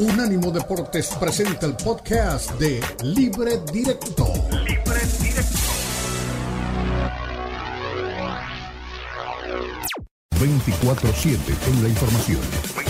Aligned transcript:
Unánimo 0.00 0.50
Deportes 0.50 1.08
presenta 1.20 1.66
el 1.66 1.74
podcast 1.74 2.52
de 2.52 2.80
Libre 3.02 3.60
Directo. 3.70 4.32
Libre 4.64 5.00
Directo. 5.20 5.58
24-7 10.38 11.38
en 11.66 11.82
la 11.82 11.88
información. 11.90 12.89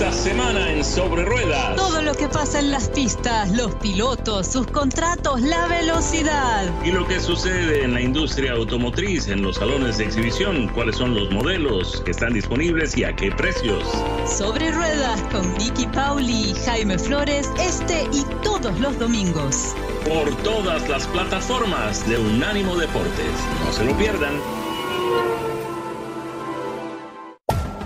Esta 0.00 0.12
semana 0.12 0.72
en 0.72 0.82
Sobre 0.82 1.26
Ruedas. 1.26 1.76
Todo 1.76 2.00
lo 2.00 2.14
que 2.14 2.26
pasa 2.26 2.58
en 2.58 2.70
las 2.70 2.88
pistas, 2.88 3.50
los 3.50 3.74
pilotos, 3.74 4.46
sus 4.46 4.66
contratos, 4.66 5.42
la 5.42 5.66
velocidad. 5.66 6.72
Y 6.82 6.90
lo 6.90 7.06
que 7.06 7.20
sucede 7.20 7.84
en 7.84 7.92
la 7.92 8.00
industria 8.00 8.52
automotriz, 8.52 9.28
en 9.28 9.42
los 9.42 9.56
salones 9.56 9.98
de 9.98 10.04
exhibición, 10.06 10.68
cuáles 10.68 10.96
son 10.96 11.14
los 11.14 11.30
modelos 11.30 12.00
que 12.02 12.12
están 12.12 12.32
disponibles 12.32 12.96
y 12.96 13.04
a 13.04 13.14
qué 13.14 13.30
precios. 13.30 13.84
Sobre 14.24 14.70
Ruedas 14.70 15.20
con 15.30 15.54
Vicky 15.58 15.86
Pauli 15.88 16.52
y 16.52 16.54
Jaime 16.64 16.98
Flores, 16.98 17.50
este 17.60 18.08
y 18.10 18.24
todos 18.42 18.80
los 18.80 18.98
domingos. 18.98 19.74
Por 20.08 20.34
todas 20.36 20.88
las 20.88 21.06
plataformas 21.08 22.08
de 22.08 22.16
Unánimo 22.16 22.74
Deportes. 22.74 23.34
No 23.66 23.70
se 23.70 23.84
lo 23.84 23.94
pierdan. 23.98 24.59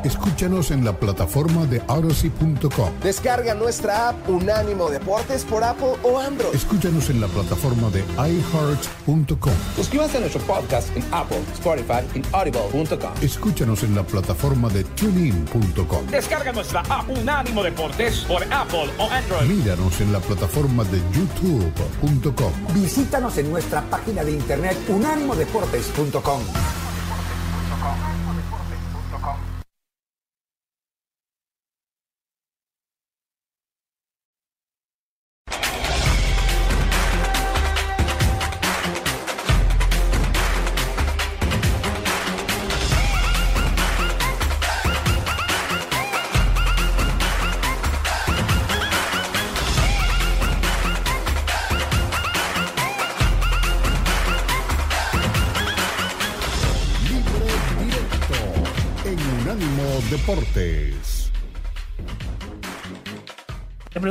Escúchanos 0.05 0.71
en 0.71 0.85
la 0.85 0.93
plataforma 0.93 1.65
de 1.65 1.83
Odyssey.com. 1.89 2.91
Descarga 3.03 3.55
nuestra 3.55 4.11
app 4.11 4.29
Unánimo 4.29 4.91
Deportes 4.91 5.45
por 5.45 5.65
Apple 5.65 5.95
o 6.03 6.19
Android. 6.19 6.55
Escúchanos 6.55 7.09
en 7.09 7.23
la 7.23 7.27
plataforma 7.29 7.89
de 7.91 8.01
iHeart.com. 8.17 9.53
Suscríbase 9.77 10.19
a 10.19 10.21
nuestro 10.21 10.43
podcast 10.43 10.95
en 10.95 11.05
Apple, 11.11 11.41
Spotify 11.55 12.05
y 12.15 12.23
Audible.com. 12.33 13.13
Escúchanos 13.23 13.83
en 13.83 13.95
la 13.95 14.03
plataforma 14.03 14.69
de 14.69 14.85
TuneIn.com. 14.85 16.07
Descarga 16.11 16.53
nuestra 16.53 16.81
app 16.81 17.09
Unánimo 17.09 17.63
Deportes 17.63 18.25
por 18.29 18.43
Apple 18.53 18.91
o 18.99 19.11
Android. 19.11 19.49
Míranos 19.49 20.01
en 20.03 20.13
la 20.13 20.21
plataforma 20.21 20.85
de 20.85 20.99
YouTube.com. 21.15 22.53
Visítanos 22.75 23.39
en 23.39 23.51
nuestra 23.51 23.81
página 23.89 24.23
de 24.23 24.33
internet 24.33 24.77
unánimodeportes.com. 24.89 26.84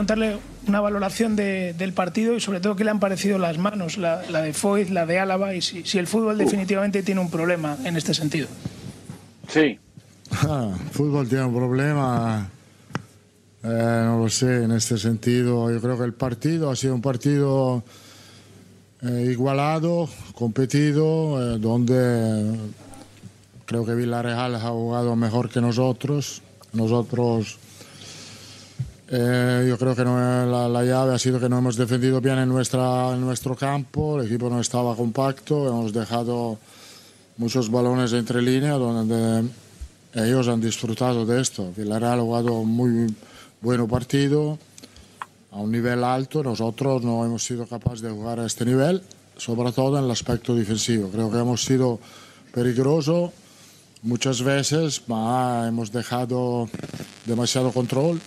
preguntarle 0.05 0.37
una 0.67 0.81
valoración 0.81 1.35
del 1.35 1.93
partido 1.93 2.35
y 2.35 2.41
sobre 2.41 2.59
todo 2.59 2.75
qué 2.75 2.83
le 2.83 2.91
han 2.91 2.99
parecido 2.99 3.37
las 3.37 3.57
manos, 3.57 3.97
la, 3.97 4.19
de 4.19 4.53
Foyt, 4.53 4.89
la 4.89 5.05
de 5.05 5.19
Álava 5.19 5.53
y 5.53 5.61
si, 5.61 5.97
el 5.97 6.07
fútbol 6.07 6.37
definitivamente 6.37 7.03
tiene 7.03 7.21
un 7.21 7.29
problema 7.29 7.77
en 7.85 7.95
este 7.95 8.13
sentido. 8.13 8.47
Sí. 9.47 9.79
Ah, 10.31 10.71
el 10.73 10.89
fútbol 10.89 11.29
tiene 11.29 11.45
un 11.45 11.55
problema, 11.55 12.49
eh, 13.63 14.01
no 14.05 14.19
lo 14.19 14.29
sé, 14.29 14.63
en 14.63 14.71
este 14.71 14.97
sentido. 14.97 15.71
Yo 15.71 15.79
creo 15.79 15.97
que 15.97 16.03
el 16.03 16.13
partido 16.13 16.69
ha 16.69 16.75
sido 16.75 16.95
un 16.95 17.01
partido 17.01 17.83
eh, 19.03 19.27
igualado, 19.31 20.09
competido, 20.33 21.55
eh, 21.55 21.59
donde 21.59 22.57
Creo 23.65 23.85
que 23.85 23.95
Villarreal 23.95 24.55
ha 24.55 24.59
jugado 24.59 25.15
mejor 25.15 25.49
que 25.49 25.61
nosotros. 25.61 26.41
Nosotros, 26.73 27.57
eh, 29.15 29.65
yo 29.69 29.77
creo 29.77 29.95
que 29.95 30.03
no, 30.03 30.17
la, 30.47 30.83
llave 30.83 31.13
ha 31.13 31.19
sido 31.19 31.39
que 31.39 31.47
no 31.47 31.59
hemos 31.59 31.75
defendido 31.75 32.19
bien 32.19 32.39
en, 32.39 32.49
nuestra, 32.49 33.13
en 33.13 33.21
nuestro 33.21 33.55
campo, 33.55 34.19
el 34.19 34.25
equipo 34.25 34.49
no 34.49 34.59
estaba 34.59 34.95
compacto, 34.95 35.67
hemos 35.67 35.93
dejado 35.93 36.57
muchos 37.37 37.69
balones 37.69 38.11
entre 38.13 38.41
líneas 38.41 38.79
donde 38.79 39.47
ellos 40.15 40.47
han 40.47 40.59
disfrutado 40.59 41.27
de 41.27 41.41
esto. 41.41 41.71
Villarreal 41.77 42.19
ha 42.19 42.23
jugado 42.23 42.53
un 42.53 42.69
muy 42.69 43.15
buen 43.61 43.87
partido 43.87 44.57
a 45.51 45.57
un 45.57 45.71
nivel 45.71 46.03
alto, 46.03 46.41
nosotros 46.41 47.03
no 47.03 47.23
hemos 47.23 47.43
sido 47.43 47.67
capaces 47.67 48.01
de 48.01 48.09
jugar 48.09 48.39
a 48.39 48.47
este 48.47 48.65
nivel, 48.65 49.03
sobre 49.37 49.71
todo 49.73 49.99
en 49.99 50.05
el 50.05 50.11
aspecto 50.11 50.55
defensivo. 50.55 51.09
Creo 51.09 51.29
que 51.29 51.37
hemos 51.37 51.63
sido 51.63 51.99
peligrosos 52.51 53.29
muchas 54.01 54.41
veces 54.41 55.03
hemos 55.07 55.91
dejado 55.91 56.67
demasiado 57.25 57.71
control 57.71 58.19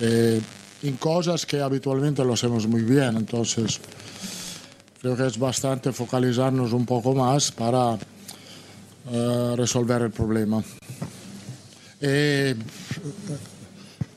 eh, 0.00 0.40
en 0.82 0.96
cosas 0.96 1.44
que 1.44 1.60
habitualmente 1.60 2.24
lo 2.24 2.34
hacemos 2.34 2.66
muy 2.66 2.82
bien. 2.82 3.16
Entonces, 3.16 3.80
creo 5.00 5.16
que 5.16 5.26
es 5.26 5.38
bastante 5.38 5.92
focalizarnos 5.92 6.72
un 6.72 6.86
poco 6.86 7.14
más 7.14 7.52
para 7.52 7.98
eh, 9.10 9.54
resolver 9.56 10.02
el 10.02 10.10
problema. 10.10 10.62
Eh, 12.00 12.54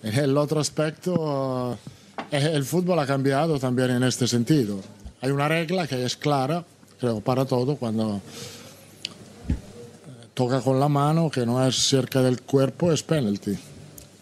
el 0.03 0.37
otro 0.37 0.59
aspecto, 0.59 1.77
el 2.31 2.65
fútbol 2.65 2.99
ha 2.99 3.05
cambiado 3.05 3.59
también 3.59 3.91
en 3.91 4.03
este 4.03 4.27
sentido. 4.27 4.79
Hay 5.21 5.31
una 5.31 5.47
regla 5.47 5.87
que 5.87 6.03
es 6.03 6.17
clara, 6.17 6.63
creo, 6.99 7.21
para 7.21 7.45
todo, 7.45 7.75
cuando 7.75 8.21
toca 10.33 10.61
con 10.61 10.79
la 10.79 10.89
mano, 10.89 11.29
que 11.29 11.45
no 11.45 11.65
es 11.65 11.75
cerca 11.75 12.21
del 12.21 12.41
cuerpo, 12.41 12.91
es 12.91 13.03
penalty. 13.03 13.55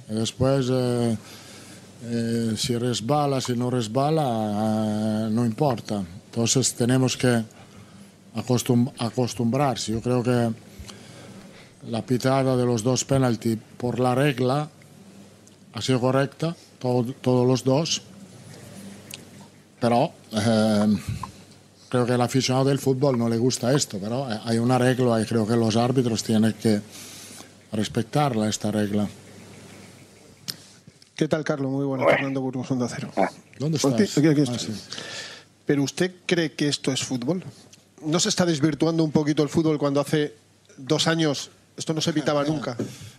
después, 0.09 0.68
eh, 0.69 1.18
eh, 2.02 2.54
si 2.56 2.78
resbala, 2.78 3.42
si 3.42 3.56
no 3.56 3.70
resbala, 3.70 4.24
eh, 4.24 5.30
no 5.32 5.46
importa. 5.46 6.04
Entonces 6.26 6.74
tenemos 6.74 7.18
que 7.18 7.44
acostumbrarse. 9.00 9.92
Yo 9.92 10.02
creo 10.02 10.24
que 10.24 10.52
la 11.90 12.06
pitada 12.06 12.56
de 12.56 12.66
los 12.66 12.84
dos 12.84 13.04
penalty 13.04 13.58
por 13.78 14.00
la 14.00 14.16
regla 14.16 14.70
ha 15.74 15.82
sido 15.82 16.00
correcta, 16.00 16.56
todos 16.80 17.48
los 17.48 17.64
dos, 17.64 18.02
pero 19.80 20.12
creo 21.90 22.06
que 22.06 22.14
al 22.14 22.22
aficionado 22.22 22.66
del 22.66 22.80
fútbol 22.80 23.18
no 23.18 23.28
le 23.28 23.38
gusta 23.38 23.74
esto, 23.74 23.98
pero 24.00 24.28
hay 24.46 24.58
una 24.58 24.78
regla 24.78 25.22
y 25.22 25.26
creo 25.26 25.46
que 25.46 25.56
los 25.56 25.76
árbitros 25.76 26.24
tienen 26.24 26.54
que 26.54 26.81
respetarla, 27.72 28.48
esta 28.48 28.72
regla. 28.72 29.08
¿Qué 31.19 31.28
tal, 31.28 31.44
Carlos? 31.44 31.69
Muy 31.69 31.85
buenas, 31.85 32.07
Fernando 32.07 32.40
Burgos, 32.40 32.72
Onda 32.72 32.88
Cero. 32.88 33.12
Ah. 33.18 33.30
¿Dónde 33.57 33.75
estás? 33.75 34.18
Ah, 34.18 34.74
¿Pero 35.66 35.84
usted 35.84 36.13
cree 36.25 36.53
que 36.53 36.69
esto 36.69 36.94
es 36.94 37.03
fútbol? 37.03 37.44
¿No 38.06 38.22
se 38.22 38.30
está 38.30 38.46
desvirtuando 38.46 39.03
un 39.03 39.12
poquito 39.12 39.44
el 39.44 39.50
fútbol 39.50 39.78
cuando 39.78 40.00
hace 40.00 40.34
dos 40.78 41.09
años 41.09 41.52
esto 41.75 41.94
no 41.94 42.00
se 42.00 42.12
evitaba 42.12 42.41
nunca? 42.47 42.78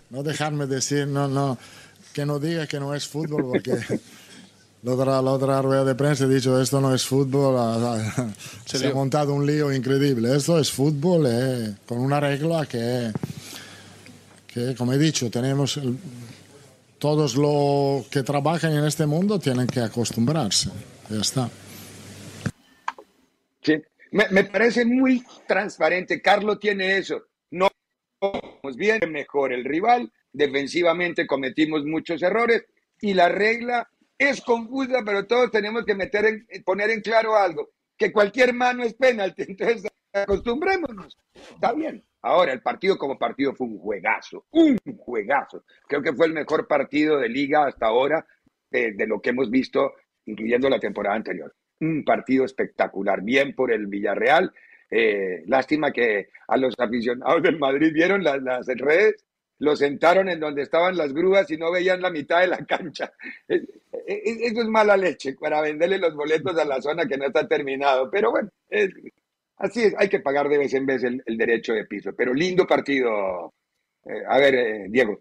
No 0.08 0.22
dejarme 0.22 0.66
decir, 0.66 1.08
no, 1.08 1.28
no, 1.28 1.58
que 2.14 2.24
no 2.24 2.38
diga 2.38 2.66
que 2.66 2.80
no 2.80 2.94
es 2.94 3.06
fútbol, 3.06 3.44
porque 3.50 3.72
La 4.82 4.94
otra, 4.94 5.20
la 5.20 5.32
otra 5.32 5.60
rueda 5.60 5.84
de 5.84 5.94
prensa 5.94 6.24
he 6.24 6.28
dicho, 6.28 6.58
esto 6.58 6.80
no 6.80 6.94
es 6.94 7.04
fútbol, 7.04 8.00
se, 8.64 8.86
ha 8.88 8.94
montado 8.94 9.34
un 9.34 9.44
lío 9.44 9.70
increíble. 9.74 10.34
Esto 10.34 10.58
es 10.58 10.72
fútbol 10.72 11.26
eh, 11.28 11.74
con 11.84 11.98
una 11.98 12.18
regla 12.18 12.64
que, 12.64 13.12
que, 14.46 14.74
como 14.74 14.94
he 14.94 14.98
dicho, 14.98 15.30
tenemos 15.30 15.78
todos 17.00 17.34
los 17.34 18.06
que 18.08 18.22
trabajan 18.22 18.74
en 18.76 18.84
este 18.84 19.06
mundo 19.06 19.40
tienen 19.40 19.66
que 19.66 19.80
acostumbrarse. 19.80 20.70
Ya 21.08 21.20
está. 21.20 21.50
Sí, 23.62 23.82
me, 24.12 24.44
parece 24.44 24.84
muy 24.84 25.24
transparente. 25.48 26.20
Carlos 26.20 26.60
tiene 26.60 26.98
eso. 26.98 27.22
No 27.50 27.68
bien, 28.76 29.00
mejor 29.10 29.52
el 29.52 29.64
rival. 29.64 30.12
Defensivamente 30.30 31.26
cometimos 31.26 31.84
muchos 31.84 32.22
errores 32.22 32.66
y 33.00 33.14
la 33.14 33.30
regla 33.30 33.88
es 34.18 34.42
confusa, 34.42 35.02
pero 35.04 35.26
todos 35.26 35.50
tenemos 35.50 35.86
que 35.86 35.94
meter 35.94 36.26
en, 36.26 36.62
poner 36.62 36.90
en 36.90 37.00
claro 37.00 37.34
algo, 37.34 37.70
que 37.96 38.12
cualquier 38.12 38.52
mano 38.52 38.84
es 38.84 38.92
penalti, 38.92 39.42
entonces 39.48 39.90
acostumbrémonos. 40.12 41.18
Está 41.34 41.72
bien. 41.72 42.04
Ahora, 42.22 42.52
el 42.52 42.60
partido 42.60 42.98
como 42.98 43.18
partido 43.18 43.54
fue 43.54 43.66
un 43.66 43.78
juegazo, 43.78 44.46
un 44.50 44.78
juegazo. 44.98 45.64
Creo 45.88 46.02
que 46.02 46.12
fue 46.12 46.26
el 46.26 46.32
mejor 46.32 46.66
partido 46.66 47.18
de 47.18 47.28
liga 47.28 47.66
hasta 47.66 47.86
ahora 47.86 48.26
de, 48.70 49.06
lo 49.06 49.20
que 49.20 49.30
hemos 49.30 49.50
visto, 49.50 49.94
incluyendo 50.26 50.68
la 50.68 50.78
temporada 50.78 51.16
anterior. 51.16 51.54
Un 51.80 52.04
partido 52.04 52.44
espectacular, 52.44 53.22
bien 53.22 53.54
por 53.54 53.72
el 53.72 53.86
Villarreal. 53.86 54.52
Eh, 54.90 55.44
lástima 55.46 55.92
que 55.92 56.28
a 56.48 56.56
los 56.56 56.74
aficionados 56.78 57.42
del 57.42 57.58
Madrid 57.58 57.92
vieron 57.92 58.22
las, 58.22 58.42
las 58.42 58.66
redes 58.66 59.24
lo 59.60 59.76
sentaron 59.76 60.28
en 60.28 60.40
donde 60.40 60.62
estaban 60.62 60.96
las 60.96 61.12
grúas 61.12 61.50
y 61.50 61.58
no 61.58 61.70
veían 61.70 62.00
la 62.00 62.10
mitad 62.10 62.40
de 62.40 62.46
la 62.46 62.64
cancha. 62.64 63.12
Eso 63.46 64.60
es 64.62 64.68
mala 64.68 64.96
leche 64.96 65.34
para 65.38 65.60
venderle 65.60 65.98
los 65.98 66.14
boletos 66.14 66.58
a 66.58 66.64
la 66.64 66.80
zona 66.80 67.06
que 67.06 67.18
no 67.18 67.26
está 67.26 67.46
terminado. 67.46 68.10
Pero 68.10 68.30
bueno, 68.30 68.48
así 69.60 69.84
es, 69.84 69.94
hay 69.96 70.08
que 70.08 70.20
pagar 70.20 70.48
de 70.48 70.58
vez 70.58 70.74
en 70.74 70.86
vez 70.86 71.04
el, 71.04 71.22
derecho 71.26 71.72
de 71.72 71.84
piso. 71.84 72.12
Pero 72.16 72.34
lindo 72.34 72.66
partido. 72.66 73.54
Eh, 74.04 74.22
a 74.28 74.38
ver, 74.38 74.54
eh, 74.54 74.86
Diego. 74.88 75.20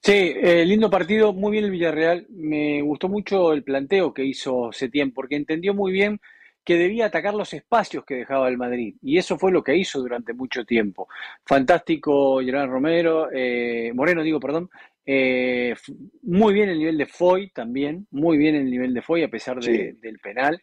Sí, 0.00 0.34
eh, 0.36 0.64
lindo 0.64 0.90
partido, 0.90 1.32
muy 1.32 1.52
bien 1.52 1.64
el 1.64 1.70
Villarreal. 1.70 2.26
Me 2.30 2.82
gustó 2.82 3.08
mucho 3.08 3.52
el 3.52 3.62
planteo 3.62 4.12
que 4.12 4.24
hizo 4.24 4.70
Setién, 4.72 5.12
porque 5.12 5.36
entendió 5.36 5.74
muy 5.74 5.92
bien 5.92 6.20
que 6.66 6.76
debía 6.76 7.06
atacar 7.06 7.32
los 7.32 7.54
espacios 7.54 8.04
que 8.04 8.16
dejaba 8.16 8.48
el 8.48 8.58
Madrid. 8.58 8.96
Y 9.00 9.18
eso 9.18 9.38
fue 9.38 9.52
lo 9.52 9.62
que 9.62 9.76
hizo 9.76 10.00
durante 10.00 10.34
mucho 10.34 10.64
tiempo. 10.64 11.08
Fantástico 11.44 12.40
Gerard 12.40 12.68
Romero, 12.68 13.28
eh, 13.32 13.92
Moreno 13.94 14.24
digo, 14.24 14.40
perdón. 14.40 14.68
Eh, 15.06 15.76
muy 16.22 16.52
bien 16.52 16.68
el 16.68 16.80
nivel 16.80 16.98
de 16.98 17.06
Foy 17.06 17.50
también, 17.50 18.08
muy 18.10 18.36
bien 18.36 18.56
el 18.56 18.68
nivel 18.68 18.92
de 18.92 19.00
Foy 19.00 19.22
a 19.22 19.28
pesar 19.28 19.60
del 19.60 20.18
penal. 20.20 20.60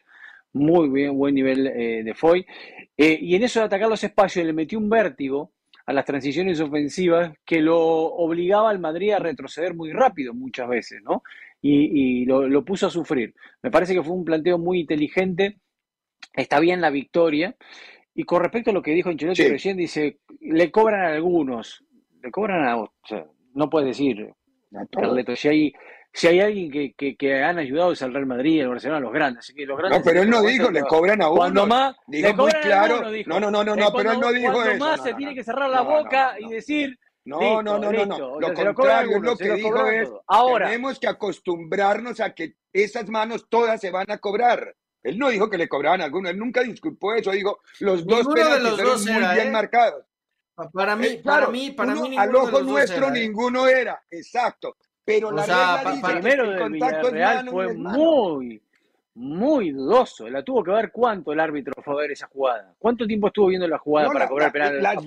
Muy 0.53 0.89
bien, 0.89 1.17
buen 1.17 1.35
nivel 1.35 1.67
eh, 1.67 2.03
de 2.03 2.13
Foy. 2.13 2.45
y 2.95 3.35
en 3.35 3.43
eso 3.43 3.59
de 3.59 3.65
atacar 3.65 3.89
los 3.89 4.03
espacios 4.03 4.45
le 4.45 4.53
metió 4.53 4.77
un 4.77 4.89
vértigo 4.89 5.51
a 5.85 5.93
las 5.93 6.05
transiciones 6.05 6.59
ofensivas 6.61 7.33
que 7.43 7.59
lo 7.59 7.79
obligaba 7.79 8.69
al 8.69 8.79
Madrid 8.79 9.11
a 9.11 9.19
retroceder 9.19 9.73
muy 9.73 9.91
rápido 9.91 10.33
muchas 10.33 10.69
veces, 10.69 11.01
¿no? 11.03 11.23
Y, 11.61 12.25
lo, 12.25 12.47
lo, 12.49 12.65
puso 12.65 12.87
a 12.87 12.89
sufrir. 12.89 13.33
Me 13.61 13.71
parece 13.71 13.93
que 13.93 14.03
fue 14.03 14.13
un 14.13 14.25
planteo 14.25 14.57
muy 14.57 14.81
inteligente 14.81 15.57
está 16.33 16.59
bien 16.59 16.81
la 16.81 16.89
victoria. 16.89 17.55
Y 18.15 18.23
con 18.23 18.41
respecto 18.41 18.69
a 18.69 18.73
lo 18.73 18.81
que 18.81 18.91
dijo 18.91 19.09
Ancelotti 19.09 19.47
recién, 19.47 19.77
dice, 19.77 20.19
le 20.39 20.71
cobran 20.71 21.01
a 21.01 21.13
algunos, 21.13 21.83
le 22.21 22.29
cobran 22.31 22.63
a, 22.63 22.77
o 22.77 22.91
sea, 23.07 23.25
no 23.55 23.69
puedes 23.69 23.87
decir, 23.87 24.31
Carleto, 24.91 25.35
si 25.35 25.47
hay, 25.47 25.73
si 26.13 26.27
hay 26.27 26.39
alguien 26.41 26.71
que, 26.71 27.15
que, 27.15 27.43
han 27.43 27.57
ayudado 27.57 27.91
es 27.91 28.01
el 28.03 28.13
Real 28.13 28.27
Madrid, 28.27 28.61
el 28.61 28.69
Barcelona, 28.69 28.99
los 28.99 29.11
grandes. 29.11 29.39
Así 29.39 29.55
que 29.55 29.65
los 29.65 29.77
grandes 29.77 29.99
no, 29.99 30.05
pero 30.05 30.21
él 30.21 30.29
no 30.29 30.43
dijo, 30.43 30.69
le 30.69 30.83
cobran 30.83 31.21
a 31.23 31.27
uno. 31.27 31.37
Cuando 31.37 31.65
más, 31.65 31.95
dijo 32.07 32.33
muy 32.35 32.51
claro. 32.51 33.01
no, 33.25 33.39
no, 33.39 33.51
no, 33.51 33.75
no, 33.75 33.93
pero 33.93 34.11
él 34.11 34.19
no 34.19 34.31
dijo 34.31 34.53
cuando 34.53 34.71
eso. 34.73 34.85
más 34.85 35.03
se 35.03 35.15
tiene 35.15 35.33
que 35.33 35.43
cerrar 35.43 35.69
la 35.71 35.81
boca 35.81 36.35
y 36.39 36.49
decir, 36.49 36.99
no, 37.25 37.63
no, 37.63 37.79
no, 37.79 37.91
no, 37.91 38.05
no. 38.05 38.39
Lo 38.39 38.53
contrario, 38.53 39.19
lo 39.19 39.35
que 39.35 39.55
dijo 39.55 39.87
es, 39.87 40.09
Ahora, 40.27 40.67
tenemos 40.67 40.99
que 40.99 41.07
acostumbrarnos 41.07 42.19
a 42.19 42.33
que 42.35 42.57
esas 42.71 43.09
manos 43.09 43.47
todas 43.49 43.81
se 43.81 43.89
van 43.89 44.11
a 44.11 44.19
cobrar. 44.19 44.75
Él 45.01 45.17
no 45.17 45.29
dijo 45.29 45.49
que 45.49 45.57
le 45.57 45.67
cobraban 45.67 46.01
a 46.01 46.05
alguno, 46.05 46.29
él 46.29 46.37
nunca 46.37 46.61
disculpó 46.61 47.13
eso, 47.13 47.31
dijo, 47.31 47.59
los 47.79 48.05
dos 48.05 48.25
penaltis 48.27 49.05
muy 49.11 49.19
bien 49.33 49.47
¿eh? 49.47 49.51
marcados. 49.51 50.05
Para 50.71 50.95
mí, 50.95 51.07
eh, 51.07 51.21
para 51.23 51.47
mí, 51.47 51.71
para 51.71 51.95
mí 51.95 52.15
al 52.17 52.33
ojo 52.35 52.61
nuestro 52.61 53.07
¿eh? 53.07 53.11
ninguno 53.11 53.67
era, 53.67 54.01
exacto. 54.09 54.77
Pero 55.05 55.31
la 55.31 55.43
sea, 55.43 55.83
dice 55.91 56.13
primero 56.13 56.45
que 56.45 56.51
el 56.51 56.59
contacto 56.59 57.11
Villarreal 57.11 57.49
fue 57.49 57.73
muy, 57.73 58.61
muy 59.15 59.71
dudoso. 59.71 60.29
La 60.29 60.43
tuvo 60.43 60.63
que 60.63 60.71
ver 60.71 60.91
cuánto 60.91 61.33
el 61.33 61.39
árbitro 61.39 61.73
fue 61.83 61.93
a 61.93 61.97
ver 61.97 62.11
esa 62.11 62.27
jugada. 62.27 62.73
¿Cuánto 62.79 63.05
tiempo 63.05 63.27
estuvo 63.27 63.47
viendo 63.47 63.67
la 63.67 63.77
jugada 63.77 64.09
para 64.09 64.27
cobrar 64.27 64.51
penal? 64.51 64.81
Las, 64.81 64.97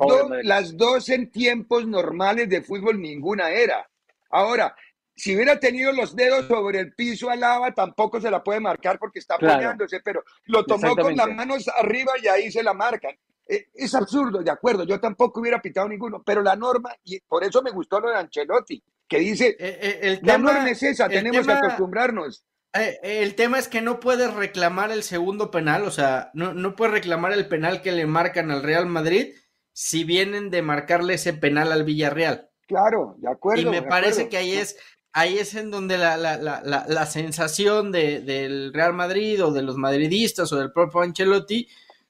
las 0.42 0.76
dos 0.76 1.08
en 1.08 1.30
tiempos 1.30 1.86
normales 1.86 2.48
de 2.48 2.62
fútbol 2.62 3.00
ninguna 3.00 3.50
era. 3.50 3.88
Ahora, 4.30 4.74
si 5.14 5.34
hubiera 5.34 5.58
tenido 5.58 5.92
los 5.92 6.14
dedos 6.14 6.46
sobre 6.46 6.78
el 6.78 6.92
piso 6.92 7.30
alaba, 7.30 7.72
tampoco 7.72 8.20
se 8.20 8.30
la 8.30 8.44
puede 8.44 8.60
marcar 8.60 8.98
porque 8.98 9.18
está 9.18 9.36
apoyándose, 9.36 10.00
pero 10.00 10.22
lo 10.44 10.64
tomó 10.64 10.94
con 10.94 11.16
las 11.16 11.28
manos 11.28 11.66
arriba 11.68 12.12
y 12.22 12.28
ahí 12.28 12.52
se 12.52 12.62
la 12.62 12.74
marcan. 12.74 13.16
Eh, 13.48 13.68
es 13.74 13.94
absurdo, 13.94 14.42
de 14.42 14.50
acuerdo, 14.50 14.84
yo 14.84 15.00
tampoco 15.00 15.40
hubiera 15.40 15.62
pitado 15.62 15.88
ninguno, 15.88 16.22
pero 16.22 16.42
la 16.42 16.54
norma, 16.54 16.94
y 17.04 17.20
por 17.20 17.44
eso 17.44 17.62
me 17.62 17.70
gustó 17.70 18.00
lo 18.00 18.10
de 18.10 18.16
Ancelotti, 18.16 18.82
que 19.08 19.18
dice, 19.18 19.56
eh, 19.58 19.78
eh, 19.80 19.98
el 20.02 20.20
la 20.22 20.38
norma 20.38 20.70
es 20.70 20.82
esa, 20.82 21.08
tenemos 21.08 21.46
que 21.46 21.52
acostumbrarnos. 21.52 22.44
el 22.72 23.34
tema 23.34 23.58
es 23.58 23.68
que 23.68 23.80
no 23.80 24.00
puedes 24.00 24.32
reclamar 24.34 24.90
el 24.92 25.02
segundo 25.02 25.50
penal, 25.50 25.84
o 25.84 25.90
sea, 25.90 26.30
no, 26.34 26.54
no 26.54 26.76
puedes 26.76 26.94
reclamar 26.94 27.32
el 27.32 27.48
penal 27.48 27.82
que 27.82 27.92
le 27.92 28.06
marcan 28.06 28.50
al 28.50 28.62
Real 28.62 28.86
Madrid 28.86 29.34
si 29.72 30.04
vienen 30.04 30.50
de 30.50 30.62
marcarle 30.62 31.14
ese 31.14 31.32
penal 31.32 31.72
al 31.72 31.84
Villarreal. 31.84 32.50
Claro, 32.66 33.14
de 33.18 33.30
acuerdo. 33.30 33.62
Y 33.62 33.66
me 33.66 33.82
parece 33.82 34.28
que 34.28 34.38
ahí 34.38 34.52
es 34.52 34.76
ahí 35.16 35.38
es 35.38 35.54
en 35.54 35.70
donde 35.70 35.96
la, 35.96 36.18
la, 36.18 36.36
la, 36.36 36.62
la 36.62 37.06
sensación 37.06 37.90
de, 37.90 38.20
del 38.20 38.74
Real 38.74 38.92
Madrid 38.92 39.42
o 39.42 39.50
de 39.50 39.62
los 39.62 39.78
madridistas 39.78 40.52
o 40.52 40.58
del 40.58 40.72
propio 40.72 41.00
Ancelotti, 41.00 41.66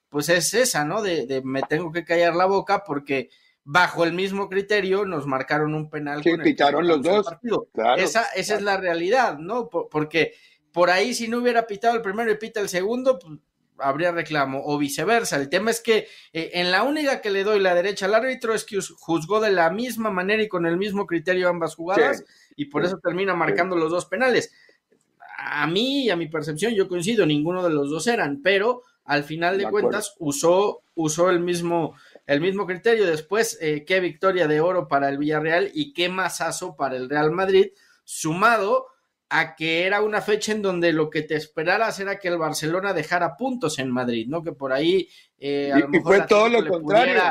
pues 0.09 0.29
es 0.29 0.53
esa, 0.55 0.85
¿no? 0.85 1.03
De, 1.03 1.41
me 1.45 1.63
tengo 1.63 1.93
que 1.93 2.05
callar 2.05 2.35
la 2.35 2.47
boca 2.47 2.83
porque 2.85 3.31
bajo 3.67 4.05
el 4.05 4.13
mismo 4.13 4.49
criterio 4.49 5.05
nos 5.05 5.27
marcaron 5.27 5.75
un 5.75 5.91
penal. 5.91 6.23
Sí, 6.23 6.31
pitaron 6.43 6.87
los 6.87 7.03
dos. 7.03 7.27
esa 7.97 8.23
esa 8.35 8.55
es 8.55 8.63
la 8.63 8.77
realidad, 8.77 9.39
¿no? 9.39 9.69
porque 9.69 10.35
por 10.73 10.89
ahí 10.89 11.13
si 11.15 11.27
no 11.27 11.39
hubiera 11.39 11.67
pitado 11.67 11.97
el 11.97 12.03
primero 12.03 12.31
y 12.31 12.37
pita 12.37 12.61
el 12.61 12.69
segundo, 12.69 13.19
pues 13.19 13.41
habría 13.79 14.13
reclamo 14.13 14.63
o 14.65 14.79
viceversa. 14.79 15.37
El 15.37 15.49
tema 15.49 15.73
es 15.73 15.81
que 15.81 16.07
eh, 16.33 16.51
en 16.55 16.71
la 16.71 16.85
única 16.85 17.21
que 17.21 17.31
le 17.31 17.43
doy 17.43 17.59
la 17.59 17.75
derecha 17.75 18.07
al 18.07 18.15
árbitro 18.15 18.55
es 18.55 18.65
que 18.65 18.79
juzgó 18.99 19.41
de 19.41 19.51
la 19.51 19.71
misma 19.71 20.11
manera 20.11 20.43
y 20.43 20.49
con 20.49 20.65
el 20.65 20.77
mismo 20.77 21.05
criterio 21.05 21.49
ambas 21.49 21.75
jugadas 21.75 22.25
y 22.55 22.67
por 22.67 22.85
eso 22.85 22.99
termina 23.03 23.35
marcando 23.35 23.75
los 23.75 23.91
dos 23.91 24.07
penales. 24.07 24.53
A 25.39 25.67
mí 25.67 26.05
y 26.05 26.11
a 26.11 26.17
mi 26.17 26.29
percepción 26.29 26.73
yo 26.73 26.89
coincido, 26.89 27.27
ninguno 27.27 27.65
de 27.65 27.71
los 27.71 27.91
dos 27.91 28.07
eran, 28.07 28.41
pero 28.43 28.83
al 29.05 29.25
final 29.25 29.59
de, 29.59 29.71
cuentas 29.71 30.15
usó, 30.19 30.83
usó 30.95 31.31
el 31.31 31.41
mismo, 31.41 31.95
el 32.27 32.41
mismo 32.41 32.67
criterio. 32.67 33.07
Después, 33.07 33.59
eh, 33.61 33.85
qué 33.87 34.01
victoria 34.01 34.49
de 34.49 34.61
oro 34.61 34.89
para 34.89 35.09
el 35.09 35.19
Villarreal 35.19 35.71
y 35.73 35.93
qué 35.93 36.09
masazo 36.09 36.77
para 36.77 36.97
el 36.97 37.09
Real 37.09 37.31
Madrid, 37.31 37.69
sumado 38.05 38.87
a 39.29 39.57
que 39.57 39.87
era 39.87 40.03
una 40.03 40.21
fecha 40.21 40.53
en 40.53 40.63
donde 40.63 40.93
lo 40.93 41.11
que 41.11 41.23
te 41.23 41.35
esperaras 41.35 41.99
era 41.99 42.19
que 42.19 42.29
el 42.29 42.39
Barcelona 42.39 42.93
dejara 42.93 43.37
puntos 43.37 43.79
en 43.79 43.91
Madrid, 43.91 44.27
¿no? 44.29 44.43
Que 44.43 44.53
por 44.53 44.73
ahí 44.73 45.09
eh, 45.39 45.73
a 45.73 45.81
lo 45.81 45.89
mejor 45.89 46.17
fue 46.17 46.27
todo 46.27 46.49
lo 46.49 46.65
contrario. 46.67 47.23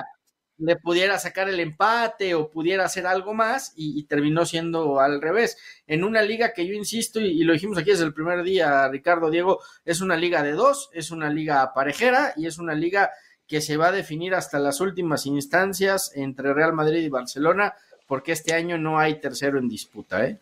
le 0.58 0.76
pudiera 0.76 1.18
sacar 1.20 1.48
el 1.48 1.60
empate 1.60 2.36
o 2.36 2.50
pudiera 2.50 2.86
hacer 2.86 3.08
algo 3.08 3.34
más 3.34 3.74
y, 3.78 4.04
terminó 4.04 4.46
siendo 4.46 5.00
al 5.00 5.22
revés. 5.22 5.58
En 5.88 6.04
una 6.04 6.22
liga 6.22 6.54
que 6.54 6.68
yo 6.68 6.74
insisto, 6.74 7.22
y, 7.22 7.44
lo 7.44 7.54
dijimos 7.54 7.78
aquí 7.78 7.92
desde 7.92 8.06
el 8.06 8.14
primer 8.14 8.44
día, 8.44 8.90
Ricardo 8.90 9.30
Diego, 9.30 9.62
es 9.86 10.02
una 10.02 10.18
liga 10.18 10.44
de 10.44 10.52
dos, 10.52 10.90
es 10.94 11.12
una 11.12 11.30
liga 11.30 11.74
parejera 11.74 12.34
y 12.36 12.46
es 12.46 12.58
una 12.58 12.74
liga 12.74 13.12
que 13.48 13.62
se 13.62 13.78
va 13.78 13.88
a 13.88 13.92
definir 13.92 14.34
hasta 14.34 14.60
las 14.60 14.82
últimas 14.82 15.26
instancias 15.26 16.12
entre 16.16 16.54
Real 16.54 16.74
Madrid 16.74 17.04
y 17.04 17.10
Barcelona, 17.10 17.74
porque 18.08 18.32
este 18.32 18.54
año 18.54 18.78
no 18.78 19.00
hay 19.00 19.20
tercero 19.20 19.60
en 19.60 19.70
disputa, 19.70 20.26
¿eh? 20.26 20.38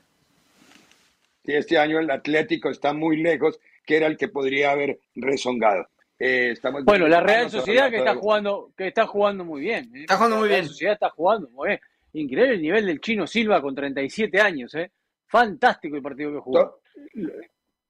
este 1.45 1.77
año 1.77 1.99
el 1.99 2.09
Atlético 2.09 2.69
está 2.69 2.93
muy 2.93 3.17
lejos, 3.17 3.59
que 3.85 3.97
era 3.97 4.07
el 4.07 4.17
que 4.17 4.29
podría 4.29 4.71
haber 4.71 4.99
rezongado. 5.15 5.87
Eh, 6.17 6.51
estamos 6.51 6.85
bueno, 6.85 7.07
la 7.07 7.19
Real 7.19 7.49
Sociedad 7.49 7.89
que 7.89 7.97
está 7.97 8.15
jugando, 8.15 8.71
que 8.77 8.87
está 8.87 9.05
jugando 9.05 9.43
muy 9.43 9.61
bien. 9.61 9.91
¿eh? 9.95 10.01
Está 10.01 10.15
jugando 10.15 10.37
muy 10.37 10.47
bien. 10.47 10.61
La 10.61 10.67
Sociedad 10.67 10.93
está 10.93 11.09
jugando 11.09 11.49
muy 11.49 11.67
bien. 11.69 11.79
Increíble 12.13 12.53
el 12.55 12.61
nivel 12.61 12.85
del 12.85 13.01
Chino 13.01 13.27
Silva 13.27 13.61
con 13.61 13.75
37 13.75 14.39
años, 14.39 14.73
¿eh? 14.75 14.91
Fantástico 15.27 15.95
el 15.95 16.01
partido 16.01 16.31
que 16.31 16.39
jugó. 16.39 16.79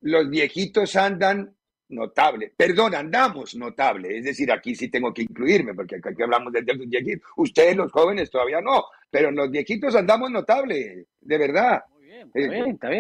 Los 0.02 0.30
viejitos 0.30 0.96
andan 0.96 1.54
notable. 1.94 2.54
Perdón, 2.56 2.96
andamos 2.96 3.56
notable. 3.56 4.18
Es 4.18 4.26
decir, 4.26 4.52
aquí 4.52 4.76
sí 4.76 4.90
tengo 4.90 5.14
que 5.14 5.24
incluirme, 5.24 5.74
porque 5.74 5.96
aquí 5.96 6.22
hablamos 6.22 6.52
de 6.52 6.62
los 6.62 6.88
viejitos. 6.88 7.30
Ustedes, 7.38 7.76
los 7.76 7.92
jóvenes, 7.92 8.30
todavía 8.30 8.62
no. 8.62 8.86
Pero 9.10 9.32
los 9.32 9.50
viejitos 9.52 9.96
andamos 9.96 10.32
notable, 10.32 11.06
de 11.22 11.38
verdad. 11.38 11.84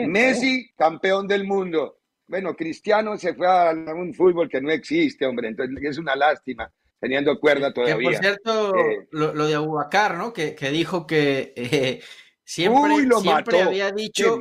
Messi, 0.07 0.71
campeón 0.75 1.27
del 1.27 1.45
mundo. 1.45 1.99
Bueno, 2.27 2.55
Cristiano 2.55 3.17
se 3.17 3.33
fue 3.33 3.47
a 3.47 3.71
un 3.71 4.13
fútbol 4.13 4.49
que 4.49 4.61
no 4.61 4.71
existe, 4.71 5.25
hombre, 5.25 5.49
entonces 5.49 5.77
es 5.81 5.97
una 5.97 6.15
lástima, 6.15 6.71
teniendo 6.99 7.39
cuerda 7.39 7.73
todavía. 7.73 8.09
por 8.09 8.15
cierto, 8.15 8.75
eh, 8.77 9.07
lo, 9.11 9.47
de 9.47 9.55
Abubacar, 9.55 10.17
¿no? 10.17 10.33
Que, 10.33 10.55
dijo 10.71 11.05
que 11.05 11.53
eh, 11.55 12.01
siempre, 12.43 12.95
siempre 13.21 13.61
había 13.61 13.91
dicho... 13.91 14.39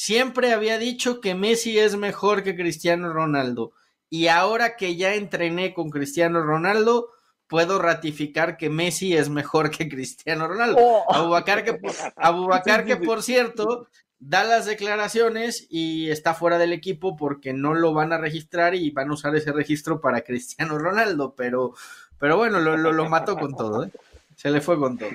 siempre 0.00 0.54
había 0.54 0.78
dicho 0.78 1.20
que 1.20 1.34
Messi 1.34 1.78
es 1.78 1.94
mejor 1.94 2.42
que 2.42 2.56
Cristiano 2.56 3.12
Ronaldo. 3.12 3.72
Y 4.08 4.28
ahora 4.28 4.76
que 4.76 4.96
ya 4.96 5.14
entrené 5.14 5.74
con 5.74 5.90
Cristiano 5.90 6.42
Ronaldo, 6.42 7.10
puedo 7.48 7.78
ratificar 7.78 8.56
que 8.56 8.70
Messi 8.70 9.14
es 9.14 9.28
mejor 9.28 9.70
que 9.70 9.90
Cristiano 9.90 10.48
Ronaldo. 10.48 10.78
Oh. 10.80 11.04
Abubacar, 11.14 11.64
que, 11.64 11.78
que, 12.86 12.96
por 12.96 13.22
cierto, 13.22 13.88
da 14.18 14.42
las 14.42 14.64
declaraciones 14.64 15.66
y 15.68 16.08
está 16.08 16.32
fuera 16.32 16.56
del 16.56 16.72
equipo 16.72 17.14
porque 17.14 17.52
no 17.52 17.74
lo 17.74 17.92
van 17.92 18.14
a 18.14 18.18
registrar 18.18 18.74
y 18.74 18.90
van 18.92 19.10
a 19.10 19.14
usar 19.14 19.36
ese 19.36 19.52
registro 19.52 20.00
para 20.00 20.22
Cristiano 20.22 20.78
Ronaldo, 20.78 21.34
pero, 21.36 21.74
pero 22.18 22.38
bueno, 22.38 22.58
lo, 22.58 22.78
lo, 22.78 23.08
mató 23.10 23.36
con 23.36 23.54
todo, 23.54 23.84
¿eh? 23.84 23.90
Se 24.34 24.50
le 24.50 24.62
fue 24.62 24.78
con 24.78 24.96
todo. 24.96 25.10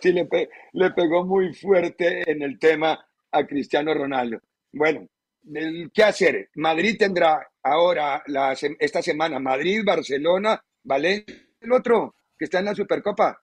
Sí, 0.00 0.14
le, 0.14 0.26
le 0.72 0.90
pegó 0.92 1.26
muy 1.26 1.52
fuerte 1.52 2.30
en 2.30 2.40
el 2.40 2.58
tema 2.58 3.04
a 3.32 3.46
Cristiano 3.46 3.94
Ronaldo. 3.94 4.40
Bueno, 4.72 5.06
¿qué 5.92 6.04
hacer? 6.04 6.50
Madrid 6.54 6.96
tendrá 6.98 7.48
ahora, 7.62 8.22
la, 8.26 8.52
esta 8.78 9.02
semana, 9.02 9.38
Madrid, 9.38 9.82
Barcelona, 9.84 10.62
Valencia 10.82 11.36
el 11.60 11.72
otro 11.72 12.14
que 12.38 12.46
está 12.46 12.58
en 12.58 12.66
la 12.66 12.74
Supercopa? 12.74 13.40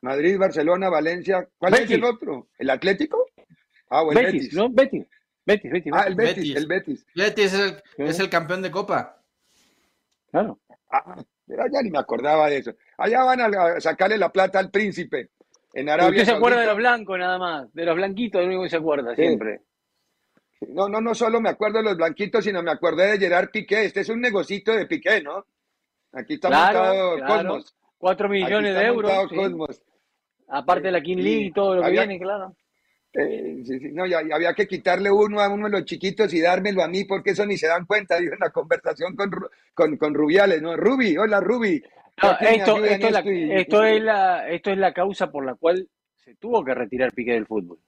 Madrid, 0.00 0.38
Barcelona, 0.38 0.88
Valencia. 0.88 1.48
¿Cuál 1.58 1.74
es 1.74 1.90
el 1.90 2.04
otro? 2.04 2.48
¿El 2.56 2.70
Atlético? 2.70 3.26
Ah, 3.90 4.02
o 4.02 4.12
el 4.12 4.18
Betis, 4.18 4.32
Betis. 4.32 4.54
¿no? 4.54 4.70
Betis. 4.70 5.06
Betis, 5.44 5.72
Betis, 5.72 5.92
Ah, 5.94 6.04
el 6.06 6.14
Betis, 6.14 6.56
el 6.56 6.66
Betis. 6.66 7.06
Betis 7.14 7.52
es 7.52 7.54
el, 7.54 7.82
es 8.06 8.20
el 8.20 8.30
campeón 8.30 8.62
de 8.62 8.70
Copa. 8.70 9.20
Claro. 10.30 10.60
Ah, 10.90 11.16
ya 11.48 11.82
ni 11.82 11.90
me 11.90 11.98
acordaba 11.98 12.48
de 12.48 12.58
eso. 12.58 12.74
Allá 12.96 13.24
van 13.24 13.40
a 13.40 13.80
sacarle 13.80 14.18
la 14.18 14.30
plata 14.30 14.58
al 14.58 14.70
príncipe. 14.70 15.30
En 15.74 15.88
Arabia 15.88 16.22
Usted 16.22 16.32
se 16.32 16.36
acuerda 16.36 16.60
de 16.60 16.66
los 16.66 16.76
blancos 16.76 17.18
nada 17.18 17.38
más, 17.38 17.72
de 17.74 17.84
los 17.84 17.94
blanquitos, 17.94 18.40
lo 18.40 18.46
único 18.46 18.62
que 18.62 18.70
se 18.70 18.76
acuerda 18.76 19.14
siempre. 19.14 19.60
No, 20.68 20.88
no, 20.88 21.00
no 21.00 21.14
solo 21.14 21.40
me 21.40 21.50
acuerdo 21.50 21.78
de 21.78 21.84
los 21.84 21.96
blanquitos, 21.96 22.44
sino 22.44 22.62
me 22.62 22.70
acordé 22.70 23.12
de 23.12 23.18
Gerard 23.18 23.50
Piqué. 23.50 23.84
Este 23.84 24.00
es 24.00 24.08
un 24.08 24.20
negocito 24.20 24.72
de 24.72 24.86
Piqué, 24.86 25.22
¿no? 25.22 25.44
Aquí 26.12 26.34
está 26.34 26.50
montado 26.50 27.18
Cosmos. 27.26 27.74
Cuatro 27.96 28.28
millones 28.28 28.74
de 28.74 28.86
euros. 28.86 29.82
Aparte 30.48 30.86
de 30.86 30.92
la 30.92 31.02
King 31.02 31.18
League 31.18 31.46
y 31.46 31.52
todo 31.52 31.76
lo 31.76 31.82
que 31.82 31.90
viene, 31.90 32.18
claro. 32.18 32.54
Eh, 33.12 33.62
no, 33.92 34.06
ya, 34.06 34.18
había 34.18 34.54
que 34.54 34.66
quitarle 34.66 35.10
uno 35.10 35.40
a 35.40 35.48
uno 35.48 35.66
de 35.66 35.72
los 35.72 35.84
chiquitos 35.84 36.32
y 36.34 36.40
dármelo 36.40 36.82
a 36.82 36.88
mí 36.88 37.04
porque 37.04 37.30
eso 37.30 37.44
ni 37.44 37.56
se 37.56 37.66
dan 37.66 37.86
cuenta. 37.86 38.18
Digo, 38.18 38.34
en 38.34 38.40
la 38.40 38.50
conversación 38.50 39.16
con, 39.16 39.30
con, 39.74 39.96
con 39.96 40.14
Rubiales, 40.14 40.62
¿no? 40.62 40.76
Rubi, 40.76 41.16
hola 41.16 41.40
Rubi. 41.40 41.82
Esto, 42.22 42.84
es 42.84 43.12
la, 43.12 43.20
esto, 43.20 43.84
es 43.84 44.02
la, 44.02 44.48
esto 44.48 44.70
es 44.70 44.78
la 44.78 44.92
causa 44.92 45.30
por 45.30 45.44
la 45.44 45.54
cual 45.54 45.88
se 46.14 46.34
tuvo 46.34 46.64
que 46.64 46.74
retirar 46.74 47.12
Piqué 47.12 47.32
del 47.32 47.46
fútbol. 47.46 47.78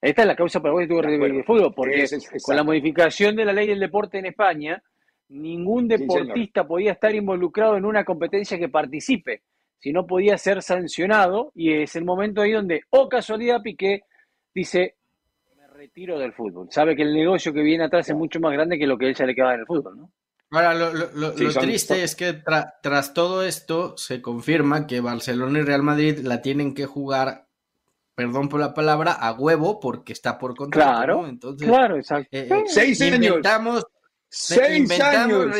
Esta 0.00 0.22
es 0.22 0.28
la 0.28 0.36
causa 0.36 0.60
por 0.60 0.70
la 0.70 0.72
cual 0.74 0.84
se 0.84 0.88
tuvo 0.88 1.00
que 1.00 1.06
retirar 1.08 1.32
del 1.32 1.44
fútbol, 1.44 1.74
porque 1.74 2.06
con 2.42 2.56
la 2.56 2.64
modificación 2.64 3.36
de 3.36 3.44
la 3.44 3.52
ley 3.52 3.66
del 3.66 3.80
deporte 3.80 4.18
en 4.18 4.26
España, 4.26 4.82
ningún 5.28 5.88
deportista 5.88 6.66
podía 6.66 6.92
estar 6.92 7.14
involucrado 7.14 7.76
en 7.76 7.84
una 7.84 8.04
competencia 8.04 8.58
que 8.58 8.68
participe, 8.68 9.42
si 9.78 9.92
no 9.92 10.06
podía 10.06 10.36
ser 10.36 10.62
sancionado, 10.62 11.52
y 11.54 11.72
es 11.72 11.94
el 11.96 12.04
momento 12.04 12.40
ahí 12.40 12.52
donde, 12.52 12.82
o 12.90 13.02
oh, 13.02 13.08
casualidad, 13.08 13.62
Piqué 13.62 14.02
dice, 14.54 14.96
me 15.56 15.66
retiro 15.68 16.18
del 16.18 16.32
fútbol. 16.32 16.68
Sabe 16.70 16.96
que 16.96 17.02
el 17.02 17.14
negocio 17.14 17.52
que 17.52 17.62
viene 17.62 17.84
atrás 17.84 18.08
es 18.08 18.16
mucho 18.16 18.40
más 18.40 18.52
grande 18.52 18.78
que 18.78 18.86
lo 18.86 18.98
que 18.98 19.06
él 19.06 19.14
ya 19.14 19.26
le 19.26 19.34
queda 19.34 19.54
en 19.54 19.60
el 19.60 19.66
fútbol, 19.66 19.96
¿no? 19.96 20.10
Ahora, 20.50 20.74
lo, 20.74 21.34
triste 21.34 22.02
es 22.02 22.16
que 22.16 22.32
tras 22.82 23.12
todo 23.12 23.42
esto 23.42 23.96
se 23.98 24.22
confirma 24.22 24.86
que 24.86 25.00
Barcelona 25.00 25.58
y 25.58 25.62
Real 25.62 25.82
Madrid 25.82 26.20
la 26.20 26.40
tienen 26.40 26.74
que 26.74 26.86
jugar, 26.86 27.48
perdón 28.14 28.48
por 28.48 28.60
la 28.60 28.72
palabra, 28.72 29.12
a 29.12 29.32
huevo 29.32 29.78
porque 29.78 30.14
está 30.14 30.38
por 30.38 30.56
contrato. 30.56 30.90
Claro, 30.90 31.26
Entonces, 31.26 31.68
claro, 31.68 31.96
exacto. 31.96 32.28
Eh, 32.32 32.48
eh, 32.50 32.64
Seis 32.66 32.98
inventamos, 33.00 33.84
Seis 34.30 34.90
años. 35.00 35.54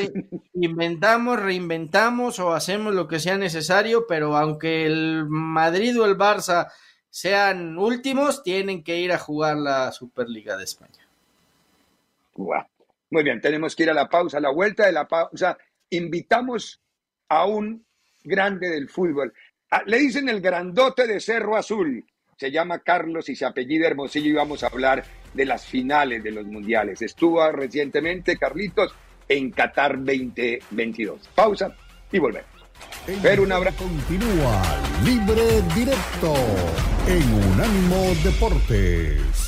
inventamos, 0.54 1.40
reinventamos 1.40 2.38
o 2.38 2.52
hacemos 2.54 2.94
lo 2.94 3.08
que 3.08 3.18
sea 3.18 3.36
necesario, 3.36 4.06
pero 4.06 4.36
aunque 4.36 4.86
el 4.86 5.26
Madrid 5.28 6.00
o 6.00 6.06
el 6.06 6.16
Barça 6.16 6.70
sean 7.10 7.78
últimos, 7.78 8.42
tienen 8.42 8.82
que 8.82 8.98
ir 8.98 9.12
a 9.12 9.18
jugar 9.18 9.56
la 9.56 9.92
Superliga 9.92 10.56
de 10.56 10.64
España. 10.64 11.08
Muy 13.10 13.22
bien, 13.22 13.40
tenemos 13.40 13.74
que 13.74 13.84
ir 13.84 13.90
a 13.90 13.94
la 13.94 14.08
pausa. 14.08 14.38
A 14.38 14.40
la 14.40 14.50
vuelta 14.50 14.86
de 14.86 14.92
la 14.92 15.08
pausa, 15.08 15.56
invitamos 15.90 16.80
a 17.28 17.46
un 17.46 17.86
grande 18.22 18.68
del 18.68 18.88
fútbol. 18.88 19.32
Ah, 19.70 19.82
le 19.86 19.98
dicen 19.98 20.28
el 20.28 20.40
grandote 20.40 21.06
de 21.06 21.20
Cerro 21.20 21.56
Azul. 21.56 22.04
Se 22.36 22.50
llama 22.50 22.80
Carlos 22.80 23.28
y 23.28 23.36
se 23.36 23.44
apellida 23.44 23.88
Hermosillo 23.88 24.30
y 24.30 24.34
vamos 24.34 24.62
a 24.62 24.68
hablar 24.68 25.04
de 25.34 25.44
las 25.44 25.66
finales 25.66 26.22
de 26.22 26.30
los 26.30 26.46
mundiales. 26.46 27.02
Estuvo 27.02 27.50
recientemente, 27.50 28.36
Carlitos, 28.36 28.94
en 29.28 29.50
Qatar 29.50 29.96
2022. 29.96 31.28
Pausa 31.34 31.74
y 32.12 32.18
volvemos. 32.18 32.50
Pero 33.22 33.42
un 33.42 33.52
abrazo. 33.52 33.84
Continúa 33.84 34.62
Libre 35.04 35.62
Directo 35.74 36.34
en 37.06 37.32
Unánimo 37.32 38.14
Deportes. 38.22 39.47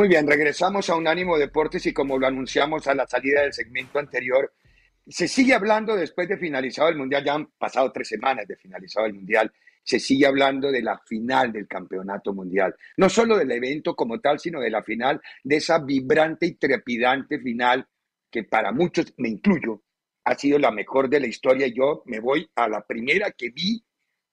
Muy 0.00 0.08
bien, 0.08 0.26
regresamos 0.26 0.88
a 0.88 0.96
Unánimo 0.96 1.36
Deportes 1.36 1.84
y 1.84 1.92
como 1.92 2.16
lo 2.16 2.26
anunciamos 2.26 2.86
a 2.86 2.94
la 2.94 3.06
salida 3.06 3.42
del 3.42 3.52
segmento 3.52 3.98
anterior, 3.98 4.50
se 5.06 5.28
sigue 5.28 5.52
hablando 5.52 5.94
después 5.94 6.26
de 6.26 6.38
finalizado 6.38 6.88
el 6.88 6.96
Mundial, 6.96 7.22
ya 7.22 7.34
han 7.34 7.50
pasado 7.58 7.92
tres 7.92 8.08
semanas 8.08 8.48
de 8.48 8.56
finalizado 8.56 9.04
el 9.04 9.12
Mundial, 9.12 9.52
se 9.84 10.00
sigue 10.00 10.24
hablando 10.24 10.72
de 10.72 10.80
la 10.80 10.98
final 11.00 11.52
del 11.52 11.68
Campeonato 11.68 12.32
Mundial, 12.32 12.74
no 12.96 13.10
solo 13.10 13.36
del 13.36 13.52
evento 13.52 13.94
como 13.94 14.18
tal, 14.20 14.40
sino 14.40 14.58
de 14.58 14.70
la 14.70 14.82
final, 14.82 15.20
de 15.44 15.56
esa 15.56 15.78
vibrante 15.80 16.46
y 16.46 16.54
trepidante 16.54 17.38
final 17.38 17.86
que 18.30 18.44
para 18.44 18.72
muchos, 18.72 19.12
me 19.18 19.28
incluyo, 19.28 19.82
ha 20.24 20.34
sido 20.34 20.58
la 20.58 20.70
mejor 20.70 21.10
de 21.10 21.20
la 21.20 21.26
historia. 21.26 21.66
Yo 21.66 22.04
me 22.06 22.20
voy 22.20 22.48
a 22.54 22.68
la 22.68 22.86
primera 22.86 23.32
que 23.32 23.50
vi 23.50 23.84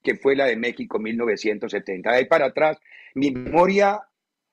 que 0.01 0.15
fue 0.15 0.33
la 0.33 0.45
de 0.45 0.55
México 0.55 0.97
1970. 0.97 2.09
De 2.09 2.15
ahí 2.15 2.25
para 2.25 2.45
atrás, 2.45 2.77
mi 3.15 3.31
memoria, 3.31 3.99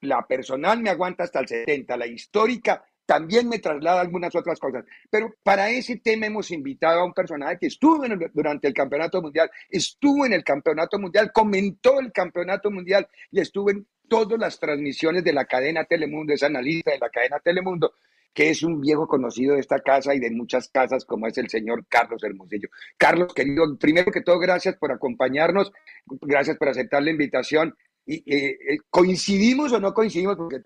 la 0.05 0.27
personal 0.27 0.81
me 0.81 0.91
aguanta 0.91 1.25
hasta 1.25 1.41
el 1.41 1.49
70, 1.49 1.97
la 1.97 2.07
histórica 2.07 2.85
también 3.07 3.49
me 3.49 3.59
traslada 3.59 4.01
algunas 4.01 4.35
otras 4.35 4.59
cosas. 4.59 4.85
Pero 5.11 5.35
para 5.43 5.71
ese 5.71 5.97
tema 5.97 6.27
hemos 6.27 6.51
invitado 6.51 7.01
a 7.01 7.05
un 7.05 7.13
personaje 7.13 7.59
que 7.59 7.67
estuvo 7.67 8.03
durante 8.33 8.69
el 8.69 8.75
Campeonato 8.75 9.21
Mundial, 9.21 9.51
estuvo 9.69 10.25
en 10.27 10.33
el 10.33 10.45
Campeonato 10.45 10.99
Mundial, 10.99 11.31
comentó 11.33 12.01
el 12.01 12.13
Campeonato 12.13 12.71
Mundial 12.71 13.07
y 13.31 13.41
estuvo 13.41 13.71
en 13.71 13.87
todas 14.09 14.39
las 14.39 14.59
transmisiones 14.59 15.25
de 15.25 15.33
la 15.33 15.45
cadena 15.45 15.85
Telemundo, 15.85 16.33
es 16.33 16.43
analista 16.43 16.93
de 16.93 16.99
la 16.99 17.11
cadena 17.11 17.41
Telemundo 17.41 17.95
que 18.35 18.51
es 18.51 18.65
un 18.65 18.81
viejo 18.81 19.07
conocido 19.07 19.55
de 19.55 19.61
esta 19.61 19.79
casa 19.79 20.13
y 20.13 20.19
de 20.19 20.31
muchas 20.33 20.69
casas, 20.69 21.05
como 21.05 21.29
es 21.29 21.39
el 21.39 21.49
señor 21.49 21.87
Carlos 21.89 22.23
Hermosillo. 22.25 22.69
Carlos, 22.99 23.33
querido, 23.33 23.79
primero 23.79 24.11
que 24.11 24.23
todo, 24.23 24.41
gracias 24.41 24.77
por 24.77 24.91
acompañarnos, 24.91 25.73
gracias 26.21 26.59
por 26.59 26.69
aceptar 26.69 27.03
la 27.05 27.13
invitación. 27.13 27.77
Y, 28.07 28.23
eh, 28.27 28.79
¿Coincidimos 28.91 29.73
o 29.73 29.81
no 29.81 29.95
coincidimos? 29.95 30.37
Porque 30.37 30.63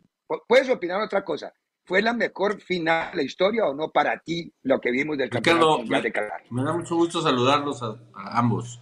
puedes 0.47 0.69
opinar 0.69 1.01
otra 1.01 1.25
cosa. 1.25 1.53
¿Fue 1.85 2.03
la 2.03 2.13
mejor 2.13 2.61
final 2.61 3.13
de 3.13 3.17
la 3.19 3.23
historia 3.23 3.67
o 3.67 3.75
no 3.75 3.91
para 3.91 4.19
ti 4.19 4.53
lo 4.63 4.79
que 4.79 4.91
vimos 4.91 5.17
del 5.17 5.31
campeonato 5.31 5.85
me, 5.85 6.03
de 6.03 6.13
Me 6.51 6.63
da 6.63 6.75
mucho 6.75 6.97
gusto 6.97 7.23
saludarlos 7.23 7.83
a, 7.83 7.97
a 8.15 8.39
ambos. 8.39 8.79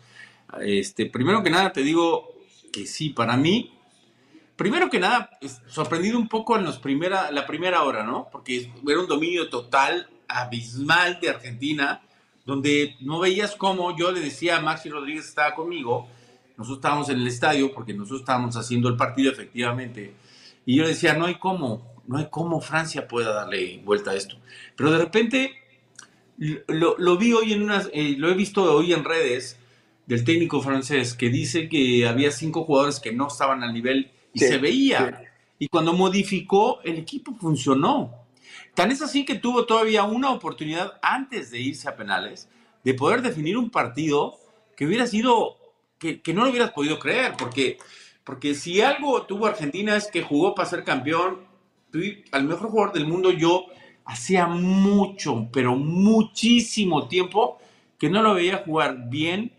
Este, 0.60 1.06
primero 1.06 1.42
que 1.42 1.50
nada 1.50 1.72
te 1.72 1.82
digo 1.82 2.34
que 2.72 2.86
sí, 2.86 3.10
para 3.10 3.36
mí 3.36 3.76
primero 4.56 4.88
que 4.90 4.98
nada, 4.98 5.30
sorprendido 5.68 6.18
un 6.18 6.28
poco 6.28 6.56
en 6.56 6.64
los 6.64 6.78
primera, 6.78 7.30
la 7.30 7.46
primera 7.46 7.82
hora, 7.84 8.02
¿no? 8.02 8.28
Porque 8.32 8.72
era 8.88 9.00
un 9.00 9.06
dominio 9.06 9.48
total, 9.48 10.08
abismal 10.26 11.20
de 11.20 11.30
Argentina, 11.30 12.02
donde 12.44 12.96
no 13.00 13.20
veías 13.20 13.54
cómo 13.54 13.96
yo 13.96 14.10
le 14.10 14.20
decía 14.20 14.56
a 14.56 14.60
Maxi 14.60 14.88
Rodríguez 14.88 15.26
estaba 15.26 15.54
conmigo, 15.54 16.08
nosotros 16.56 16.78
estábamos 16.78 17.08
en 17.08 17.18
el 17.18 17.26
estadio 17.26 17.72
porque 17.72 17.92
nosotros 17.92 18.20
estábamos 18.20 18.56
haciendo 18.56 18.88
el 18.88 18.96
partido 18.96 19.32
efectivamente, 19.32 20.14
y 20.64 20.76
yo 20.76 20.82
le 20.82 20.90
decía, 20.90 21.14
no 21.14 21.26
hay 21.26 21.36
cómo, 21.36 22.02
no 22.06 22.18
hay 22.18 22.28
cómo 22.30 22.60
Francia 22.60 23.06
pueda 23.06 23.32
darle 23.32 23.80
vuelta 23.84 24.12
a 24.12 24.14
esto. 24.14 24.36
Pero 24.75 24.90
de 24.90 24.98
repente 24.98 25.52
lo, 26.38 27.16
vi 27.16 27.32
hoy 27.32 27.52
en 27.52 27.62
unas, 27.62 27.88
eh, 27.92 28.14
lo 28.18 28.28
he 28.28 28.34
visto 28.34 28.62
hoy 28.62 28.92
en 28.92 29.04
redes 29.04 29.58
del 30.06 30.25
técnico 30.25 30.60
francés 30.60 31.14
que 31.14 31.30
dice 31.30 31.68
que 31.68 32.06
había 32.06 32.30
cinco 32.30 32.64
jugadores 32.64 33.00
que 33.00 33.12
no 33.12 33.28
estaban 33.28 33.62
al 33.62 33.72
nivel 33.72 34.10
y 34.32 34.40
se 34.40 34.58
veía. 34.58 35.22
Y 35.58 35.68
cuando 35.68 35.94
modificó, 35.94 36.80
el 36.82 36.98
equipo 36.98 37.34
funcionó. 37.34 38.12
Tan 38.75 38.90
es 38.90 39.00
así 39.00 39.25
que 39.25 39.36
tuvo 39.36 39.64
todavía 39.64 40.04
una 40.04 40.30
oportunidad 40.30 40.98
antes 41.00 41.50
de 41.50 41.60
irse 41.60 41.88
a 41.88 41.96
penales 41.96 42.48
de 42.84 42.94
poder 42.94 43.22
definir 43.22 43.56
un 43.56 43.70
partido 43.70 44.38
que 44.76 44.86
hubiera 44.86 45.06
sido, 45.06 45.56
que, 45.98 46.20
no 46.34 46.44
lo 46.44 46.50
hubieras 46.50 46.72
podido 46.72 46.98
creer, 46.98 47.34
porque 47.38 47.78
Porque 48.24 48.54
si 48.54 48.80
algo 48.80 49.22
tuvo 49.22 49.46
Argentina 49.46 49.96
es 49.96 50.10
que 50.10 50.22
jugó 50.22 50.54
para 50.54 50.68
ser 50.68 50.84
campeón. 50.84 51.46
Al 52.32 52.44
mejor 52.44 52.70
jugador 52.70 52.92
del 52.92 53.06
mundo 53.06 53.30
yo 53.30 53.66
hacía 54.04 54.46
mucho, 54.46 55.48
pero 55.52 55.76
muchísimo 55.76 57.08
tiempo 57.08 57.58
que 57.98 58.10
no 58.10 58.22
lo 58.22 58.34
veía 58.34 58.62
jugar 58.64 59.08
bien. 59.08 59.52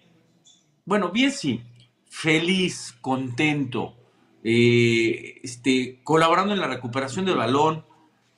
Bueno, 0.85 1.11
bien 1.11 1.31
sí, 1.31 1.61
feliz, 2.09 2.95
contento, 3.01 3.95
eh, 4.43 5.39
este, 5.43 5.99
colaborando 6.03 6.53
en 6.53 6.59
la 6.59 6.67
recuperación 6.67 7.25
del 7.25 7.37
balón, 7.37 7.85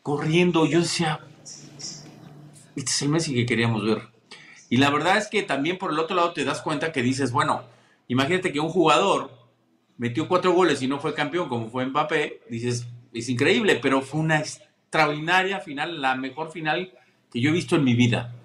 corriendo. 0.02 0.66
Yo 0.66 0.80
decía, 0.82 1.20
este 2.76 2.92
es 2.92 3.02
el 3.02 3.10
Messi 3.10 3.34
que 3.34 3.46
queríamos 3.46 3.84
ver. 3.84 4.10
Y 4.70 4.78
la 4.78 4.90
verdad 4.90 5.18
es 5.18 5.28
que 5.28 5.44
también 5.44 5.78
por 5.78 5.92
el 5.92 6.00
otro 6.00 6.16
lado 6.16 6.34
te 6.34 6.46
das 6.46 6.62
cuenta 6.62 6.92
que 6.92 7.02
dices, 7.02 7.32
bueno, 7.32 7.64
imagínate 8.10 8.52
que 8.52 8.60
un 8.60 8.70
jugador 8.70 9.32
metió 9.98 10.28
cuatro 10.28 10.52
goles 10.52 10.82
y 10.82 10.88
no 10.88 11.00
fue 11.00 11.14
campeón 11.14 11.48
como 11.48 11.70
fue 11.70 11.86
Mbappé, 11.86 12.42
dices, 12.50 12.86
es 13.14 13.30
increíble, 13.30 13.80
pero 13.82 14.02
fue 14.02 14.20
una 14.20 14.40
extraordinaria 14.40 15.62
final, 15.62 16.02
la 16.02 16.16
mejor 16.16 16.52
final 16.52 16.92
que 17.32 17.40
yo 17.40 17.50
he 17.50 17.54
visto 17.54 17.76
en 17.76 17.84
mi 17.84 17.94
vida. 17.94 18.36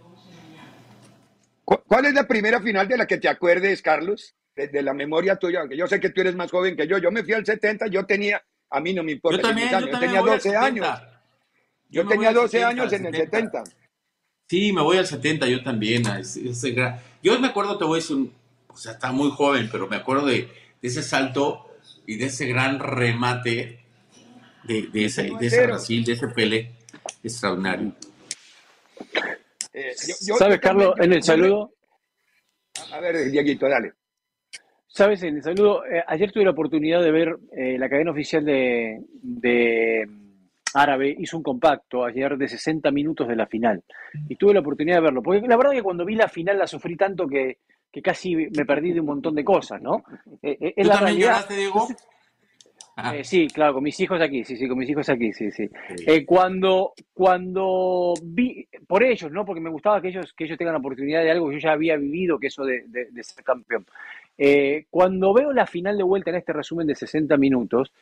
¿Cuál 1.64 2.06
es 2.06 2.14
la 2.14 2.28
primera 2.28 2.60
final 2.60 2.86
de 2.86 2.98
la 2.98 3.06
que 3.06 3.18
te 3.18 3.28
acuerdes, 3.28 3.80
Carlos? 3.80 4.34
De, 4.54 4.82
la 4.82 4.94
memoria 4.94 5.36
tuya, 5.36 5.60
aunque 5.60 5.76
yo 5.76 5.86
sé 5.86 5.98
que 5.98 6.10
tú 6.10 6.20
eres 6.20 6.36
más 6.36 6.50
joven 6.50 6.76
que 6.76 6.86
yo. 6.86 6.98
Yo 6.98 7.10
me 7.10 7.24
fui 7.24 7.32
al 7.32 7.44
70, 7.44 7.88
yo 7.88 8.04
tenía, 8.04 8.40
a 8.70 8.80
mí 8.80 8.92
no 8.92 9.02
me 9.02 9.12
importa. 9.12 9.38
Yo 9.38 9.42
también, 9.42 9.70
yo, 9.70 9.98
tenía 9.98 10.20
12 10.20 10.56
años. 10.56 10.86
Yo, 11.88 12.06
tenía 12.06 12.32
12 12.32 12.64
años 12.64 12.92
en 12.92 13.06
el 13.06 13.14
70. 13.14 13.64
Sí, 14.48 14.72
me 14.72 14.82
voy 14.82 14.98
al 14.98 15.06
70, 15.06 15.48
yo 15.48 15.62
también. 15.62 16.04
yo 17.22 17.40
me 17.40 17.48
acuerdo, 17.48 17.78
te 17.78 17.84
voy 17.84 17.98
a 17.98 18.02
decir, 18.02 18.30
o 18.74 18.76
sea, 18.76 18.92
está 18.92 19.12
muy 19.12 19.30
joven, 19.30 19.68
pero 19.70 19.86
me 19.88 19.96
acuerdo 19.96 20.26
de, 20.26 20.48
ese 20.82 21.02
salto 21.02 21.70
y 22.06 22.16
de 22.16 22.26
ese 22.26 22.46
gran 22.46 22.78
remate 22.80 23.78
de, 24.64 24.88
ese, 24.92 25.30
de 25.38 25.66
Brasil, 25.66 26.04
de 26.04 26.12
ese 26.12 26.28
Pele 26.28 26.72
extraordinario. 27.22 27.94
Eh, 29.72 29.92
¿Sabes, 29.94 30.58
Carlos, 30.60 30.94
en 30.98 31.12
el 31.12 31.22
saludo? 31.22 31.72
A 32.92 33.00
ver, 33.00 33.30
Dieguito, 33.30 33.68
dale. 33.68 33.92
Sabes, 34.88 35.22
en 35.22 35.36
el 35.36 35.42
saludo, 35.42 35.84
eh, 35.86 36.02
ayer 36.06 36.32
tuve 36.32 36.44
la 36.44 36.50
oportunidad 36.50 37.02
de 37.02 37.10
ver 37.12 37.36
eh, 37.56 37.78
la 37.78 37.88
cadena 37.88 38.10
oficial 38.10 38.44
de, 38.44 39.00
de 39.22 40.08
Árabe 40.74 41.14
hizo 41.18 41.36
un 41.36 41.42
compacto 41.42 42.04
ayer 42.04 42.36
de 42.36 42.48
60 42.48 42.90
minutos 42.90 43.28
de 43.28 43.36
la 43.36 43.46
final 43.46 43.82
y 44.28 44.36
tuve 44.36 44.54
la 44.54 44.60
oportunidad 44.60 44.96
de 44.96 45.02
verlo, 45.02 45.22
porque 45.22 45.40
la 45.46 45.56
verdad 45.56 45.72
que 45.72 45.82
cuando 45.82 46.04
vi 46.04 46.16
la 46.16 46.28
final 46.28 46.58
la 46.58 46.66
sufrí 46.66 46.96
tanto 46.96 47.26
que, 47.26 47.58
que 47.94 48.02
casi 48.02 48.34
me 48.34 48.66
perdí 48.66 48.92
de 48.92 48.98
un 48.98 49.06
montón 49.06 49.36
de 49.36 49.44
cosas, 49.44 49.80
¿no? 49.80 50.02
Eh, 50.42 50.58
eh, 50.60 50.74
¿Tú 50.82 50.88
la 50.88 50.96
también 50.96 51.18
lloraste, 51.18 51.54
Diego? 51.54 51.86
Eh, 53.12 53.22
sí, 53.22 53.46
claro, 53.46 53.74
con 53.74 53.84
mis 53.84 54.00
hijos 54.00 54.20
aquí, 54.20 54.42
sí, 54.42 54.56
sí, 54.56 54.66
con 54.66 54.78
mis 54.78 54.90
hijos 54.90 55.08
aquí, 55.08 55.32
sí, 55.32 55.48
sí. 55.52 55.70
cuando, 56.26 56.92
cuando 57.12 58.14
vi, 58.20 58.66
por 58.88 59.04
ellos, 59.04 59.30
¿no? 59.30 59.44
Porque 59.44 59.60
me 59.60 59.70
gustaba 59.70 60.02
que 60.02 60.08
ellos, 60.08 60.32
que 60.32 60.42
ellos 60.42 60.58
tengan 60.58 60.74
la 60.74 60.80
oportunidad 60.80 61.22
de 61.22 61.30
algo 61.30 61.48
que 61.48 61.54
yo 61.54 61.60
ya 61.60 61.72
había 61.72 61.96
vivido, 61.96 62.36
que 62.36 62.48
eso 62.48 62.64
de, 62.64 62.82
de, 62.88 63.22
ser 63.22 63.44
campeón. 63.44 63.86
cuando 64.90 65.32
veo 65.32 65.52
la 65.52 65.66
final 65.66 65.96
de 65.96 66.02
vuelta 66.02 66.30
en 66.30 66.36
este 66.36 66.52
resumen 66.52 66.88
de 66.88 66.96
60 66.96 67.36
minutos, 67.36 67.92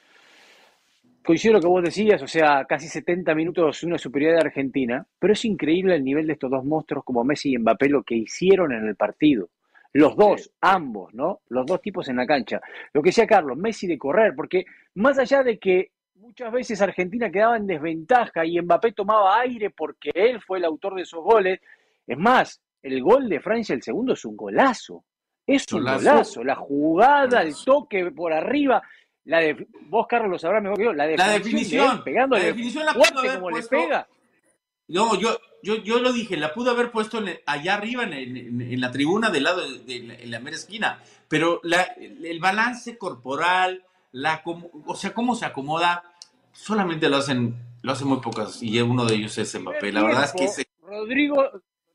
coincido 1.23 1.53
lo 1.53 1.61
que 1.61 1.69
vos 1.69 1.85
decías, 1.85 2.23
o 2.23 2.27
sea, 2.27 2.65
casi 2.65 2.89
70 2.89 3.35
minutos 3.35 3.83
una 3.83 3.99
superioridad 3.99 4.41
de 4.41 4.47
Argentina, 4.47 5.07
pero 5.19 5.35
es 5.35 5.45
increíble 5.45 5.97
el 5.97 6.03
nivel 6.05 6.27
de 6.27 6.33
estos 6.33 6.51
dos 6.51 6.65
monstruos 6.65 7.05
como 7.05 7.25
Messi 7.25 7.53
y 7.53 7.59
Mbappé 7.59 7.91
lo 7.91 8.03
que 8.03 8.15
hicieron 8.15 8.73
en 8.73 8.87
el 8.87 8.97
partido. 8.97 9.51
Los 9.95 10.17
dos, 10.17 10.51
ambos, 10.61 11.13
¿no? 11.13 11.41
Los 11.49 11.67
dos 11.67 11.81
tipos 11.83 12.09
en 12.09 12.17
la 12.17 12.27
cancha. 12.27 12.61
Lo 12.93 13.03
que 13.03 13.11
decía 13.11 13.27
Carlos, 13.27 13.59
Messi 13.59 13.87
de 13.87 13.99
correr, 13.99 14.35
porque 14.35 14.65
más 14.95 15.19
allá 15.19 15.43
de 15.43 15.59
que 15.59 15.91
muchas 16.15 16.51
veces 16.51 16.81
Argentina 16.81 17.31
quedaba 17.31 17.57
en 17.57 17.67
desventaja 17.67 18.47
y 18.47 18.61
Mbappé 18.61 18.93
tomaba 18.93 19.39
aire 19.41 19.71
porque 19.71 20.11
él 20.15 20.41
fue 20.41 20.59
el 20.59 20.65
autor 20.65 20.95
de 20.95 21.03
esos 21.03 21.23
goles, 21.23 21.61
es 22.07 22.17
más, 22.17 22.61
el 22.83 23.03
gol 23.03 23.29
de 23.29 23.41
Francia, 23.41 23.75
el 23.75 23.83
segundo, 23.83 24.15
es 24.15 24.25
un 24.25 24.37
golazo. 24.37 25.05
Es 25.47 25.71
un 25.73 25.85
golazo. 25.85 26.43
La 26.43 26.57
jugada, 26.57 27.43
el 27.43 27.55
toque 27.65 28.11
por 28.13 28.33
arriba. 28.33 28.83
La 29.25 29.41
de, 29.41 29.67
vos, 29.89 30.07
Carlos, 30.09 30.31
lo 30.31 30.39
sabrás 30.39 30.63
mejor 30.63 30.79
que 30.79 30.85
yo. 30.85 30.93
La, 30.93 31.07
definición, 31.07 32.03
la 32.05 32.39
definición 32.39 32.87
la 32.87 32.93
pudo 32.95 33.19
haber 33.19 33.35
como 33.35 33.51
le 33.51 33.63
pega. 33.63 34.09
No, 34.89 35.19
yo, 35.19 35.37
yo, 35.63 35.77
yo 35.77 36.01
lo 36.01 36.13
dije, 36.13 36.37
la 36.37 36.53
pudo 36.53 36.71
haber 36.71 36.91
puesto 36.91 37.23
allá 37.47 37.75
arriba 37.75 38.05
en, 38.05 38.81
la 38.81 38.91
tribuna 38.91 39.31
del 39.31 39.45
lado 39.45 39.61
de, 39.61 40.19
la 40.27 40.41
mera 40.41 40.57
esquina, 40.57 41.03
pero 41.29 41.61
la, 41.63 41.83
el 41.83 42.41
balance 42.41 42.99
corporal, 42.99 43.85
la, 44.13 44.43
o 44.45 44.95
sea, 44.95 45.15
cómo 45.15 45.35
se 45.35 45.47
acomoda, 45.47 46.03
solamente 46.53 47.09
lo 47.09 47.17
hacen, 47.17 47.55
lo 47.83 47.93
hacen 47.93 48.09
muy 48.09 48.21
pocas 48.21 48.63
y 48.63 48.81
uno 48.81 49.05
de 49.05 49.15
ellos 49.15 49.37
es 49.39 49.59
Mbappé. 49.59 49.93
La 49.93 50.03
verdad 50.03 50.25
es 50.25 50.33
que 50.57 50.67
Rodrigo, 50.83 51.43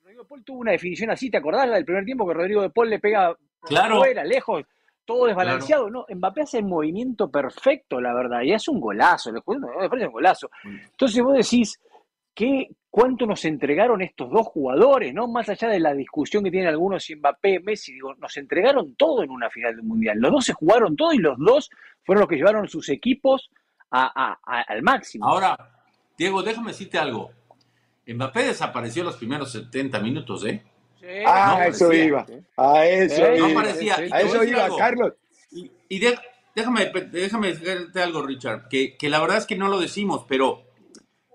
Rodrigo 0.01 0.25
Paul 0.25 0.43
tuvo 0.43 0.59
una 0.59 0.71
definición 0.71 1.09
así, 1.11 1.29
¿te 1.29 1.37
acordás 1.37 1.67
la 1.67 1.75
del 1.75 1.85
primer 1.85 2.05
tiempo 2.05 2.27
que 2.27 2.33
Rodrigo 2.33 2.61
de 2.61 2.69
Paul 2.69 2.89
le 2.89 2.99
pega 2.99 3.35
claro. 3.61 3.97
fuera, 3.97 4.23
lejos? 4.23 4.63
todo 5.07 5.25
desbalanceado, 5.25 5.89
¿no? 5.89 6.05
Mbappé 6.13 6.41
hace 6.41 6.57
el 6.57 6.65
movimiento 6.65 7.31
perfecto, 7.31 8.01
la 8.01 8.13
verdad, 8.13 8.41
y 8.41 8.51
hace 8.51 8.69
un 8.69 8.81
golazo, 8.81 9.31
le 9.31 9.41
un 9.45 10.11
golazo. 10.11 10.51
Entonces 10.65 11.23
vos 11.23 11.33
decís, 11.33 11.79
¿qué, 12.35 12.67
¿cuánto 12.97 13.27
nos 13.27 13.45
entregaron 13.45 14.01
estos 14.01 14.27
dos 14.31 14.47
jugadores, 14.47 15.13
no? 15.13 15.27
Más 15.27 15.47
allá 15.49 15.67
de 15.67 15.79
la 15.79 15.93
discusión 15.93 16.43
que 16.43 16.49
tienen 16.49 16.67
algunos 16.67 17.03
si 17.03 17.15
Mbappé, 17.15 17.59
Messi, 17.59 17.93
digo, 17.93 18.15
nos 18.15 18.35
entregaron 18.37 18.95
todo 18.95 19.21
en 19.21 19.29
una 19.29 19.51
final 19.51 19.75
del 19.75 19.85
Mundial. 19.85 20.17
Los 20.17 20.31
dos 20.31 20.45
se 20.45 20.53
jugaron 20.53 20.95
todo 20.95 21.13
y 21.13 21.19
los 21.19 21.37
dos 21.37 21.69
fueron 22.03 22.21
los 22.21 22.27
que 22.27 22.37
llevaron 22.37 22.67
sus 22.67 22.89
equipos 22.89 23.51
al 23.91 24.81
máximo. 24.81 25.27
Ahora, 25.27 25.55
Diego, 26.17 26.41
déjame 26.41 26.71
decirte 26.71 26.97
algo. 26.97 27.29
Mbappé 28.07 28.45
desapareció 28.45 29.03
los 29.03 29.17
primeros 29.17 29.51
70 29.51 29.99
minutos, 29.99 30.43
¿eh? 30.45 30.63
ah, 31.27 31.67
eso 31.67 31.93
iba. 31.93 32.25
A 32.57 32.83
eso 32.87 33.31
iba. 33.31 33.61
a 33.61 34.21
eso 34.21 34.43
iba, 34.43 34.75
Carlos. 34.75 35.13
Y, 35.51 35.99
déjame, 36.55 36.91
déjame 37.11 37.53
decirte 37.53 38.01
algo, 38.01 38.23
Richard, 38.23 38.67
que, 38.69 38.97
la 39.03 39.19
verdad 39.19 39.37
es 39.37 39.45
que 39.45 39.55
no 39.55 39.67
lo 39.67 39.79
decimos, 39.79 40.25
pero 40.27 40.63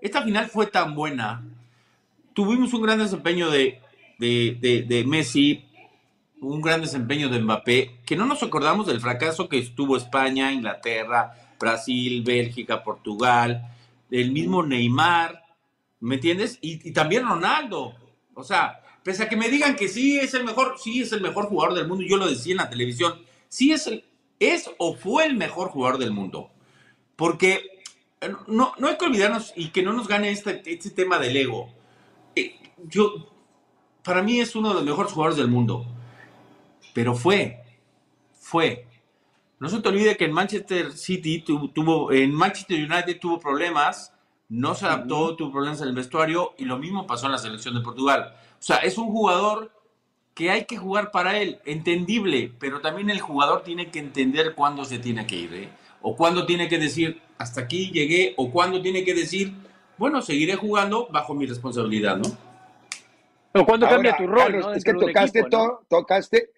esta 0.01 0.23
final 0.23 0.47
fue 0.47 0.67
tan 0.67 0.93
buena. 0.93 1.52
Tuvimos 2.33 2.73
un 2.73 2.81
gran 2.81 2.99
desempeño 2.99 3.49
de, 3.49 3.81
de, 4.19 5.03
Messi, 5.07 5.65
un 6.41 6.61
gran 6.61 6.81
desempeño 6.81 7.29
de 7.29 7.39
Mbappé, 7.39 7.99
que 8.05 8.15
no 8.15 8.25
nos 8.25 8.43
acordamos 8.43 8.87
del 8.87 9.01
fracaso 9.01 9.49
que 9.49 9.59
estuvo 9.59 9.97
España, 9.97 10.51
Inglaterra, 10.51 11.55
Brasil, 11.59 12.23
Bélgica, 12.23 12.83
Portugal, 12.83 13.69
el 14.11 14.31
mismo 14.31 14.63
Neymar, 14.63 15.43
¿me 15.99 16.15
entiendes? 16.15 16.59
Y, 16.61 16.87
y 16.87 16.91
también 16.91 17.25
Ronaldo. 17.25 17.93
O 18.35 18.43
sea, 18.43 18.83
Pese 19.03 19.23
a 19.23 19.29
que 19.29 19.35
me 19.35 19.49
digan 19.49 19.75
que 19.75 19.89
sí 19.89 20.17
es 20.17 20.33
el 20.33 20.45
mejor, 20.45 20.77
sí 20.81 21.01
es 21.01 21.11
el 21.11 21.21
mejor 21.21 21.47
jugador 21.47 21.75
del 21.75 21.87
mundo, 21.87 22.05
yo 22.07 22.17
lo 22.17 22.27
decía 22.27 22.53
en 22.53 22.57
la 22.57 22.69
televisión, 22.69 23.21
sí 23.49 23.73
es, 23.73 23.87
el, 23.87 24.05
es 24.39 24.71
o 24.77 24.95
fue 24.95 25.25
el 25.25 25.35
mejor 25.35 25.69
jugador 25.69 25.99
del 25.99 26.11
mundo. 26.11 26.51
Porque 27.17 27.81
eh, 28.21 28.31
no, 28.47 28.73
no 28.77 28.87
hay 28.87 28.97
que 28.97 29.05
olvidarnos 29.05 29.51
y 29.57 29.69
que 29.69 29.83
no 29.83 29.91
nos 29.91 30.07
gane 30.07 30.31
este, 30.31 30.63
este 30.65 30.89
tema 30.89 31.19
del 31.19 31.35
ego. 31.35 31.69
Yo, 32.77 33.31
para 34.03 34.21
mí 34.21 34.39
es 34.39 34.55
uno 34.55 34.69
de 34.69 34.75
los 34.75 34.83
mejores 34.83 35.11
jugadores 35.11 35.37
del 35.37 35.47
mundo. 35.47 35.85
Pero 36.93 37.15
fue, 37.15 37.63
fue. 38.33 38.87
No 39.59 39.69
se 39.69 39.81
te 39.81 39.89
olvide 39.89 40.17
que 40.17 40.25
en 40.25 40.33
Manchester 40.33 40.91
City 40.91 41.39
tuvo, 41.39 42.11
en 42.11 42.33
Manchester 42.33 42.79
United 42.79 43.19
tuvo 43.19 43.39
problemas, 43.39 44.13
no 44.49 44.75
se 44.75 44.85
adaptó, 44.85 45.35
tuvo 45.35 45.51
problemas 45.51 45.81
en 45.81 45.87
el 45.87 45.95
vestuario 45.95 46.53
y 46.57 46.65
lo 46.65 46.77
mismo 46.77 47.07
pasó 47.07 47.27
en 47.27 47.31
la 47.31 47.37
selección 47.37 47.73
de 47.73 47.81
Portugal. 47.81 48.33
O 48.35 48.61
sea, 48.61 48.77
es 48.77 48.97
un 48.97 49.07
jugador 49.07 49.71
que 50.33 50.49
hay 50.51 50.65
que 50.65 50.77
jugar 50.77 51.11
para 51.11 51.37
él, 51.37 51.59
entendible, 51.65 52.51
pero 52.59 52.81
también 52.81 53.09
el 53.09 53.21
jugador 53.21 53.63
tiene 53.63 53.89
que 53.89 53.99
entender 53.99 54.55
cuándo 54.55 54.83
se 54.83 54.99
tiene 54.99 55.25
que 55.27 55.35
ir, 55.35 55.53
¿eh? 55.53 55.69
o 56.01 56.15
cuándo 56.15 56.45
tiene 56.45 56.67
que 56.67 56.77
decir, 56.77 57.21
hasta 57.37 57.61
aquí 57.61 57.91
llegué, 57.91 58.33
o 58.37 58.51
cuándo 58.51 58.81
tiene 58.81 59.03
que 59.03 59.13
decir, 59.13 59.53
bueno, 59.97 60.21
seguiré 60.21 60.55
jugando 60.55 61.07
bajo 61.11 61.33
mi 61.33 61.45
responsabilidad, 61.45 62.17
¿no? 62.17 62.37
O 63.53 63.65
cuándo 63.65 63.87
cambia 63.87 64.17
tu 64.17 64.27
rol, 64.27 64.75
Es 64.75 64.83
que 64.83 64.93
tocaste 64.93 65.43
todo, 65.43 65.85
tocaste, 65.89 66.51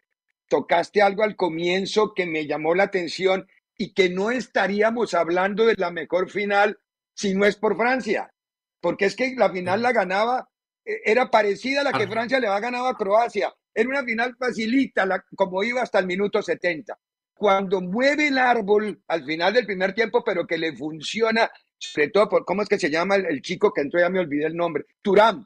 tocaste 0.47 1.01
algo 1.01 1.23
al 1.23 1.36
comienzo 1.36 2.13
que 2.13 2.25
me 2.25 2.47
llamó 2.47 2.73
la 2.73 2.84
atención 2.84 3.47
y 3.77 3.93
que 3.93 4.10
no 4.10 4.31
estaríamos 4.31 5.13
hablando 5.13 5.65
de 5.65 5.75
la 5.77 5.91
mejor 5.91 6.29
final 6.29 6.79
si 7.13 7.34
no 7.34 7.45
es 7.45 7.55
por 7.55 7.77
Francia, 7.77 8.31
porque 8.79 9.05
es 9.05 9.15
que 9.15 9.36
la 9.36 9.49
final 9.49 9.81
la 9.81 9.91
ganaba 9.91 10.49
e, 10.84 11.01
era 11.05 11.29
parecida 11.29 11.81
a 11.81 11.84
la 11.84 11.93
que 11.93 12.08
Francia 12.08 12.39
le 12.39 12.47
va 12.47 12.60
ganado 12.60 12.88
a 12.88 12.97
Croacia. 12.97 13.53
Era 13.73 13.89
una 13.89 14.03
final 14.03 14.36
facilita, 14.38 15.05
como 15.36 15.63
iba 15.63 15.81
hasta 15.81 15.99
el 15.99 16.08
minuto 16.08 16.41
70. 16.41 16.97
Cuando 17.34 17.81
mueve 17.81 18.29
el 18.29 18.38
árbol 18.38 19.01
al 19.08 19.25
final 19.25 19.53
del 19.53 19.65
primer 19.65 19.93
tiempo, 19.93 20.23
pero 20.23 20.47
que 20.47 20.58
le 20.58 20.73
funciona, 20.73 21.51
sobre 21.77 22.10
todo 22.10 22.29
por, 22.29 22.45
¿cómo 22.45 22.62
es 22.62 22.69
que 22.69 22.79
se 22.79 22.89
llama 22.89 23.15
el, 23.15 23.41
chico 23.41 23.73
que 23.73 23.81
entró? 23.81 23.99
Ya 23.99 24.10
me 24.10 24.19
olvidé 24.19 24.45
el 24.45 24.55
nombre. 24.55 24.86
Turán. 25.01 25.45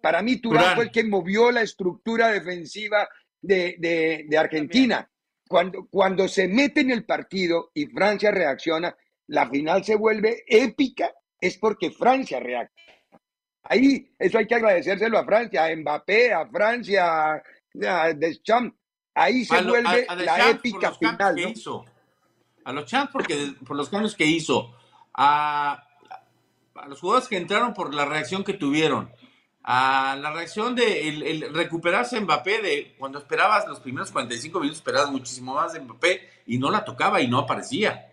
Para 0.00 0.22
mí, 0.22 0.36
Turán, 0.36 0.74
fue 0.74 0.84
el 0.84 0.90
que 0.90 1.04
movió 1.04 1.50
la 1.50 1.62
estructura 1.62 2.28
defensiva 2.28 3.08
de, 3.40 3.76
de, 4.28 4.38
Argentina. 4.38 5.08
cuando, 5.48 5.86
cuando 5.90 6.28
se 6.28 6.46
mete 6.48 6.80
en 6.80 6.90
el 6.90 7.04
partido 7.04 7.70
y 7.74 7.86
Francia 7.86 8.30
reacciona, 8.30 8.94
la 9.28 9.48
final 9.48 9.82
se 9.84 9.96
vuelve 9.96 10.44
épica, 10.46 11.10
es 11.40 11.56
porque 11.58 11.90
Francia 11.90 12.38
reacciona. 12.40 12.72
Ahí, 13.64 14.10
eso 14.18 14.38
hay 14.38 14.46
que 14.46 14.54
agradecérselo 14.54 15.18
a 15.18 15.24
Francia, 15.24 15.64
a 15.66 15.76
Mbappé, 15.76 16.32
a 16.32 16.46
Francia, 16.48 17.32
a 17.34 18.12
Deschamps. 18.14 18.76
Ahí 19.14 19.44
se 19.44 19.60
lo- 19.62 19.70
vuelve 19.70 20.06
a- 20.08 20.12
a 20.12 20.16
la 20.16 20.50
épica 20.50 20.92
final. 20.92 21.36
¿no? 21.36 21.48
hizo. 21.48 21.84
A 22.64 22.72
los 22.72 22.86
Champs 22.86 23.12
porque 23.12 23.54
por 23.66 23.76
los 23.76 23.88
cambios 23.88 24.14
que 24.14 24.24
hizo. 24.26 24.74
A, 25.14 25.82
a 26.74 26.88
los 26.88 27.00
jugadores 27.00 27.28
que 27.28 27.36
entraron 27.36 27.74
por 27.74 27.92
la 27.94 28.04
reacción 28.04 28.44
que 28.44 28.52
tuvieron. 28.54 29.10
A 29.64 30.16
la 30.20 30.32
reacción 30.32 30.74
de 30.74 31.08
el, 31.08 31.22
el 31.22 31.54
recuperarse 31.54 32.20
Mbappé 32.20 32.62
de 32.62 32.94
cuando 32.98 33.18
esperabas 33.18 33.66
los 33.66 33.80
primeros 33.80 34.10
45 34.10 34.60
minutos, 34.60 34.78
esperabas 34.78 35.10
muchísimo 35.10 35.54
más 35.54 35.74
de 35.74 35.80
Mbappé 35.80 36.28
y 36.46 36.58
no 36.58 36.70
la 36.70 36.84
tocaba 36.84 37.20
y 37.20 37.28
no 37.28 37.38
aparecía. 37.38 38.08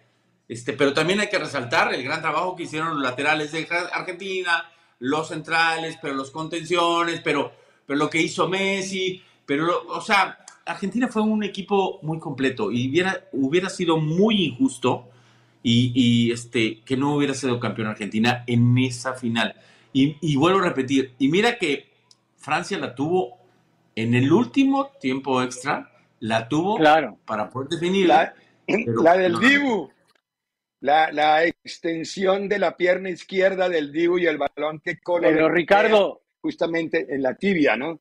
Este, 0.47 0.73
pero 0.73 0.93
también 0.93 1.19
hay 1.19 1.29
que 1.29 1.39
resaltar 1.39 1.93
el 1.93 2.03
gran 2.03 2.21
trabajo 2.21 2.55
que 2.55 2.63
hicieron 2.63 2.95
los 2.95 3.01
laterales 3.01 3.51
de 3.51 3.67
Argentina, 3.93 4.69
los 4.99 5.29
centrales, 5.29 5.97
pero 6.01 6.13
los 6.13 6.31
contenciones, 6.31 7.21
pero, 7.23 7.51
pero 7.85 7.97
lo 7.97 8.09
que 8.09 8.21
hizo 8.21 8.47
Messi, 8.47 9.23
pero, 9.45 9.85
o 9.87 10.01
sea, 10.01 10.37
Argentina 10.65 11.07
fue 11.07 11.21
un 11.21 11.43
equipo 11.43 11.99
muy 12.03 12.19
completo 12.19 12.71
y 12.71 12.89
hubiera, 12.89 13.25
hubiera 13.31 13.69
sido 13.69 13.97
muy 13.97 14.45
injusto 14.45 15.09
y, 15.63 15.91
y, 15.95 16.31
este, 16.31 16.81
que 16.81 16.97
no 16.97 17.15
hubiera 17.15 17.33
sido 17.33 17.59
campeón 17.59 17.87
Argentina 17.87 18.43
en 18.45 18.77
esa 18.77 19.13
final. 19.13 19.55
Y, 19.97 20.17
y 20.19 20.35
vuelvo 20.35 20.59
a 20.59 20.63
repetir, 20.63 21.13
y 21.19 21.29
mira 21.29 21.57
que 21.57 21.87
Francia 22.35 22.77
la 22.77 22.93
tuvo 22.93 23.37
en 23.95 24.13
el 24.13 24.29
último 24.29 24.91
tiempo 24.99 25.41
extra, 25.41 25.89
la 26.19 26.49
tuvo 26.49 26.75
Claro. 26.75 27.17
para 27.25 27.49
poder 27.49 27.69
definir. 27.69 28.07
La, 28.07 28.33
del 29.15 29.31
no. 29.31 29.39
Dibu. 29.39 29.89
La, 30.81 31.13
la 31.13 31.45
extensión 31.45 32.49
de 32.49 32.59
la 32.59 32.75
pierna 32.75 33.09
izquierda 33.09 33.69
del 33.69 33.93
Dibu 33.93 34.17
y 34.19 34.25
el 34.25 34.37
balón 34.37 34.81
que 34.83 34.99
cola. 34.99 35.29
Pero 35.29 35.49
Ricardo, 35.49 36.21
Justamente 36.41 37.07
en 37.09 37.23
la 37.23 37.33
tibia, 37.35 37.77
¿no? 37.77 37.99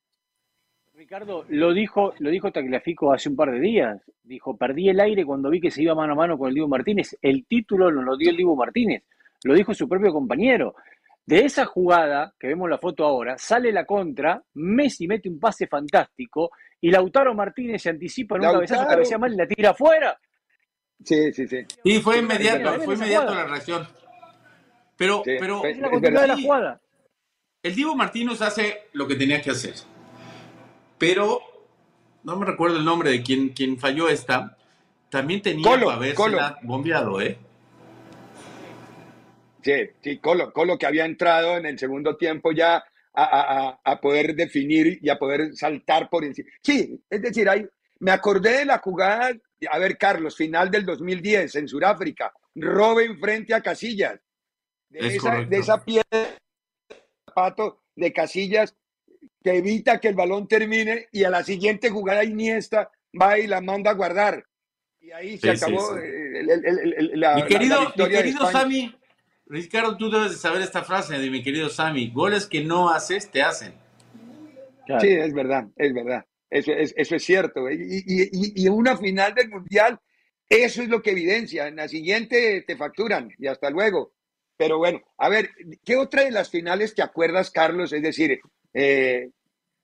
Ricardo, 0.95 1.47
lo 1.49 1.73
dijo, 1.73 2.13
lo 2.19 2.29
dijo 2.29 2.51
Tagliafico 2.53 3.13
hace 3.13 3.29
un 3.29 3.37
par 3.37 3.53
de 3.53 3.61
días. 3.61 4.03
Dijo, 4.25 4.57
perdí 4.57 4.89
el 4.89 4.99
aire 5.01 5.25
cuando 5.25 5.49
vi 5.49 5.61
que 5.61 5.71
se 5.71 5.83
iba 5.83 5.95
mano 5.95 6.13
a 6.13 6.17
mano 6.17 6.37
con 6.37 6.49
el 6.49 6.55
Dibu 6.55 6.67
Martínez. 6.69 7.17
El 7.23 7.47
título 7.47 7.91
nos 7.93 8.05
lo 8.05 8.17
dio 8.17 8.31
el 8.31 8.37
Dibu 8.37 8.55
Martínez. 8.57 9.05
Lo 9.45 9.55
dijo 9.55 9.73
su 9.73 9.89
propio 9.89 10.13
compañero. 10.13 10.75
De 11.27 11.41
esa 11.41 11.65
jugada, 11.65 12.35
que 12.39 12.49
vemos 12.49 12.69
la 12.69 12.79
foto 12.79 13.05
ahora, 13.05 13.37
sale 13.39 13.73
la 13.73 13.87
contra, 13.87 14.43
Messi 14.55 15.07
mete 15.09 15.29
un 15.29 15.41
pase 15.41 15.67
fantástico 15.67 16.51
y 16.81 16.91
Lautaro 16.91 17.35
Martínez 17.35 17.81
se 17.83 17.89
anticipa 17.91 18.35
en 18.37 18.41
un 18.43 18.47
Lautaro. 18.47 18.67
cabezazo, 18.67 18.89
cabecea 18.91 19.19
mal 19.19 19.33
y 19.33 19.37
la 19.37 19.47
tira 19.47 19.71
afuera. 19.71 20.19
Sí, 21.03 21.33
sí, 21.33 21.49
sí. 21.49 21.59
Sí, 21.83 22.01
fue 22.01 22.19
inmediato, 22.19 22.81
fue 22.83 22.95
inmediato 22.95 23.35
la 23.35 23.45
reacción. 23.47 23.87
Pero, 24.97 25.23
Sí, 25.25 25.33
pero 25.41 25.65
Es 25.65 25.79
la 25.79 25.91
continuidad 25.91 26.23
de 26.23 26.29
la 26.29 26.37
jugada. 26.41 26.81
el 27.63 27.75
Divo 27.75 27.97
Martínez 27.97 28.41
hace 28.43 28.89
lo 28.93 29.09
que 29.09 29.15
tenía 29.17 29.41
que 29.41 29.51
hacer. 29.51 29.75
Pero 30.99 31.41
no 32.23 32.37
me 32.37 32.47
recuerdo 32.47 32.77
el 32.77 32.85
nombre 32.85 33.11
de 33.11 33.23
quien, 33.23 33.49
quien 33.51 33.79
falló 33.79 34.09
esta. 34.09 34.57
También 35.11 35.41
tenía 35.43 35.65
Colo, 35.69 35.89
que 35.89 35.93
haberse 35.95 36.15
Colo. 36.17 36.39
bombeado, 36.63 37.21
¿eh? 37.21 37.39
Sí, 39.65 39.73
sí, 40.03 40.19
Colo, 40.19 40.53
Colo 40.53 40.77
que 40.77 40.87
había 40.87 41.07
entrado 41.07 41.57
en 41.57 41.65
el 41.65 41.79
segundo 41.79 42.17
tiempo 42.17 42.53
ya 42.53 42.85
a, 43.15 43.23
a- 43.25 43.81
a- 43.83 44.01
poder 44.01 44.35
definir 44.35 44.99
y 45.01 45.09
a 45.09 45.19
poder 45.19 45.55
saltar 45.55 46.11
por 46.11 46.25
encima. 46.25 46.51
Sí, 46.63 47.01
es 47.09 47.23
decir, 47.23 47.49
hay, 47.49 47.67
me 48.01 48.11
acordé 48.11 48.59
de 48.59 48.65
la 48.67 48.79
jugada, 48.79 49.31
a 49.71 49.79
ver, 49.79 49.97
Carlos, 49.97 50.37
final 50.37 50.71
del 50.71 50.85
2010 50.85 51.55
en 51.57 51.69
Sudáfrica, 51.69 52.33
Robin 52.55 53.19
frente 53.19 53.55
a 53.55 53.63
Casillas. 53.63 54.21
De 54.91 54.99
Es 55.07 55.15
esa, 55.15 55.41
de 55.45 55.57
esa 55.59 55.83
piedra 55.85 56.37
zapato 57.27 57.83
de 57.97 58.13
Casillas 58.13 58.75
que 59.43 59.53
evita 59.57 59.99
que 60.01 60.09
el 60.09 60.15
balón 60.15 60.47
termine 60.47 61.09
y 61.13 61.25
a 61.25 61.31
la 61.31 61.43
siguiente 61.43 61.89
jugada 61.91 62.25
Iniesta 62.25 62.91
va 63.21 63.39
y 63.39 63.47
la 63.47 63.61
manda 63.61 63.91
a 63.93 63.95
guardar. 63.95 64.45
Y 65.01 65.11
ahí 65.13 65.39
se 65.39 65.57
Sí, 65.57 65.65
acabó 65.65 65.95
sí. 65.95 66.01
eh, 66.03 66.41
el- 66.41 66.51
el- 66.51 66.65
el- 66.67 66.95
el- 67.13 67.21
la, 67.21 67.35
mi 67.37 67.45
querido, 67.47 67.93
la 67.97 68.05
mi 68.07 68.11
querido 68.13 68.47
España. 68.47 68.99
Ricardo, 69.47 69.97
tú 69.97 70.11
debes 70.11 70.33
de 70.33 70.37
saber 70.39 70.63
esta 70.63 70.83
frase 70.83 71.19
de 71.19 71.31
mi 71.31 71.43
querido 71.43 71.69
Sammy. 71.69 72.11
Goles 72.11 72.47
que 72.47 72.65
no 72.65 72.89
haces, 72.91 73.31
te 73.31 73.43
hacen. 73.43 73.75
Claro. 74.87 75.01
Sí, 75.01 75.09
es 75.13 75.33
verdad, 75.35 75.67
es 75.77 75.93
verdad. 75.95 76.25
Eso 76.51 76.73
es, 76.73 76.95
eso 76.97 77.17
es 77.17 77.25
cierto. 77.25 77.71
Y, 77.71 78.69
una 78.69 78.97
final 78.97 79.35
del 79.35 79.49
Mundial, 79.51 79.99
eso 80.49 80.83
es 80.83 80.89
lo 80.89 81.03
que 81.03 81.11
evidencia. 81.11 81.67
En 81.67 81.77
la 81.77 81.89
siguiente 81.89 82.63
te 82.67 82.77
facturan 82.77 83.31
y 83.39 83.47
hasta 83.47 83.71
luego. 83.71 84.13
Pero 84.57 84.79
bueno, 84.79 85.01
a 85.19 85.29
ver, 85.29 85.51
¿qué 85.85 85.97
otra 85.97 86.23
de 86.25 86.31
las 86.31 86.49
finales 86.51 86.95
te 86.95 87.03
acuerdas, 87.03 87.51
Carlos? 87.51 87.93
Es 87.93 88.03
decir, 88.03 88.39
eh, 88.73 89.31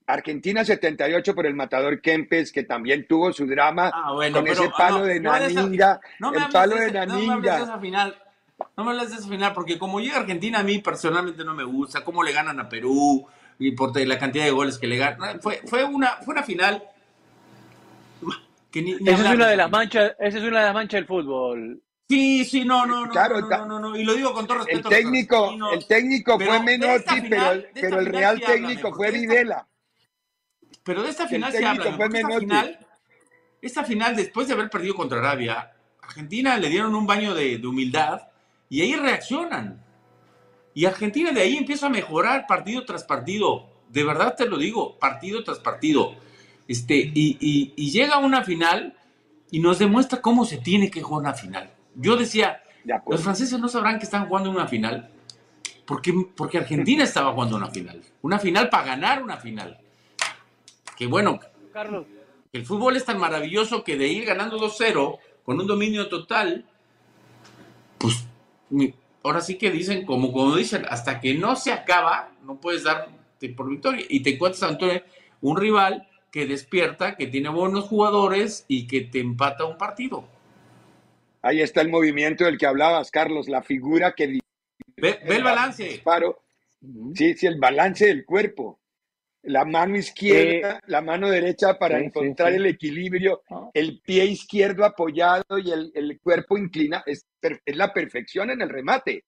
Argentina 0.07 0.65
78 0.65 1.35
por 1.35 1.47
el 1.47 1.55
matador 1.55 2.01
Kempes, 2.01 2.53
que 2.53 2.63
también 2.63 3.07
tuvo 3.09 3.33
su 3.33 3.47
drama 3.47 3.91
Ah, 3.93 4.13
bueno, 4.13 4.37
con 4.37 4.45
pero, 4.45 4.63
ese 4.63 4.73
palo 4.77 4.99
no, 5.01 5.05
de 5.05 5.21
no 5.21 5.33
Naninga, 5.33 6.01
No 6.21 6.31
me 6.31 6.39
el 6.39 6.49
palo 6.51 6.77
de 6.77 6.81
de 6.83 6.87
ese- 6.87 7.07
no 7.07 7.19
me 7.19 7.33
hables 7.33 7.43
de 7.43 7.49
Naninga. 7.49 7.63
esa 7.65 7.79
final. 7.81 8.20
No 8.77 8.85
me 8.85 8.91
hables 8.93 9.11
de 9.11 9.17
esa 9.17 9.29
final, 9.29 9.53
porque 9.53 9.79
como 9.79 10.01
llega 10.01 10.19
Argentina, 10.19 10.61
a 10.61 10.63
mí 10.63 10.79
personalmente 10.79 11.45
no 11.45 11.55
me 11.55 11.65
gusta. 11.65 12.05
Cómo 12.05 12.23
le 12.23 12.33
ganan 12.33 12.61
a 12.61 12.69
Perú 12.69 13.27
y 13.59 13.73
por 13.73 13.99
la 13.99 14.19
cantidad 14.19 14.45
de 14.45 14.51
goles 14.51 14.79
que 14.79 14.87
le 14.87 14.97
ganan. 14.97 15.41
Fue, 15.41 15.61
fue, 15.67 15.85
una, 15.85 16.17
fue 16.25 16.33
una 16.35 16.43
final 16.43 16.83
que 18.71 18.83
ni, 18.83 18.95
ni 18.95 19.11
Esa 19.11 19.29
es 19.29 19.35
una 19.35 19.49
de 19.49 19.57
las 19.57 19.71
manchas, 19.71 20.13
esa 20.19 20.39
es 20.39 20.45
una 20.45 20.59
de 20.61 20.65
las 20.67 20.75
manchas 20.75 20.99
del 20.99 21.07
fútbol. 21.07 21.83
Sí, 22.09 22.45
sí, 22.45 22.65
no, 22.65 22.87
no, 22.87 23.07
no, 23.07 23.13
Claro, 23.13 23.41
no, 23.41 23.49
no, 23.49 23.67
no, 23.67 23.79
no, 23.81 23.97
y 23.97 24.03
lo 24.05 24.15
digo 24.15 24.33
con 24.33 24.47
todo 24.47 24.59
El 24.61 24.67
respeto. 24.67 24.89
a 24.89 24.91
los 24.91 25.01
técnico, 25.01 25.73
el 25.73 25.87
técnico 25.87 26.39
pero 26.39 26.51
fue 26.51 26.61
Menotti, 26.63 27.21
final- 27.21 27.69
pero, 27.73 27.87
pero 27.89 28.01
el 28.01 28.07
real 28.07 28.41
técnico 28.41 28.95
fue 28.95 29.07
esta- 29.09 29.19
Videla. 29.21 29.67
Pero 30.83 31.03
de 31.03 31.11
esta 31.11 31.25
El 31.25 31.29
final 31.29 31.53
se 31.53 31.65
habla, 31.65 31.85
esta 31.91 32.39
final, 32.39 32.87
esta 33.63 33.85
final, 33.85 34.17
después 34.17 34.49
de 34.49 34.55
haber 34.55 34.71
perdido 34.71 34.95
contra 34.95 35.19
Arabia, 35.19 35.73
Argentina 36.03 36.57
le 36.57 36.69
dieron 36.69 36.95
un 36.95 37.07
baño 37.07 37.35
de, 37.35 37.59
de 37.59 37.67
humildad 37.67 38.23
y 38.71 38.81
ahí 38.81 38.95
reaccionan. 38.97 39.85
Y 40.73 40.87
Argentina 40.87 41.33
de 41.33 41.43
ahí 41.43 41.57
empieza 41.59 41.87
a 41.87 41.91
mejorar 41.91 42.47
partido 42.47 42.85
tras 42.87 43.05
partido. 43.05 43.69
De 43.91 44.05
verdad 44.05 44.35
te 44.37 44.47
lo 44.47 44.57
digo, 44.57 44.99
partido 44.99 45.45
tras 45.45 45.59
partido. 45.59 46.15
Este, 46.69 46.95
y, 46.97 47.37
y- 47.41 47.75
y 47.77 47.91
llega 47.91 48.15
a 48.15 48.19
una 48.19 48.43
final 48.45 48.95
y 49.51 49.59
nos 49.59 49.79
demuestra 49.81 50.23
cómo 50.23 50.45
se 50.45 50.59
tiene 50.59 50.91
que 50.91 51.03
jugar 51.03 51.23
una 51.23 51.35
final. 51.35 51.71
Yo 51.97 52.17
decía, 52.17 52.63
De 52.85 52.95
los 53.09 53.21
franceses 53.23 53.59
no 53.59 53.69
sabrán 53.69 53.99
que 53.99 54.05
están 54.05 54.27
jugando 54.29 54.49
una 54.51 54.69
final. 54.69 55.11
Porque, 55.85 56.15
porque 56.37 56.59
Argentina 56.59 57.03
estaba 57.03 57.33
jugando 57.33 57.57
una 57.57 57.69
final. 57.71 58.01
Una 58.23 58.39
final 58.39 58.71
para 58.71 58.85
ganar 58.87 59.23
una 59.25 59.37
final. 59.39 59.77
Que 60.97 61.09
bueno, 61.09 61.41
Carlos, 61.73 62.07
el 62.53 62.65
fútbol 62.65 62.97
es 62.97 63.05
tan 63.05 63.19
maravilloso 63.19 63.83
que 63.83 63.97
de 63.97 64.07
ir 64.07 64.25
ganando 64.25 64.57
2-0 64.59 65.19
con 65.45 65.59
un 65.61 65.67
dominio 65.67 66.09
total, 66.09 66.65
pues 67.99 68.25
ahora 69.23 69.41
sí 69.41 69.57
que 69.57 69.71
dicen, 69.71 70.05
como, 70.07 70.33
como 70.33 70.57
dicen, 70.57 70.85
hasta 70.89 71.21
que 71.21 71.35
no 71.35 71.57
se 71.57 71.73
acaba, 71.73 72.31
no 72.45 72.61
puedes 72.61 72.85
darte 72.85 73.49
por 73.57 73.69
victoria. 73.69 74.05
Y 74.09 74.23
te 74.23 74.35
encuentras 74.35 74.63
ante 74.63 75.05
un 75.41 75.57
rival 75.57 76.09
que 76.31 76.47
despierta, 76.47 77.17
que 77.17 77.27
tiene 77.27 77.49
buenos 77.49 77.85
jugadores 77.85 78.65
y 78.69 78.87
que 78.87 79.03
te 79.03 79.21
empata 79.21 79.65
un 79.65 79.79
partido. 79.79 80.25
Ahí 81.43 81.61
está 81.61 81.81
el 81.81 81.89
movimiento 81.89 82.45
del 82.45 82.59
que 82.59 82.67
hablabas, 82.67 83.11
Carlos, 83.11 83.49
la 83.49 83.63
figura 83.63 84.15
que 84.15 84.41
Ve, 84.97 85.19
ve 85.27 85.37
el 85.37 85.43
balance. 85.45 85.85
disparo. 85.85 86.43
Sí, 87.15 87.35
sí, 87.35 87.47
el 87.47 87.59
balance 87.59 88.07
del 88.07 88.25
cuerpo. 88.25 88.80
La 89.43 89.65
mano 89.65 89.97
izquierda, 89.97 90.81
la 90.87 91.01
mano 91.01 91.29
derecha 91.31 91.79
para 91.79 91.99
sí, 91.99 92.05
encontrar 92.07 92.51
sí. 92.51 92.57
el 92.57 92.67
equilibrio, 92.67 93.43
Ah. 93.51 93.71
el 93.73 94.01
pie 94.05 94.25
izquierdo 94.27 94.85
apoyado 94.85 95.59
y 95.59 95.71
el, 95.71 95.91
el 95.95 96.21
cuerpo 96.21 96.59
inclina. 96.59 97.03
Es, 97.07 97.27
es 97.65 97.77
la 97.77 97.93
perfección 97.93 98.51
en 98.51 98.61
el 98.61 98.69
remate, 98.69 99.25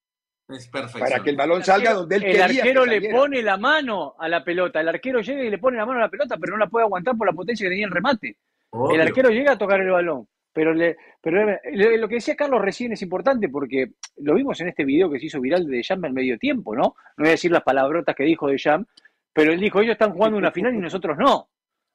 Es 0.48 0.68
perfecto. 0.68 0.98
para 0.98 1.22
que 1.22 1.30
el 1.30 1.36
balón 1.36 1.64
salga 1.64 1.94
donde 1.94 2.16
él 2.16 2.24
el 2.24 2.32
quería. 2.36 2.44
arquero 2.62 2.84
que 2.84 3.00
le 3.00 3.10
pone 3.10 3.42
la 3.42 3.56
mano 3.56 4.14
a 4.18 4.28
la 4.28 4.44
pelota. 4.44 4.80
El 4.80 4.88
arquero 4.88 5.20
llega 5.20 5.42
y 5.44 5.50
le 5.50 5.58
pone 5.58 5.78
la 5.78 5.86
mano 5.86 5.98
a 6.00 6.02
la 6.02 6.10
pelota, 6.10 6.36
pero 6.38 6.52
no 6.52 6.58
la 6.58 6.68
puede 6.68 6.84
aguantar 6.84 7.16
por 7.16 7.26
la 7.26 7.32
potencia 7.32 7.64
que 7.64 7.70
tenía 7.70 7.86
el 7.86 7.92
remate. 7.92 8.36
Obvio. 8.70 8.94
El 8.96 9.02
arquero 9.08 9.30
llega 9.30 9.52
a 9.52 9.58
tocar 9.58 9.80
el 9.80 9.90
balón. 9.90 10.28
Pero, 10.54 10.74
le, 10.74 10.98
pero 11.22 11.46
le- 11.46 11.96
lo 11.96 12.06
que 12.08 12.16
decía 12.16 12.36
Carlos 12.36 12.60
recién 12.60 12.92
es 12.92 13.00
importante 13.00 13.48
porque 13.48 13.92
lo 14.18 14.34
vimos 14.34 14.60
en 14.60 14.68
este 14.68 14.84
video 14.84 15.10
que 15.10 15.18
se 15.18 15.24
hizo 15.26 15.40
viral 15.40 15.66
de 15.66 15.82
Jam 15.82 16.04
al 16.04 16.12
medio 16.12 16.36
tiempo, 16.36 16.76
¿no? 16.76 16.82
No 16.82 16.94
voy 17.16 17.28
a 17.28 17.30
decir 17.30 17.50
las 17.50 17.62
palabrotas 17.62 18.14
que 18.14 18.24
dijo 18.24 18.48
de 18.48 18.58
Jam, 18.58 18.84
pero 19.32 19.52
él 19.52 19.60
dijo, 19.60 19.80
ellos 19.80 19.92
están 19.92 20.12
jugando 20.12 20.38
una 20.38 20.50
final 20.52 20.74
y 20.74 20.78
nosotros 20.78 21.16
no. 21.18 21.48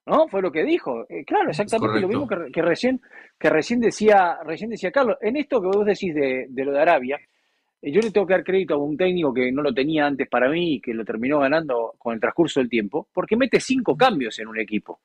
¿No? 0.05 0.25
Fue 0.29 0.41
lo 0.41 0.51
que 0.53 0.63
dijo. 0.63 1.05
Eh, 1.09 1.25
claro, 1.25 1.49
exactamente 1.49 1.99
lo 1.99 2.07
mismo 2.07 2.25
que, 2.25 2.49
que 2.49 2.61
recién, 2.61 3.01
que 3.37 3.49
recién 3.49 3.81
decía, 3.81 4.37
recién 4.45 4.69
decía 4.69 4.89
Carlos. 4.89 5.17
En 5.19 5.35
esto 5.35 5.59
que 5.59 5.67
vos 5.67 5.85
decís 5.85 6.15
de, 6.15 6.45
de 6.47 6.65
lo 6.65 6.71
de 6.71 6.81
Arabia, 6.81 7.19
eh, 7.81 7.91
yo 7.91 7.99
le 8.01 8.11
tengo 8.11 8.25
que 8.25 8.33
dar 8.33 8.43
crédito 8.43 8.75
a 8.75 8.77
un 8.77 8.95
técnico 8.95 9.33
que 9.33 9.51
no 9.51 9.61
lo 9.61 9.73
tenía 9.73 10.05
antes 10.05 10.29
para 10.29 10.49
mí 10.49 10.75
y 10.75 10.81
que 10.81 10.93
lo 10.93 11.03
terminó 11.03 11.39
ganando 11.39 11.95
con 11.97 12.13
el 12.13 12.21
transcurso 12.21 12.59
del 12.59 12.69
tiempo, 12.69 13.09
porque 13.13 13.35
mete 13.35 13.59
cinco 13.59 13.97
cambios 13.97 14.39
en 14.39 14.47
un 14.47 14.57
equipo. 14.59 15.01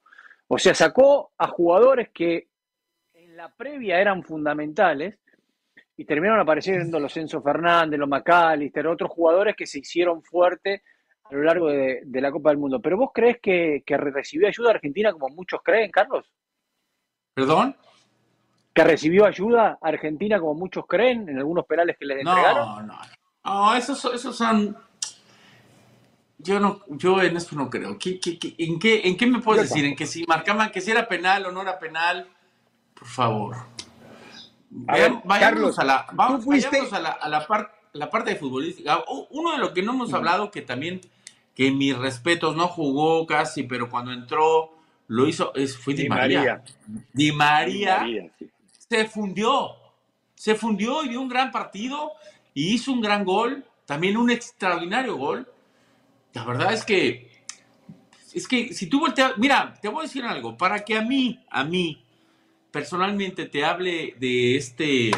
O 0.49 0.59
sea, 0.59 0.75
sacó 0.75 1.33
a 1.39 1.49
jugadores 1.49 2.11
que 2.13 2.49
en 3.15 3.37
la 3.37 3.49
previa 3.49 4.01
eran 4.01 4.23
fundamentales 4.23 5.19
y 5.97 6.05
terminaron 6.05 6.41
apareciendo 6.41 6.99
los 6.99 7.17
Enzo 7.17 7.43
Fernández, 7.43 7.99
los 7.99 8.09
McAllister, 8.09 8.87
otros 8.87 9.11
jugadores 9.11 9.55
que 9.57 9.67
se 9.67 9.81
hicieron 9.81 10.23
fuertes 10.23 10.83
a 11.33 11.37
lo 11.37 11.43
largo 11.45 11.69
de, 11.69 12.03
de 12.05 12.21
la 12.21 12.31
Copa 12.31 12.51
del 12.51 12.59
Mundo. 12.59 12.81
¿Pero 12.81 12.97
vos 12.99 13.11
crees 13.15 13.39
que, 13.41 13.83
que 13.87 13.97
recibió 13.97 14.49
ayuda 14.49 14.71
Argentina 14.71 15.13
como 15.13 15.29
muchos 15.31 15.61
creen, 15.63 15.91
Carlos? 15.91 16.27
¿Perdón? 17.35 17.75
¿Que 18.75 18.85
recibió 18.85 19.25
ayuda 19.27 19.79
Argentina 19.81 20.39
como 20.39 20.55
muchos 20.55 20.87
creen 20.87 21.29
en 21.29 21.39
algunos 21.39 21.67
penales 21.67 21.97
que 21.99 22.05
les 22.07 22.21
entregaron? 22.21 22.69
No, 22.69 22.83
no. 22.83 22.99
No, 23.45 23.75
esos, 23.75 24.05
esos 24.15 24.37
son. 24.37 24.77
Yo 26.39 26.59
no, 26.59 26.81
yo 26.89 27.21
en 27.23 27.37
esto 27.37 27.55
no 27.57 27.71
creo. 27.71 27.99
¿Qué, 27.99 28.19
qué, 28.19 28.39
qué- 28.39 28.55
en, 28.59 28.79
qué, 28.79 29.01
¿En 29.05 29.17
qué 29.17 29.27
me 29.27 29.41
puedes 29.41 29.69
decir? 29.69 29.85
¿En 29.85 29.97
que 29.97 30.07
si 30.07 30.25
marcaban 30.27 30.71
que 30.71 30.81
si 30.81 30.91
era 30.91 31.07
penal 31.09 31.47
o 31.47 31.53
no 31.53 31.63
era 31.63 31.79
penal? 31.79 32.29
Por 32.95 33.09
favor. 33.09 33.57
A 34.89 34.97
ver, 34.97 35.13
Carlos, 35.41 35.79
a 35.79 35.85
la, 35.85 36.07
vamos, 36.13 36.47
a 36.93 37.01
la, 37.01 37.11
a 37.13 37.29
la, 37.29 37.47
par- 37.47 37.75
la 37.93 38.11
parte 38.11 38.31
de 38.31 38.37
futbolística. 38.37 38.99
Uno 39.31 39.53
de 39.53 39.59
lo 39.59 39.73
que 39.75 39.83
no 39.83 39.93
hemos 39.93 40.13
hablado, 40.15 40.51
que 40.51 40.63
también, 40.63 41.01
que 41.55 41.71
mis 41.71 41.97
respetos, 41.97 42.57
no 42.57 42.69
jugó 42.69 43.27
casi, 43.27 43.65
pero 43.65 43.91
cuando 43.91 44.13
entró 44.13 44.73
lo 45.09 45.27
hizo, 45.27 45.55
es, 45.55 45.77
fue 45.77 45.95
Di, 45.95 46.05
Di 46.05 46.09
María. 46.09 46.39
María. 46.39 46.65
Di 47.13 47.33
María, 47.33 47.99
Di 48.05 48.15
María, 48.15 48.33
sí. 48.39 48.51
se 48.89 49.05
fundió. 49.07 49.71
Se 50.35 50.55
fundió 50.55 51.05
y 51.05 51.11
dio 51.11 51.21
un 51.21 51.29
gran 51.29 51.53
partido 51.53 52.13
y 52.55 52.75
hizo 52.75 52.93
un 52.93 53.01
gran 53.01 53.25
gol, 53.25 53.65
también 53.87 54.17
un 54.17 54.31
extraordinario 54.31 55.17
gol. 55.17 55.49
La 56.33 56.45
verdad 56.45 56.73
es 56.73 56.85
que 56.85 57.31
es 58.35 58.49
que 58.49 58.73
si 58.73 58.87
tú 58.87 59.01
volteas, 59.01 59.37
mira, 59.37 59.75
te 59.81 59.89
voy 59.89 60.01
a 60.01 60.03
decir 60.03 60.25
algo, 60.25 60.57
para 60.57 60.85
que 60.85 60.97
a 60.97 61.03
mí, 61.03 61.39
a 61.51 61.65
mí 61.65 62.03
personalmente 62.71 63.47
te 63.47 63.65
hable 63.65 64.17
de 64.19 64.57
este 64.57 65.11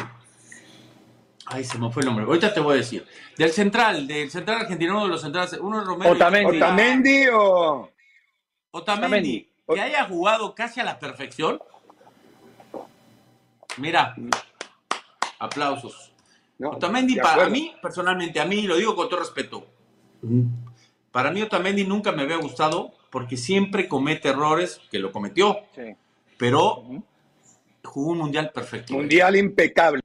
Ay, 1.47 1.63
se 1.63 1.77
me 1.77 1.91
fue 1.91 2.01
el 2.01 2.07
nombre. 2.07 2.25
Ahorita 2.25 2.53
te 2.53 2.59
voy 2.59 2.73
a 2.73 2.77
decir. 2.77 3.05
Del 3.37 3.51
central, 3.51 4.07
del 4.07 4.31
central 4.31 4.61
argentino, 4.61 4.93
uno 4.93 5.03
de 5.03 5.09
los 5.09 5.21
centrales, 5.21 5.53
uno 5.61 5.81
es 5.81 5.87
Romero. 5.87 6.11
Otamendi. 6.11 6.57
Otamendi 6.57 7.27
o 7.31 7.91
Otamendi, 8.71 9.49
que 9.67 9.79
haya 9.79 10.05
jugado 10.05 10.55
casi 10.55 10.79
a 10.79 10.83
la 10.83 10.99
perfección. 10.99 11.59
Mira, 13.77 14.15
aplausos. 15.39 16.11
No, 16.57 16.71
Otamendi, 16.71 17.15
de 17.15 17.21
para 17.21 17.49
mí, 17.49 17.75
personalmente, 17.81 18.39
a 18.39 18.45
mí, 18.45 18.63
lo 18.63 18.77
digo 18.77 18.95
con 18.95 19.07
todo 19.09 19.19
respeto, 19.19 19.67
para 21.11 21.31
mí 21.31 21.41
Otamendi 21.41 21.85
nunca 21.85 22.11
me 22.11 22.23
había 22.23 22.37
gustado 22.37 22.93
porque 23.09 23.37
siempre 23.37 23.87
comete 23.87 24.29
errores, 24.29 24.81
que 24.89 24.99
lo 24.99 25.11
cometió, 25.11 25.59
Sí. 25.75 25.95
pero 26.37 26.83
jugó 27.83 28.11
un 28.11 28.17
mundial 28.17 28.51
perfecto. 28.53 28.93
Mundial 28.93 29.35
impecable. 29.35 30.01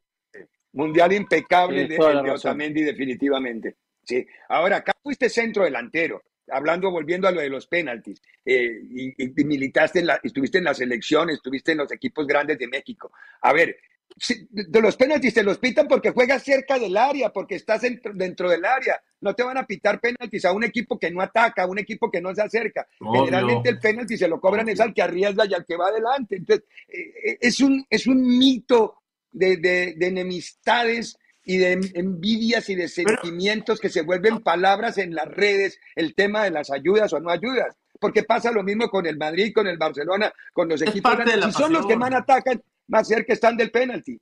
Mundial 0.73 1.13
impecable 1.13 1.87
Tienes 1.87 1.99
de. 1.99 2.31
Otamendi, 2.49 2.83
definitivamente. 2.83 3.77
Sí. 4.05 4.27
Ahora, 4.49 4.77
acá 4.79 4.93
fuiste 5.03 5.29
centro 5.29 5.65
delantero, 5.65 6.23
hablando, 6.49 6.91
volviendo 6.91 7.29
a 7.29 7.33
lo 7.33 7.41
de 7.41 7.49
los 7.49 7.67
penaltis. 7.67 8.21
eh, 8.45 8.81
y, 8.91 9.09
y- 9.23 9.33
y 9.37 9.45
militaste, 9.45 9.99
en 10.01 10.07
la, 10.07 10.21
estuviste 10.23 10.59
en 10.59 10.65
la 10.65 10.75
selección, 10.75 11.29
estuviste 11.31 11.73
en 11.73 11.79
los 11.79 11.93
equipos 11.93 12.27
grandes 12.27 12.59
de 12.59 12.67
México. 12.67 13.13
A 13.43 13.53
ver, 13.53 13.77
si- 14.17 14.47
de 14.51 14.81
los 14.81 14.97
penaltis 14.97 15.35
te 15.35 15.43
los 15.45 15.59
pitan 15.59 15.87
porque 15.87 16.11
juegas 16.11 16.43
cerca 16.43 16.79
del 16.79 16.97
área, 16.97 17.31
porque 17.31 17.57
estás 17.57 17.83
dentro, 17.83 18.13
dentro 18.15 18.49
del 18.51 18.65
área. 18.65 19.01
No 19.21 19.35
te 19.35 19.43
van 19.43 19.59
a 19.59 19.67
pitar 19.67 20.01
penaltis 20.01 20.45
a 20.47 20.53
un 20.53 20.65
equipo 20.65 20.99
que 20.99 21.11
no 21.11 21.21
ataca, 21.21 21.63
a 21.63 21.67
un 21.67 21.79
equipo 21.79 22.11
que 22.11 22.21
no 22.23 22.35
se 22.35 22.43
acerca. 22.43 22.89
Obvio. 23.01 23.27
Generalmente 23.27 23.69
el 23.69 23.79
penalti 23.79 24.17
se 24.17 24.27
lo 24.27 24.41
cobran 24.41 24.69
es 24.71 24.81
al 24.81 24.95
que 24.95 25.03
arriesga 25.03 25.45
y 25.47 25.53
al 25.55 25.67
que 25.67 25.77
va 25.77 25.89
adelante. 25.89 26.37
Entonces, 26.37 26.67
eh, 26.89 27.37
es, 27.41 27.61
un, 27.61 27.85
es 27.91 28.07
un 28.07 28.21
mito 28.39 29.00
de, 29.33 29.57
de- 29.57 29.95
de 29.97 30.07
enemistades 30.07 31.17
y 31.45 31.57
de 31.59 31.73
en- 31.73 31.91
envidias 31.95 32.69
y 32.69 32.75
de 32.75 32.89
sentimientos 32.89 33.81
que 33.81 33.89
se 33.89 34.03
vuelven 34.03 34.41
palabras 34.41 34.99
en 34.99 35.15
las 35.15 35.27
redes, 35.29 35.79
el 35.97 36.15
tema 36.15 36.45
de 36.45 36.51
las 36.51 36.71
ayudas 36.71 37.13
o 37.13 37.21
no 37.21 37.31
ayudas. 37.31 37.75
Porque 37.99 38.23
pasa 38.23 38.51
lo 38.51 38.63
mismo 38.63 38.89
con 38.89 39.07
el 39.07 39.17
Madrid, 39.19 39.53
con 39.55 39.67
el 39.67 39.77
Barcelona, 39.77 40.33
con 40.53 40.69
los 40.69 40.81
equipos 40.83 41.15
parte 41.15 41.31
de 41.33 41.37
la 41.37 41.47
Si 41.47 41.53
son 41.53 41.73
los 41.73 41.87
que 41.87 41.97
más 41.97 42.13
atacan, 42.15 42.63
más 42.89 43.07
cerca 43.09 43.33
están 43.33 43.57
del 43.57 43.71
penalti. 43.71 44.19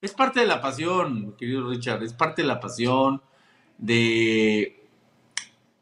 Es 0.00 0.12
parte 0.12 0.40
de 0.40 0.46
la 0.46 0.60
pasión, 0.60 1.34
querido 1.36 1.68
Richard, 1.68 2.02
es 2.02 2.12
parte 2.12 2.42
de 2.42 2.48
la 2.48 2.60
pasión 2.60 3.20
de, 3.78 4.76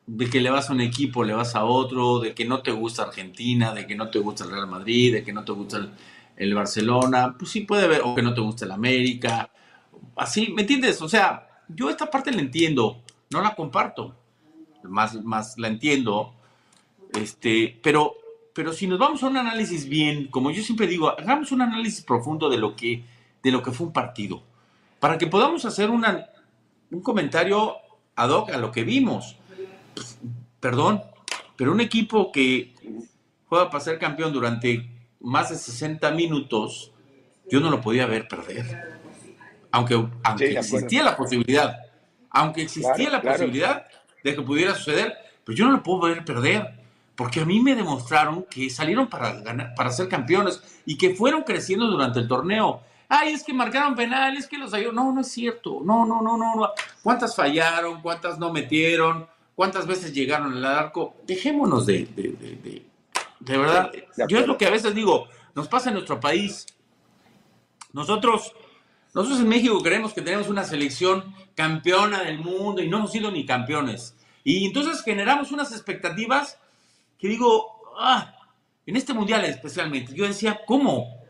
de 0.07 0.31
que 0.31 0.41
le 0.41 0.51
vas 0.51 0.71
a 0.71 0.73
un 0.73 0.81
equipo, 0.81 1.25
le 1.25 1.35
vas 1.35 1.55
a 1.55 1.65
otro, 1.65 2.21
de 2.21 2.35
que 2.35 2.45
no 2.45 2.63
te 2.63 2.71
gusta 2.71 3.03
Argentina, 3.03 3.75
de 3.75 3.87
que 3.87 3.95
no 3.95 4.11
te 4.11 4.19
gusta 4.19 4.45
el 4.45 4.51
Real 4.51 4.67
Madrid, 4.69 5.13
de 5.15 5.25
que 5.25 5.33
no 5.33 5.45
te 5.45 5.53
gusta 5.53 5.79
el, 5.79 5.91
el 6.37 6.55
Barcelona, 6.55 7.37
pues 7.38 7.51
sí 7.51 7.61
puede 7.62 7.85
haber, 7.85 8.03
o 8.05 8.14
que 8.14 8.23
no 8.23 8.35
te 8.35 8.40
gusta 8.40 8.64
el 8.64 8.73
América, 8.73 9.51
así, 10.16 10.53
¿me 10.53 10.62
entiendes? 10.62 11.01
O 11.03 11.09
sea, 11.09 11.49
yo 11.68 11.90
esta 11.90 12.11
parte 12.11 12.33
la 12.33 12.40
entiendo, 12.40 13.03
no 13.31 13.40
la 13.40 13.55
comparto, 13.55 14.14
más, 14.85 15.23
más 15.23 15.59
la 15.59 15.68
entiendo, 15.68 16.35
este, 17.14 17.79
pero, 17.83 18.14
pero 18.55 18.73
si 18.73 18.87
nos 18.87 18.99
vamos 18.99 19.23
a 19.23 19.29
un 19.29 19.37
análisis 19.37 19.88
bien, 19.88 20.29
como 20.29 20.51
yo 20.51 20.62
siempre 20.62 20.87
digo, 20.87 21.09
hagamos 21.09 21.53
un 21.53 21.62
análisis 21.62 22.03
profundo 22.03 22.49
de 22.49 22.59
lo 22.59 22.77
que, 22.77 23.05
de 23.42 23.51
lo 23.51 23.62
que 23.62 23.73
fue 23.73 23.87
un 23.87 23.92
partido, 23.92 24.42
para 25.01 25.18
que 25.18 25.27
podamos 25.27 25.64
hacer 25.64 25.90
una, 25.90 26.27
un 26.90 27.01
comentario 27.01 27.77
ad 28.14 28.31
hoc 28.31 28.51
a 28.51 28.59
lo 28.59 28.71
que 28.71 28.85
vimos. 28.85 29.37
Perdón, 30.61 31.03
pero 31.57 31.73
un 31.73 31.81
equipo 31.81 32.31
que 32.31 32.75
juega 33.49 33.71
para 33.71 33.83
ser 33.83 33.99
campeón 33.99 34.33
durante 34.33 34.88
más 35.23 35.51
de 35.51 35.57
60 35.57 36.11
minutos, 36.13 36.93
yo 37.51 37.61
no 37.61 37.71
lo 37.71 37.81
podía 37.81 38.07
ver 38.07 38.29
perder. 38.29 39.01
Aunque, 39.71 39.95
aunque 40.23 40.49
Sí, 40.51 40.57
existía 40.57 41.03
la 41.03 41.17
posibilidad, 41.17 41.77
aunque 42.31 42.63
existía 42.63 42.95
Claro, 42.95 43.13
la 43.13 43.21
claro. 43.21 43.37
posibilidad 43.39 43.87
de 44.23 44.35
que 44.35 44.43
pudiera 44.43 44.75
suceder, 44.75 45.15
pero 45.45 45.57
yo 45.57 45.65
no 45.67 45.73
lo 45.73 45.83
puedo 45.83 46.03
ver 46.03 46.25
perder. 46.25 46.81
Porque 47.15 47.41
a 47.41 47.45
mí 47.45 47.61
me 47.61 47.75
demostraron 47.75 48.45
que 48.51 48.71
salieron 48.71 49.07
para 49.07 49.33
ganar, 49.41 49.75
para 49.75 49.91
ser 49.91 50.09
campeones 50.09 50.63
y 50.87 50.97
que 50.97 51.15
fueron 51.15 51.43
creciendo 51.43 51.87
durante 51.87 52.19
el 52.21 52.27
torneo. 52.27 52.81
Ay, 53.09 53.35
es 53.35 53.45
que 53.45 53.53
marcaron 53.53 53.95
penal, 53.95 54.35
es 54.37 54.47
que 54.47 54.57
los 54.57 54.73
ayudó. 54.73 54.93
No, 54.93 55.13
no 55.13 55.21
es 55.21 55.29
cierto. 55.29 55.81
No, 55.85 56.07
no, 56.07 56.23
no, 56.23 56.39
no, 56.39 56.57
no. 56.57 56.71
¿Cuántas 57.03 57.37
fallaron? 57.37 58.01
¿Cuántas 58.01 58.39
no 58.39 58.51
metieron? 58.51 59.27
¿Cuántas 59.55 59.87
veces 59.87 60.15
llegaron 60.15 60.55
al 60.57 60.65
arco? 60.65 61.15
Dejémonos 61.27 61.85
de, 61.85 62.07
de, 62.07 62.23
de, 62.31 62.57
de- 62.57 62.87
de 63.45 63.59
verdad. 63.59 63.91
de 63.93 64.07
Yo 64.29 64.39
es 64.39 64.47
lo 64.47 64.57
que 64.57 64.67
a 64.67 64.71
veces 64.71 64.95
digo, 64.95 65.29
nos 65.55 65.69
pasa 65.69 65.89
en 65.89 65.95
nuestro 65.95 66.21
país. 66.21 66.67
Nosotros, 67.93 68.55
nosotros 69.15 69.41
en 69.41 69.49
México 69.49 69.81
creemos 69.83 70.13
que 70.13 70.23
tenemos 70.23 70.49
una 70.49 70.65
selección 70.65 71.35
campeona 71.55 72.23
del 72.23 72.39
mundo 72.39 72.83
y 72.83 72.89
no 72.89 72.99
hemos 72.99 73.13
sido 73.13 73.31
ni 73.31 73.45
campeones. 73.45 74.17
Y 74.45 74.67
entonces 74.67 75.03
generamos 75.03 75.53
unas 75.53 75.73
expectativas 75.73 76.59
que 77.19 77.29
digo, 77.29 77.83
ah, 77.99 78.35
en 78.87 78.97
este 78.97 79.13
mundial 79.13 79.45
especialmente, 79.45 80.15
yo 80.15 80.27
decía, 80.27 80.61
¿cómo? 80.67 81.21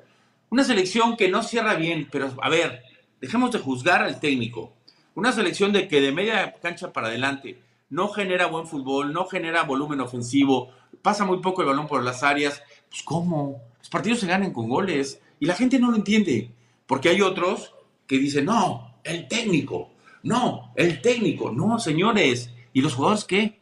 Una 0.51 0.65
selección 0.65 1.17
que 1.17 1.29
no 1.29 1.43
cierra 1.43 1.75
bien, 1.75 2.09
pero 2.11 2.35
a 2.41 2.49
ver, 2.49 2.83
dejemos 3.21 3.51
de 3.53 3.59
juzgar 3.59 4.03
al 4.03 4.21
técnico. 4.21 4.75
Una 5.15 5.33
selección 5.33 5.73
de 5.73 5.89
que 5.89 6.01
de 6.01 6.13
media 6.13 6.55
cancha 6.61 6.93
para 6.93 7.09
adelante 7.09 7.61
no 7.93 8.09
genera 8.09 8.47
buen 8.47 8.67
fútbol, 8.67 9.13
no 9.13 9.27
genera 9.27 9.65
volumen 9.65 10.01
ofensivo, 10.01 10.71
pasa 11.03 11.27
muy 11.27 11.41
poco 11.41 11.61
el 11.61 11.69
balón 11.69 11.87
por 11.87 12.03
las 12.03 12.23
áreas. 12.23 12.63
Pues 12.89 13.03
¿cómo? 13.03 13.61
Los 13.79 13.91
partidos 13.91 14.21
se 14.21 14.27
ganan 14.27 14.55
con 14.55 14.67
goles 14.67 15.21
y 15.39 15.45
la 15.45 15.55
gente 15.55 15.79
no 15.79 15.91
lo 15.91 15.99
entiende. 15.99 16.51
Porque 16.87 17.11
hay 17.11 17.21
otros 17.21 17.75
que 18.07 18.19
dicen, 18.19 18.47
no, 18.47 18.97
el 19.05 19.29
técnico, 19.29 19.91
no, 20.23 20.73
el 20.75 21.03
técnico, 21.03 21.53
no, 21.53 21.79
señores. 21.79 22.51
¿Y 22.73 22.81
los 22.81 22.95
jugadores 22.95 23.27
qué? 23.27 23.61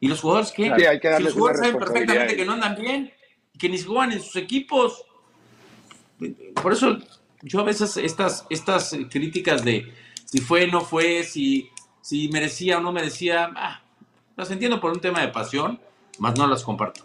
¿Y 0.00 0.08
los 0.08 0.20
jugadores 0.20 0.52
qué? 0.52 0.70
Sí, 0.76 0.84
hay 0.84 1.00
que 1.00 1.16
si 1.16 1.22
los 1.22 1.32
jugadores 1.32 1.60
saben 1.60 1.78
perfectamente 1.78 2.36
que 2.36 2.44
no 2.44 2.52
andan 2.52 2.76
bien 2.76 3.10
que 3.58 3.70
ni 3.70 3.78
juegan 3.78 4.12
en 4.12 4.20
sus 4.20 4.36
equipos. 4.36 5.02
Por 6.62 6.74
eso 6.74 6.98
yo 7.40 7.60
a 7.60 7.64
veces 7.64 7.96
estas, 7.96 8.44
estas 8.50 8.94
críticas 9.10 9.64
de 9.64 9.90
si 10.26 10.40
fue, 10.40 10.66
no 10.66 10.80
fue, 10.82 11.22
si, 11.22 11.70
si 12.06 12.28
merecía 12.28 12.78
o 12.78 12.80
no 12.80 12.92
merecía, 12.92 13.50
ah, 13.56 13.82
las 14.36 14.48
entiendo 14.52 14.80
por 14.80 14.92
un 14.92 15.00
tema 15.00 15.22
de 15.22 15.28
pasión, 15.28 15.80
más 16.20 16.38
no 16.38 16.46
las 16.46 16.62
comparto. 16.62 17.04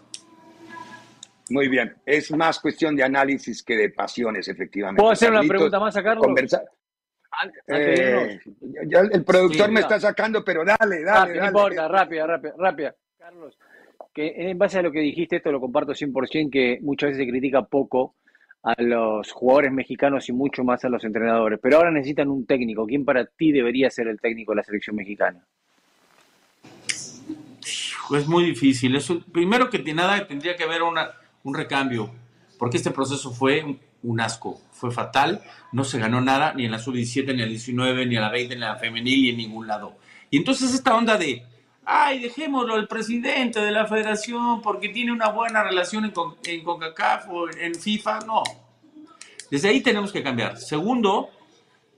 Muy 1.50 1.66
bien. 1.66 1.96
Es 2.06 2.30
más 2.30 2.60
cuestión 2.60 2.94
de 2.94 3.02
análisis 3.02 3.64
que 3.64 3.76
de 3.76 3.90
pasiones, 3.90 4.46
efectivamente. 4.46 5.00
¿Puedo 5.02 5.10
hacer 5.12 5.30
una 5.30 5.38
Carlitos, 5.38 5.56
pregunta 5.56 5.80
más 5.80 5.96
a 5.96 6.02
Carlos? 6.04 6.24
conversa- 6.24 6.62
Antes 7.32 7.62
de 7.66 7.94
irnos. 7.94 8.22
Eh, 8.22 8.40
ya 8.86 9.00
el 9.00 9.24
productor 9.24 9.66
Sí, 9.66 9.72
me 9.72 9.80
está 9.80 9.98
sacando, 9.98 10.44
pero 10.44 10.64
dale, 10.64 11.02
dale, 11.02 11.04
Rápido, 11.04 11.34
no 11.34 11.40
dale. 11.40 11.46
importa, 11.48 11.88
rápida, 11.88 12.26
rápida, 12.28 12.54
rápida. 12.56 12.94
Carlos, 13.18 13.58
que 14.14 14.32
en 14.36 14.56
base 14.56 14.78
a 14.78 14.82
lo 14.82 14.92
que 14.92 15.00
dijiste, 15.00 15.36
esto 15.36 15.50
lo 15.50 15.58
comparto 15.60 15.94
100%, 15.96 16.48
que 16.52 16.78
muchas 16.80 17.08
veces 17.10 17.24
se 17.24 17.28
critica 17.30 17.62
poco 17.62 18.14
a 18.62 18.80
los 18.80 19.32
jugadores 19.32 19.72
mexicanos 19.72 20.28
y 20.28 20.32
mucho 20.32 20.62
más 20.64 20.84
a 20.84 20.88
los 20.88 21.04
entrenadores. 21.04 21.58
Pero 21.60 21.76
ahora 21.76 21.90
necesitan 21.90 22.28
un 22.28 22.46
técnico. 22.46 22.86
¿Quién 22.86 23.04
para 23.04 23.26
ti 23.26 23.52
debería 23.52 23.90
ser 23.90 24.08
el 24.08 24.20
técnico 24.20 24.52
de 24.52 24.56
la 24.56 24.64
selección 24.64 24.96
mexicana? 24.96 25.44
Es 28.16 28.26
muy 28.26 28.44
difícil. 28.44 28.94
Eso, 28.94 29.20
primero 29.32 29.70
que 29.70 29.78
nada 29.94 30.26
tendría 30.26 30.56
que 30.56 30.64
haber 30.64 30.82
una, 30.82 31.10
un 31.44 31.54
recambio, 31.54 32.10
porque 32.58 32.76
este 32.76 32.90
proceso 32.90 33.32
fue 33.32 33.78
un 34.02 34.20
asco, 34.20 34.60
fue 34.72 34.90
fatal, 34.90 35.42
no 35.72 35.84
se 35.84 35.98
ganó 35.98 36.20
nada, 36.20 36.54
ni 36.54 36.64
en 36.64 36.72
la 36.72 36.78
sub-17, 36.78 37.26
ni 37.26 37.32
en 37.32 37.38
la 37.40 37.46
19, 37.46 38.06
ni 38.06 38.16
en 38.16 38.22
la 38.22 38.30
20, 38.30 38.48
ni 38.54 38.62
en 38.62 38.68
la 38.68 38.76
femenil, 38.76 39.22
ni 39.22 39.28
en 39.30 39.36
ningún 39.36 39.66
lado. 39.66 39.96
Y 40.30 40.36
entonces 40.38 40.74
esta 40.74 40.94
onda 40.94 41.16
de, 41.16 41.44
ay, 41.84 42.20
dejémoslo 42.20 42.74
al 42.74 42.88
presidente 42.88 43.60
de 43.60 43.70
la 43.70 43.86
federación 43.86 44.62
porque 44.62 44.88
tiene 44.88 45.12
una 45.12 45.28
buena 45.30 45.62
relación 45.62 46.04
en, 46.04 46.10
Con- 46.12 46.36
en 46.44 46.62
CONCACAF 46.62 47.28
o 47.30 47.48
en, 47.50 47.74
FIFA, 47.74 48.20
no. 48.20 48.42
Desde 49.50 49.68
ahí 49.68 49.80
tenemos 49.80 50.12
que 50.12 50.22
cambiar. 50.22 50.56
Segundo, 50.58 51.28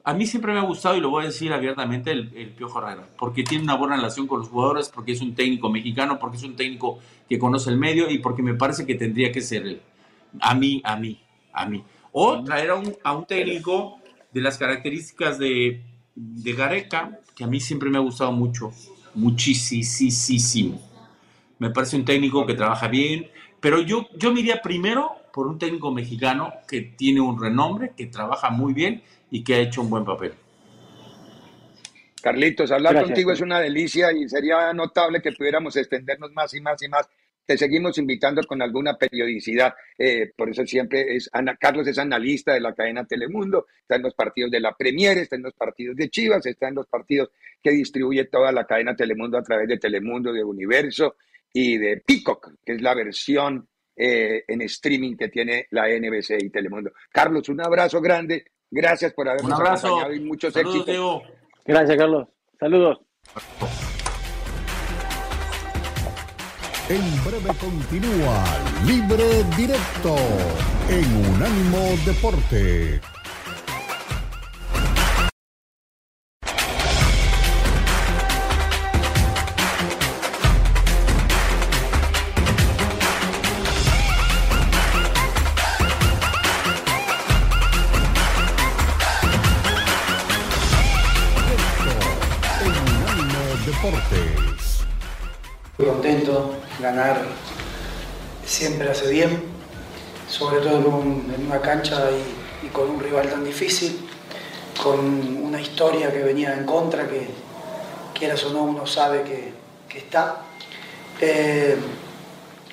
a 0.02 0.12
mí 0.12 0.26
siempre 0.26 0.52
me 0.52 0.58
ha 0.58 0.62
gustado, 0.62 0.96
y 0.96 1.00
lo 1.00 1.10
voy 1.10 1.22
a 1.24 1.26
decir 1.26 1.52
abiertamente, 1.52 2.10
el, 2.10 2.32
el 2.36 2.50
Piojo 2.50 2.78
Herrera, 2.82 3.08
porque 3.16 3.42
tiene 3.44 3.64
una 3.64 3.74
buena 3.76 3.96
relación 3.96 4.26
con 4.26 4.40
los 4.40 4.48
jugadores, 4.48 4.88
porque 4.88 5.12
es 5.12 5.20
un 5.20 5.34
técnico 5.34 5.70
mexicano, 5.70 6.18
porque 6.18 6.36
es 6.36 6.42
un 6.42 6.56
técnico 6.56 6.98
que 7.28 7.38
conoce 7.38 7.70
el 7.70 7.78
medio 7.78 8.10
y 8.10 8.18
porque 8.18 8.42
me 8.42 8.54
parece 8.54 8.84
que 8.84 8.96
tendría 8.96 9.30
que 9.32 9.40
ser 9.40 9.62
él. 9.66 9.80
A 10.40 10.54
mí, 10.54 10.82
a 10.84 10.96
mí, 10.96 11.20
a 11.52 11.66
mí. 11.66 11.84
O 12.12 12.42
traer 12.42 12.70
a 12.70 12.74
un, 12.74 12.94
a 13.02 13.12
un 13.16 13.24
técnico 13.24 13.98
de 14.32 14.40
las 14.40 14.58
características 14.58 15.38
de, 15.38 15.80
de 16.14 16.52
Gareca, 16.52 17.20
que 17.36 17.44
a 17.44 17.46
mí 17.46 17.60
siempre 17.60 17.88
me 17.88 17.98
ha 17.98 18.00
gustado 18.00 18.32
mucho, 18.32 18.72
muchísimo. 19.14 20.80
Me 21.58 21.70
parece 21.70 21.96
un 21.96 22.04
técnico 22.04 22.46
que 22.46 22.54
trabaja 22.54 22.88
bien, 22.88 23.30
pero 23.60 23.80
yo, 23.80 24.08
yo 24.16 24.32
me 24.32 24.40
iría 24.40 24.60
primero 24.60 25.12
por 25.32 25.46
un 25.46 25.58
técnico 25.58 25.90
mexicano 25.90 26.52
que 26.68 26.80
tiene 26.82 27.20
un 27.20 27.40
renombre, 27.40 27.92
que 27.96 28.06
trabaja 28.06 28.50
muy 28.50 28.72
bien 28.72 29.02
y 29.30 29.42
que 29.42 29.54
ha 29.54 29.58
hecho 29.58 29.80
un 29.80 29.90
buen 29.90 30.04
papel. 30.04 30.32
Carlitos, 32.22 32.70
hablar 32.70 32.94
Gracias. 32.94 33.10
contigo 33.10 33.32
es 33.32 33.40
una 33.40 33.60
delicia 33.60 34.10
y 34.12 34.28
sería 34.28 34.72
notable 34.72 35.20
que 35.20 35.32
pudiéramos 35.32 35.76
extendernos 35.76 36.32
más 36.32 36.54
y 36.54 36.60
más 36.60 36.82
y 36.82 36.88
más. 36.88 37.08
Te 37.46 37.58
seguimos 37.58 37.98
invitando 37.98 38.42
con 38.46 38.62
alguna 38.62 38.96
periodicidad. 38.96 39.74
eh, 39.98 40.32
por 40.36 40.48
eso 40.50 40.64
siempre 40.66 41.14
es 41.16 41.28
Ana, 41.32 41.56
Carlos 41.56 41.86
es 41.86 41.98
analista 41.98 42.54
de 42.54 42.60
la 42.60 42.74
cadena 42.74 43.04
Telemundo, 43.04 43.66
está 43.80 43.96
en 43.96 44.02
los 44.02 44.14
partidos 44.14 44.50
de 44.50 44.60
la 44.60 44.72
Premier, 44.74 45.18
está 45.18 45.36
en 45.36 45.42
los 45.42 45.54
partidos 45.54 45.96
de 45.96 46.08
Chivas, 46.08 46.44
está 46.46 46.68
en 46.68 46.74
los 46.76 46.86
partidos 46.86 47.30
que 47.62 47.70
distribuye 47.70 48.24
toda 48.24 48.50
la 48.52 48.64
cadena 48.64 48.96
Telemundo 48.96 49.38
a 49.38 49.42
través 49.42 49.68
de 49.68 49.78
Telemundo, 49.78 50.32
de 50.32 50.42
Universo 50.44 51.16
y 51.52 51.78
de 51.78 51.98
Peacock, 52.04 52.52
que 52.64 52.72
es 52.74 52.82
la 52.82 52.94
versión 52.94 53.68
eh, 53.96 54.42
en 54.48 54.60
streaming 54.62 55.16
que 55.16 55.28
tiene 55.28 55.66
la 55.70 55.86
NBC 55.88 56.42
y 56.42 56.50
Telemundo. 56.50 56.90
Carlos, 57.12 57.48
un 57.48 57.60
abrazo 57.60 58.00
grande. 58.00 58.44
Gracias 58.70 59.12
por 59.12 59.28
habernos 59.28 59.46
Un 59.52 59.52
abrazo. 59.52 59.86
acompañado 59.86 60.14
y 60.14 60.20
muchos 60.20 60.52
Saludos, 60.52 60.74
éxitos. 60.74 60.92
Diego. 60.94 61.22
Gracias, 61.64 61.96
Carlos. 61.96 62.28
Saludos. 62.58 62.98
En 66.90 67.24
breve 67.24 67.50
continúa 67.58 68.44
Libre 68.84 69.42
Directo 69.56 70.16
en 70.90 71.34
Unánimo 71.34 71.96
Deporte. 72.04 73.00
Ganar 96.94 97.22
siempre 98.46 98.88
hace 98.90 99.10
bien, 99.10 99.42
sobre 100.28 100.58
todo 100.60 100.78
en, 100.78 100.86
un- 100.86 101.34
en 101.36 101.46
una 101.46 101.60
cancha 101.60 102.08
y, 102.10 102.66
y 102.66 102.70
con 102.70 102.88
un 102.88 103.00
rival 103.00 103.28
tan 103.28 103.44
difícil, 103.44 104.08
con 104.82 104.98
una 105.42 105.60
historia 105.60 106.12
que 106.12 106.22
venía 106.22 106.54
en 106.54 106.64
contra, 106.64 107.08
que 107.08 107.28
quieras 108.18 108.44
o 108.44 108.52
no 108.52 108.62
uno 108.64 108.86
sabe 108.86 109.22
que, 109.22 109.52
que 109.88 109.98
está. 109.98 110.42
Eh, 111.20 111.76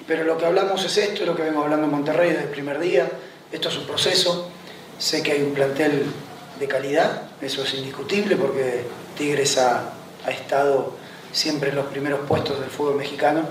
pero 0.08 0.24
lo 0.24 0.38
que 0.38 0.46
hablamos 0.46 0.84
es 0.86 0.98
esto, 0.98 1.22
es 1.22 1.28
lo 1.28 1.36
que 1.36 1.44
vengo 1.44 1.64
hablando 1.64 1.86
en 1.86 1.92
Monterrey 1.92 2.32
desde 2.32 2.44
el 2.44 2.50
primer 2.50 2.80
día, 2.80 3.10
esto 3.52 3.70
es 3.70 3.78
un 3.78 3.86
proceso, 3.86 4.50
sé 5.00 5.24
que 5.24 5.32
hay 5.34 5.42
un 5.42 5.54
plantel 5.54 6.06
de 6.60 6.68
calidad, 6.68 7.24
eso 7.42 7.64
es 7.64 7.74
indiscutible 7.76 8.36
porque 8.36 8.84
Tigres 9.18 9.58
ha, 9.58 9.94
ha 10.26 10.32
estado 10.32 10.96
siempre 11.32 11.70
en 11.70 11.78
los 11.78 11.86
primeros 11.86 12.20
puestos 12.28 12.60
del 12.60 12.70
fútbol 12.70 12.96
mexicano, 12.96 13.42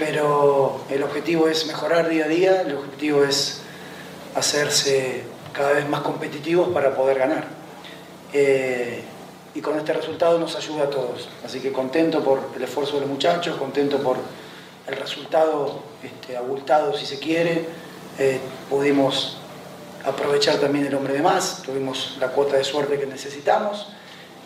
pero 0.00 0.80
el 0.88 1.02
objetivo 1.02 1.46
es 1.46 1.66
mejorar 1.66 2.08
día 2.08 2.24
a 2.24 2.28
día, 2.28 2.62
el 2.62 2.74
objetivo 2.74 3.22
es 3.22 3.60
hacerse 4.34 5.24
cada 5.52 5.72
vez 5.72 5.86
más 5.88 6.00
competitivos 6.00 6.70
para 6.70 6.96
poder 6.96 7.18
ganar. 7.18 7.44
Eh, 8.32 9.02
y 9.54 9.60
con 9.60 9.76
este 9.76 9.92
resultado 9.92 10.38
nos 10.38 10.56
ayuda 10.56 10.84
a 10.84 10.90
todos. 10.90 11.28
Así 11.44 11.60
que 11.60 11.70
contento 11.70 12.24
por 12.24 12.40
el 12.56 12.62
esfuerzo 12.62 12.94
de 12.94 13.00
los 13.02 13.10
muchachos, 13.10 13.58
contento 13.58 13.98
por 13.98 14.16
el 14.86 14.96
resultado 14.96 15.82
este, 16.02 16.34
abultado 16.34 16.96
si 16.96 17.04
se 17.04 17.18
quiere. 17.18 17.66
Eh, 18.18 18.40
pudimos 18.70 19.36
aprovechar 20.06 20.56
también 20.56 20.86
el 20.86 20.94
hombre 20.94 21.12
de 21.12 21.20
más, 21.20 21.60
tuvimos 21.62 22.16
la 22.18 22.28
cuota 22.28 22.56
de 22.56 22.64
suerte 22.64 22.98
que 22.98 23.06
necesitamos 23.06 23.88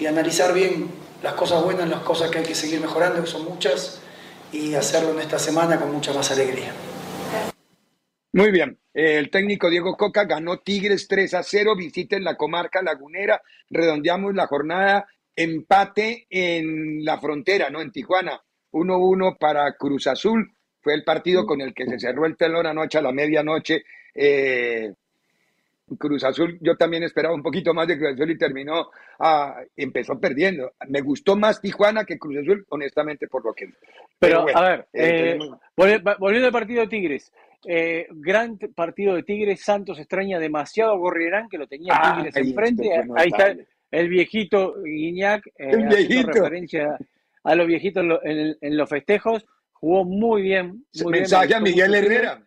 y 0.00 0.06
analizar 0.06 0.52
bien 0.52 0.90
las 1.22 1.34
cosas 1.34 1.62
buenas, 1.62 1.88
las 1.88 2.00
cosas 2.00 2.28
que 2.30 2.38
hay 2.38 2.44
que 2.44 2.56
seguir 2.56 2.80
mejorando, 2.80 3.22
que 3.22 3.30
son 3.30 3.44
muchas, 3.44 4.00
y 4.52 4.74
hacerlo 4.74 5.12
en 5.12 5.20
esta 5.20 5.38
semana 5.38 5.78
con 5.78 5.92
mucha 5.92 6.12
más 6.12 6.30
alegría. 6.30 6.72
Muy 8.32 8.50
bien. 8.50 8.78
El 8.92 9.30
técnico 9.30 9.70
Diego 9.70 9.96
Coca 9.96 10.24
ganó 10.24 10.58
Tigres 10.58 11.06
3 11.08 11.34
a 11.34 11.42
0. 11.42 11.76
Visiten 11.76 12.24
la 12.24 12.36
comarca 12.36 12.82
lagunera. 12.82 13.40
Redondeamos 13.70 14.34
la 14.34 14.46
jornada. 14.46 15.06
Empate 15.36 16.26
en 16.30 17.04
la 17.04 17.20
frontera, 17.20 17.70
¿no? 17.70 17.80
En 17.80 17.92
Tijuana. 17.92 18.42
1-1 18.72 19.38
para 19.38 19.72
Cruz 19.76 20.08
Azul. 20.08 20.52
Fue 20.80 20.94
el 20.94 21.04
partido 21.04 21.46
con 21.46 21.60
el 21.60 21.72
que 21.72 21.86
se 21.86 21.98
cerró 21.98 22.26
el 22.26 22.36
telón 22.36 22.66
anoche 22.66 22.98
a 22.98 23.02
la 23.02 23.12
medianoche. 23.12 23.84
Eh, 24.14 24.92
Cruz 25.98 26.24
Azul, 26.24 26.58
yo 26.60 26.76
también 26.76 27.02
esperaba 27.02 27.34
un 27.34 27.42
poquito 27.42 27.74
más 27.74 27.86
de 27.86 27.98
Cruz 27.98 28.14
Azul 28.14 28.30
y 28.30 28.38
terminó, 28.38 28.90
ah, 29.18 29.60
empezó 29.76 30.18
perdiendo. 30.18 30.72
Me 30.88 31.00
gustó 31.02 31.36
más 31.36 31.60
Tijuana 31.60 32.04
que 32.04 32.18
Cruz 32.18 32.38
Azul, 32.38 32.64
honestamente, 32.70 33.28
por 33.28 33.44
lo 33.44 33.52
que. 33.52 33.68
Pero, 34.18 34.42
bueno, 34.42 34.58
a 34.58 34.68
ver, 34.68 34.86
eh, 34.92 35.38
eh, 35.38 35.48
volviendo 36.18 36.46
al 36.46 36.52
partido 36.52 36.80
de 36.82 36.88
Tigres. 36.88 37.32
eh, 37.66 38.06
gran 38.10 38.58
partido 38.74 39.14
de 39.14 39.22
Tigres. 39.22 39.62
Santos 39.62 39.98
extraña 39.98 40.38
demasiado 40.38 40.92
a 40.92 40.96
Gorriarán, 40.96 41.48
que 41.48 41.58
lo 41.58 41.66
tenía 41.66 41.92
Ah, 41.94 42.16
Tigres 42.16 42.36
enfrente. 42.36 42.82
fue 43.06 43.20
Ahí 43.20 43.28
está 43.28 43.54
el 43.90 44.08
viejito 44.08 44.74
Guiñac, 44.82 45.46
eh, 45.46 45.52
El 45.70 45.88
viejito. 45.88 46.26
referencia 46.32 46.98
a 47.42 47.54
los 47.54 47.66
viejitos 47.66 48.04
en, 48.24 48.56
en- 48.60 48.76
los 48.76 48.88
festejos. 48.88 49.46
Jugó 49.72 50.04
muy 50.04 50.42
bien. 50.42 50.68
Muy 51.02 51.12
bien, 51.12 51.22
Mensaje 51.22 51.54
a 51.54 51.60
Miguel. 51.60 51.94
Herrera. 51.94 52.42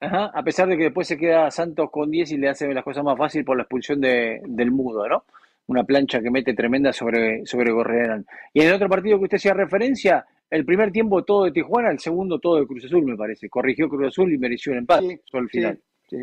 Ajá, 0.00 0.26
a 0.34 0.42
pesar 0.42 0.68
de 0.68 0.76
que 0.76 0.84
después 0.84 1.06
se 1.08 1.16
queda 1.16 1.50
Santos 1.50 1.90
con 1.90 2.10
10 2.10 2.32
y 2.32 2.36
le 2.36 2.48
hace 2.48 2.72
las 2.74 2.84
cosas 2.84 3.04
más 3.04 3.16
fácil 3.16 3.44
por 3.44 3.56
la 3.56 3.62
expulsión 3.62 4.00
de, 4.00 4.40
del 4.44 4.70
Mudo, 4.70 5.08
¿no? 5.08 5.24
Una 5.66 5.84
plancha 5.84 6.20
que 6.20 6.30
mete 6.30 6.52
tremenda 6.52 6.92
sobre, 6.92 7.46
sobre 7.46 7.72
Gorriarán. 7.72 8.26
Y 8.52 8.60
en 8.60 8.68
el 8.68 8.74
otro 8.74 8.88
partido 8.88 9.16
que 9.18 9.24
usted 9.24 9.36
hacía 9.38 9.54
referencia, 9.54 10.26
el 10.50 10.66
primer 10.66 10.92
tiempo 10.92 11.24
todo 11.24 11.44
de 11.44 11.52
Tijuana, 11.52 11.90
el 11.90 12.00
segundo 12.00 12.38
todo 12.38 12.60
de 12.60 12.66
Cruz 12.66 12.84
Azul, 12.84 13.04
me 13.04 13.16
parece. 13.16 13.48
Corrigió 13.48 13.88
Cruz 13.88 14.08
Azul 14.08 14.30
y 14.32 14.36
mereció 14.38 14.72
el 14.72 14.78
empate 14.80 15.22
sobre 15.24 15.44
el 15.44 15.50
Sí, 15.50 15.58
final. 15.58 15.80
sí, 16.06 16.16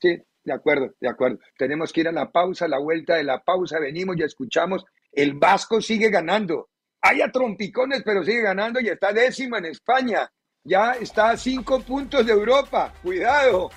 sí, 0.00 0.22
de 0.44 0.52
acuerdo, 0.52 0.94
de 0.98 1.08
acuerdo. 1.08 1.38
Tenemos 1.58 1.92
que 1.92 2.00
ir 2.00 2.08
a 2.08 2.12
la 2.12 2.30
pausa, 2.32 2.66
la 2.68 2.78
vuelta 2.78 3.16
de 3.16 3.24
la 3.24 3.42
pausa, 3.42 3.78
venimos 3.78 4.16
y 4.16 4.22
escuchamos. 4.22 4.82
El 5.12 5.34
Vasco 5.34 5.82
sigue 5.82 6.08
ganando. 6.08 6.70
Hay 7.02 7.20
a 7.20 7.30
trompicones, 7.30 8.02
pero 8.02 8.24
sigue 8.24 8.40
ganando 8.40 8.80
y 8.80 8.88
está 8.88 9.12
décimo 9.12 9.58
en 9.58 9.66
España. 9.66 10.26
Ya 10.66 10.94
está 11.00 11.30
a 11.30 11.36
cinco 11.36 11.80
puntos 11.80 12.26
de 12.26 12.32
Europa. 12.32 12.92
Cuidado. 13.00 13.70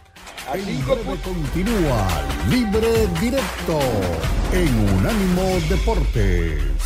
A 0.52 0.58
cinco 0.58 0.96
puntos. 0.96 1.22
continúa 1.22 2.08
Libre 2.50 3.06
Directo 3.22 3.80
en 4.52 4.98
Unánimo 4.98 5.44
Deportes. 5.70 6.79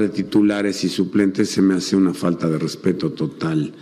De 0.00 0.08
titulares 0.08 0.84
y 0.84 0.88
suplentes 0.88 1.50
se 1.50 1.62
me 1.62 1.74
hace 1.74 1.96
una 1.96 2.14
falta 2.14 2.48
de 2.48 2.58
respeto 2.58 3.10
total. 3.10 3.72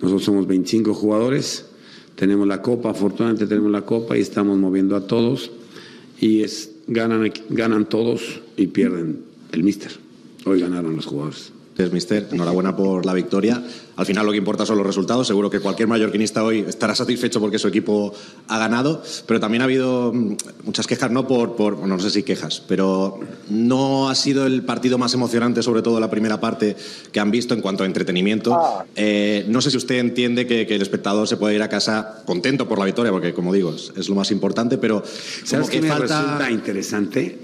Nosotros 0.00 0.24
somos 0.24 0.46
25 0.46 0.94
jugadores, 0.94 1.66
tenemos 2.14 2.46
la 2.46 2.62
copa, 2.62 2.90
afortunadamente 2.90 3.46
tenemos 3.46 3.70
la 3.70 3.82
copa 3.82 4.16
y 4.16 4.20
estamos 4.20 4.58
moviendo 4.58 4.96
a 4.96 5.06
todos 5.06 5.50
y 6.20 6.42
es 6.42 6.72
ganan 6.86 7.30
ganan 7.50 7.88
todos 7.88 8.40
y 8.56 8.68
pierden 8.68 9.20
el 9.52 9.62
míster. 9.62 9.92
Hoy 10.44 10.60
ganaron 10.60 10.96
los 10.96 11.06
jugadores. 11.06 11.52
Gracias, 11.78 11.94
mister. 11.94 12.26
Enhorabuena 12.32 12.74
por 12.74 13.06
la 13.06 13.14
victoria. 13.14 13.62
Al 13.94 14.04
final 14.04 14.26
lo 14.26 14.32
que 14.32 14.38
importa 14.38 14.66
son 14.66 14.78
los 14.78 14.86
resultados. 14.86 15.28
Seguro 15.28 15.48
que 15.48 15.60
cualquier 15.60 15.86
mallorquinista 15.86 16.42
hoy 16.42 16.64
estará 16.66 16.92
satisfecho 16.96 17.38
porque 17.38 17.60
su 17.60 17.68
equipo 17.68 18.12
ha 18.48 18.58
ganado, 18.58 19.00
pero 19.26 19.38
también 19.38 19.62
ha 19.62 19.66
habido 19.66 20.12
mm, 20.12 20.36
muchas 20.64 20.88
quejas, 20.88 21.12
no 21.12 21.28
por, 21.28 21.54
por 21.54 21.78
no 21.78 22.00
sé 22.00 22.10
si 22.10 22.24
quejas, 22.24 22.60
pero 22.66 23.20
no 23.48 24.08
ha 24.08 24.16
sido 24.16 24.44
el 24.46 24.64
partido 24.64 24.98
más 24.98 25.14
emocionante, 25.14 25.62
sobre 25.62 25.82
todo 25.82 26.00
la 26.00 26.10
primera 26.10 26.40
parte 26.40 26.74
que 27.12 27.20
han 27.20 27.30
visto 27.30 27.54
en 27.54 27.60
cuanto 27.60 27.84
a 27.84 27.86
entretenimiento. 27.86 28.56
Ah. 28.56 28.84
Eh, 28.96 29.46
no 29.46 29.60
sé 29.60 29.70
si 29.70 29.76
usted 29.76 30.00
entiende 30.00 30.48
que, 30.48 30.66
que 30.66 30.74
el 30.74 30.82
espectador 30.82 31.28
se 31.28 31.36
puede 31.36 31.54
ir 31.54 31.62
a 31.62 31.68
casa 31.68 32.24
contento 32.26 32.66
por 32.66 32.80
la 32.80 32.86
victoria, 32.86 33.12
porque 33.12 33.32
como 33.32 33.52
digo, 33.52 33.72
es, 33.72 33.92
es 33.96 34.08
lo 34.08 34.16
más 34.16 34.32
importante, 34.32 34.78
pero 34.78 35.04
¿Sabes 35.44 35.68
como 35.68 35.68
qué 35.68 35.76
que 35.76 35.82
me 35.82 35.88
falta... 35.90 36.22
resulta 36.22 36.50
interesante? 36.50 37.38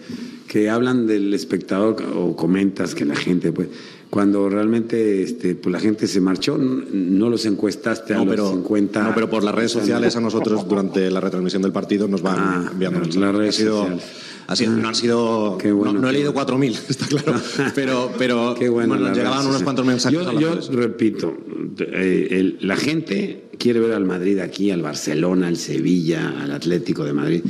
Que 0.48 0.70
hablan 0.70 1.06
del 1.06 1.32
espectador 1.34 1.96
o 2.16 2.36
comentas 2.36 2.94
que 2.94 3.04
la 3.04 3.16
gente, 3.16 3.50
pues, 3.50 3.68
cuando 4.14 4.48
realmente 4.48 5.24
este, 5.24 5.56
pues 5.56 5.72
la 5.72 5.80
gente 5.80 6.06
se 6.06 6.20
marchó, 6.20 6.56
no 6.56 7.28
los 7.28 7.46
encuestaste 7.46 8.14
a 8.14 8.18
No, 8.18 8.24
los 8.24 8.30
pero, 8.32 8.50
50. 8.50 9.02
no, 9.02 9.12
pero 9.12 9.28
por 9.28 9.42
las 9.42 9.52
redes 9.52 9.72
sociales 9.72 10.14
a 10.14 10.20
nosotros 10.20 10.64
durante 10.68 11.10
la 11.10 11.18
retransmisión 11.18 11.62
del 11.62 11.72
partido 11.72 12.06
nos 12.06 12.22
van 12.22 12.36
Ah, 12.38 12.68
enviando 12.70 13.00
las 13.00 13.08
mensajes. 13.08 13.34
redes 13.36 13.54
ha 13.56 13.58
sido, 13.58 13.78
sociales. 13.80 14.04
ha 14.46 14.54
sido- 14.56 14.72
no 14.76 14.88
han 14.88 14.94
sido 14.94 15.58
bueno, 15.58 15.92
no, 15.94 16.00
no 16.00 16.06
he 16.08 16.12
qué 16.12 16.16
leído 16.18 16.32
bueno. 16.32 16.48
4.000 16.48 16.78
está 16.90 17.06
claro 17.08 17.40
pero 17.74 18.12
pero 18.16 18.54
Qué 18.56 18.68
bueno, 18.68 18.94
bueno, 18.96 19.12
llegaban 19.12 19.48
unos 19.48 19.64
cuantos 19.64 19.84
mensajes 19.84 20.16
a 20.20 20.22
Yo, 20.22 20.32
las 20.32 20.40
yo 20.40 20.54
redes. 20.54 20.68
repito, 20.68 21.36
eh, 21.80 22.28
el- 22.30 22.58
la 22.60 22.76
gente 22.76 23.46
quiere 23.58 23.80
ver 23.80 23.94
al 23.94 24.04
Madrid 24.04 24.38
aquí, 24.38 24.70
al 24.70 24.82
Barcelona, 24.82 25.48
al 25.48 25.56
Sevilla, 25.56 26.40
al 26.40 26.52
Atlético 26.52 27.02
de 27.04 27.12
Madrid. 27.14 27.42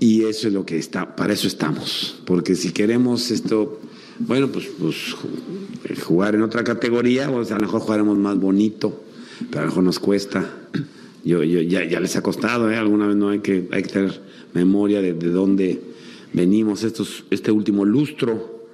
Y 0.00 0.24
eso 0.24 0.48
es 0.48 0.54
lo 0.54 0.66
que 0.66 0.76
está, 0.76 1.14
para 1.14 1.32
eso 1.34 1.46
estamos. 1.46 2.16
Porque 2.26 2.54
si 2.56 2.72
queremos 2.72 3.30
esto, 3.30 3.80
bueno, 4.18 4.48
pues, 4.48 4.66
pues 4.78 4.94
ju- 5.14 6.00
jugar 6.02 6.34
en 6.34 6.42
otra 6.42 6.64
categoría, 6.64 7.30
pues 7.30 7.50
a 7.50 7.56
lo 7.56 7.60
mejor 7.62 7.80
jugaremos 7.80 8.16
más 8.18 8.38
bonito, 8.38 9.04
pero 9.50 9.60
a 9.60 9.62
lo 9.64 9.68
mejor 9.68 9.84
nos 9.84 9.98
cuesta. 9.98 10.50
Yo, 11.24 11.42
yo, 11.42 11.60
ya, 11.60 11.84
ya 11.84 11.98
les 12.00 12.14
ha 12.16 12.22
costado, 12.22 12.70
¿eh? 12.70 12.76
Alguna 12.76 13.06
vez 13.08 13.16
no 13.16 13.28
hay 13.30 13.40
que, 13.40 13.68
hay 13.72 13.82
que 13.82 13.88
tener 13.88 14.20
memoria 14.54 15.02
de, 15.02 15.12
de 15.12 15.28
dónde 15.30 15.80
venimos 16.32 16.84
estos, 16.84 17.24
este 17.30 17.50
último 17.50 17.84
lustro 17.84 18.68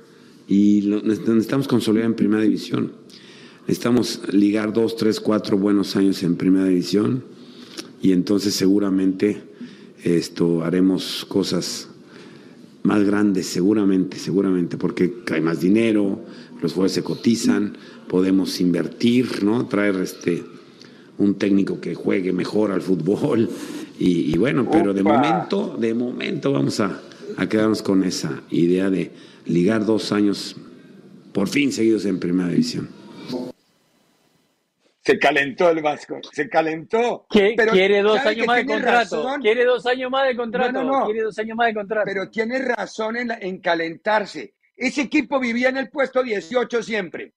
y 0.49 0.83
lo- 0.83 1.01
necesitamos 1.03 1.67
consolidar 1.67 2.07
en 2.07 2.15
primera 2.15 2.43
división. 2.43 2.93
Necesitamos 3.63 4.21
ligar 4.33 4.73
dos, 4.73 4.97
tres, 4.97 5.19
cuatro 5.21 5.57
buenos 5.57 5.97
años 5.97 6.23
en 6.25 6.37
primera 6.37 6.67
división 6.67 7.25
y 8.03 8.13
entonces 8.13 8.55
seguramente 8.55 9.43
esto 10.03 10.65
haremos 10.65 11.25
cosas 11.29 11.89
más 12.83 13.05
grandes, 13.05 13.47
seguramente, 13.47 14.19
seguramente, 14.19 14.77
porque 14.77 15.23
hay 15.31 15.41
más 15.41 15.61
dinero, 15.61 16.21
los 16.61 16.73
jugadores 16.73 16.93
se 16.93 17.03
cotizan, 17.03 17.77
podemos 18.09 18.61
invertir, 18.61 19.45
¿no? 19.45 19.67
Traer 19.67 19.97
este 19.97 20.45
un 21.19 21.35
técnico 21.35 21.81
que 21.81 21.95
juegue 21.95 22.33
mejor 22.33 22.73
al 22.73 22.81
fútbol 22.81 23.49
y, 23.99 24.33
y 24.33 24.39
bueno, 24.39 24.69
pero 24.71 24.93
de 24.93 25.03
momento, 25.03 25.77
de 25.79 25.95
momento 25.95 26.53
vamos 26.53 26.81
a, 26.81 27.01
a 27.37 27.49
quedarnos 27.49 27.83
con 27.83 28.03
esa 28.03 28.43
idea 28.51 28.91
de 28.91 29.13
ligar 29.47 29.87
dos 29.87 30.11
años 30.11 30.57
por 31.33 31.49
fin 31.49 31.73
seguidos 31.73 32.05
en 32.07 32.19
primera 32.19 32.49
división. 32.49 32.89
Se 35.05 35.19
calentó 35.19 35.69
el 35.71 35.83
Vasco, 35.83 36.21
se 36.33 36.49
calentó. 36.49 37.27
¿Qué? 37.29 37.55
Pero 37.57 37.73
quiere 37.73 38.03
dos 38.03 38.19
¿sabe 38.19 38.31
años 38.31 38.47
más 38.47 38.57
de 38.59 38.67
contrato. 38.67 39.17
razón? 39.25 39.41
Quiere 39.43 39.65
dos 39.65 39.87
años 39.87 40.11
más 40.11 40.29
de 40.29 40.37
contrato. 40.37 40.73
No, 40.73 40.85
no, 40.85 40.99
no. 41.01 41.05
Quiere 41.07 41.23
dos 41.23 41.39
años 41.41 41.57
más 41.57 41.67
de 41.67 41.75
contrato. 41.75 42.05
Pero 42.07 42.31
tiene 42.31 42.59
razón 42.61 43.17
en, 43.17 43.29
la- 43.29 43.39
en 43.41 43.59
calentarse. 43.59 44.55
Ese 44.77 45.03
equipo 45.03 45.41
vivía 45.41 45.71
en 45.71 45.77
el 45.79 45.91
puesto 45.91 46.23
18 46.23 46.83
siempre. 46.85 47.33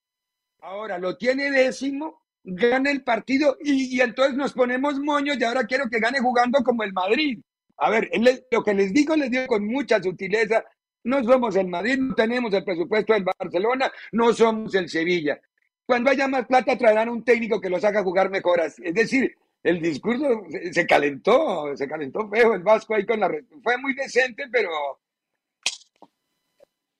Ahora 0.61 0.99
lo 0.99 1.17
tiene 1.17 1.49
décimo, 1.51 2.21
gana 2.43 2.91
el 2.91 3.03
partido 3.03 3.57
y, 3.63 3.95
y 3.97 4.01
entonces 4.01 4.35
nos 4.35 4.53
ponemos 4.53 4.99
moños 4.99 5.37
y 5.39 5.43
ahora 5.43 5.65
quiero 5.65 5.89
que 5.89 5.99
gane 5.99 6.19
jugando 6.19 6.59
como 6.63 6.83
el 6.83 6.93
Madrid. 6.93 7.39
A 7.77 7.89
ver, 7.89 8.09
lo 8.51 8.63
que 8.63 8.73
les 8.75 8.93
digo, 8.93 9.15
les 9.15 9.31
digo 9.31 9.47
con 9.47 9.65
mucha 9.65 10.01
sutileza. 10.01 10.63
No 11.03 11.23
somos 11.23 11.55
el 11.55 11.67
Madrid, 11.67 11.97
no 11.97 12.15
tenemos 12.15 12.53
el 12.53 12.63
presupuesto 12.63 13.13
del 13.13 13.23
Barcelona, 13.39 13.91
no 14.11 14.33
somos 14.33 14.73
el 14.75 14.87
Sevilla. 14.89 15.39
Cuando 15.85 16.09
haya 16.09 16.27
más 16.27 16.45
plata 16.47 16.77
traerán 16.77 17.09
un 17.09 17.23
técnico 17.23 17.61
que 17.61 17.69
los 17.69 17.83
haga 17.83 18.03
jugar 18.03 18.29
mejor. 18.29 18.59
Es 18.61 18.75
decir, 18.93 19.35
el 19.63 19.79
discurso 19.81 20.43
se, 20.71 20.85
calentó, 20.87 21.75
se 21.75 21.87
calentó 21.87 22.27
feo 22.29 22.53
el 22.55 22.63
Vasco 22.63 22.95
ahí 22.95 23.05
con 23.05 23.19
la... 23.19 23.29
Fue 23.63 23.77
muy 23.77 23.93
decente, 23.93 24.45
pero 24.51 24.69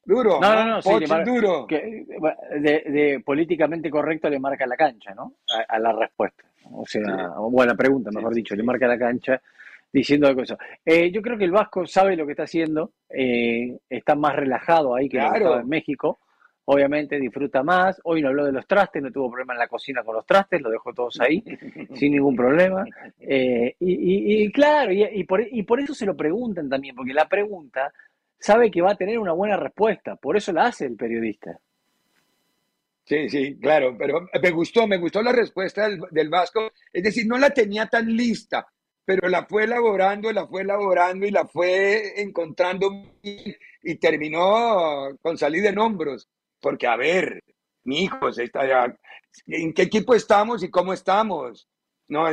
duro. 0.04 0.40
No, 0.40 0.54
no, 0.56 0.66
no, 0.66 0.82
sí, 0.82 0.90
Poch, 0.90 1.02
le 1.02 1.08
mar- 1.08 1.26
duro. 1.26 1.66
que, 1.68 2.06
de, 2.60 2.84
de 2.92 3.22
políticamente 3.26 3.90
correcto 3.90 4.30
le 4.30 4.40
marca 4.40 4.68
la 4.68 4.76
cancha, 4.78 5.14
¿no? 5.16 5.34
A, 5.50 5.76
a 5.76 5.80
la 5.80 5.94
respuesta. 5.94 6.44
O 6.72 6.86
sea, 6.86 7.32
o 7.38 7.62
a 7.62 7.66
la 7.66 7.76
pregunta, 7.76 8.10
mejor 8.12 8.34
dicho, 8.34 8.56
le 8.56 8.64
marca 8.64 8.88
la 8.88 8.98
cancha 8.98 9.42
diciendo 9.92 10.28
algo 10.28 10.42
eso. 10.42 10.58
Eh, 10.84 11.12
yo 11.12 11.22
creo 11.22 11.38
que 11.38 11.46
el 11.46 11.52
Vasco 11.52 11.86
sabe 11.88 12.16
lo 12.16 12.26
que 12.26 12.32
está 12.34 12.44
haciendo, 12.44 12.92
eh, 13.10 13.78
está 13.90 14.16
más 14.16 14.36
relajado 14.36 14.94
ahí 14.96 15.08
que 15.08 15.18
lo 15.18 15.24
que 15.24 15.30
Claro. 15.30 15.46
estaba 15.46 15.62
en 15.62 15.70
México. 15.70 16.20
Obviamente 16.68 17.20
disfruta 17.20 17.62
más. 17.64 18.00
Hoy 18.04 18.22
no 18.22 18.30
habló 18.30 18.46
de 18.46 18.52
los 18.52 18.66
trastes, 18.68 19.02
no 19.02 19.12
tuvo 19.12 19.30
problema 19.30 19.54
en 19.54 19.60
la 19.60 19.68
cocina 19.68 20.04
con 20.04 20.16
los 20.16 20.26
trastes, 20.26 20.62
lo 20.62 20.70
dejó 20.70 20.94
todos 20.94 21.20
ahí 21.22 21.44
sin 21.96 22.14
ningún 22.14 22.36
problema. 22.36 22.84
Eh, 23.20 23.76
y, 23.80 23.94
y- 23.94 24.44
y 24.46 24.52
claro, 24.52 24.92
y, 24.92 25.24
por, 25.26 25.42
y 25.42 25.64
por 25.64 25.80
eso 25.80 25.94
se 25.94 26.06
lo 26.06 26.16
preguntan 26.16 26.70
también, 26.70 26.96
porque 26.96 27.14
la 27.14 27.28
pregunta 27.28 27.94
sabe 28.40 28.70
que 28.72 28.82
va 28.82 28.92
a 28.92 28.96
tener 28.98 29.20
una 29.20 29.34
buena 29.34 29.58
respuesta, 29.58 30.16
por 30.16 30.38
eso 30.38 30.52
la 30.54 30.66
hace 30.66 30.86
el 30.86 30.96
periodista. 30.96 31.60
Sí, 33.06 33.30
sí, 33.30 33.58
claro, 33.60 33.96
pero 33.98 34.28
me 34.42 34.52
gustó, 34.52 34.88
me 34.88 34.98
gustó 34.98 35.22
la 35.22 35.32
respuesta 35.32 35.88
del, 35.88 36.00
del 36.10 36.30
Vasco. 36.30 36.72
Es 36.92 37.04
decir, 37.04 37.28
no 37.28 37.38
la 37.38 37.52
tenía 37.52 37.86
tan 37.86 38.08
lista, 38.16 38.66
pero 39.06 39.30
la 39.30 39.46
fue 39.46 39.66
elaborando, 39.66 40.32
la 40.32 40.48
fue 40.48 40.64
elaborando 40.64 41.26
y 41.28 41.32
la 41.32 41.46
fue 41.46 42.20
encontrando 42.20 42.90
y 43.22 43.96
terminó 43.98 45.16
con 45.22 45.38
salida 45.38 45.70
en 45.70 45.78
hombros. 45.78 46.28
Porque, 46.62 46.88
a 46.88 46.96
ver, 46.96 47.44
mi 47.84 48.04
hijo, 48.04 48.18
¿en 49.48 49.74
qué 49.74 49.84
equipo 49.84 50.14
estamos 50.16 50.64
y 50.64 50.70
cómo 50.70 50.94
estamos? 50.94 51.68
No, 52.08 52.26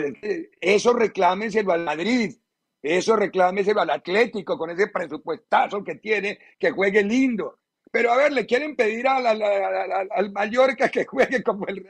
eso 0.61 0.93
reclámenselo 0.93 1.73
al 1.73 1.85
Madrid, 1.85 2.35
eso 2.83 3.17
reclámeselo 3.17 3.81
al 3.81 3.91
Atlético 3.91 4.59
con 4.59 4.71
ese 4.71 4.89
presupuestazo 4.89 5.83
que 5.83 5.97
tiene, 5.97 6.39
que 6.59 6.71
juegue 6.71 7.03
lindo. 7.03 7.59
Pero 7.91 8.11
a 8.11 8.17
ver, 8.17 8.33
le 8.33 8.47
quieren 8.47 8.75
pedir 8.75 9.07
a 9.07 9.21
la- 9.21 9.35
la- 9.35 9.87
la- 9.87 10.07
al 10.11 10.33
Mallorca 10.33 10.89
que 10.89 11.05
juegue 11.05 11.43
como 11.43 11.67
el 11.67 11.87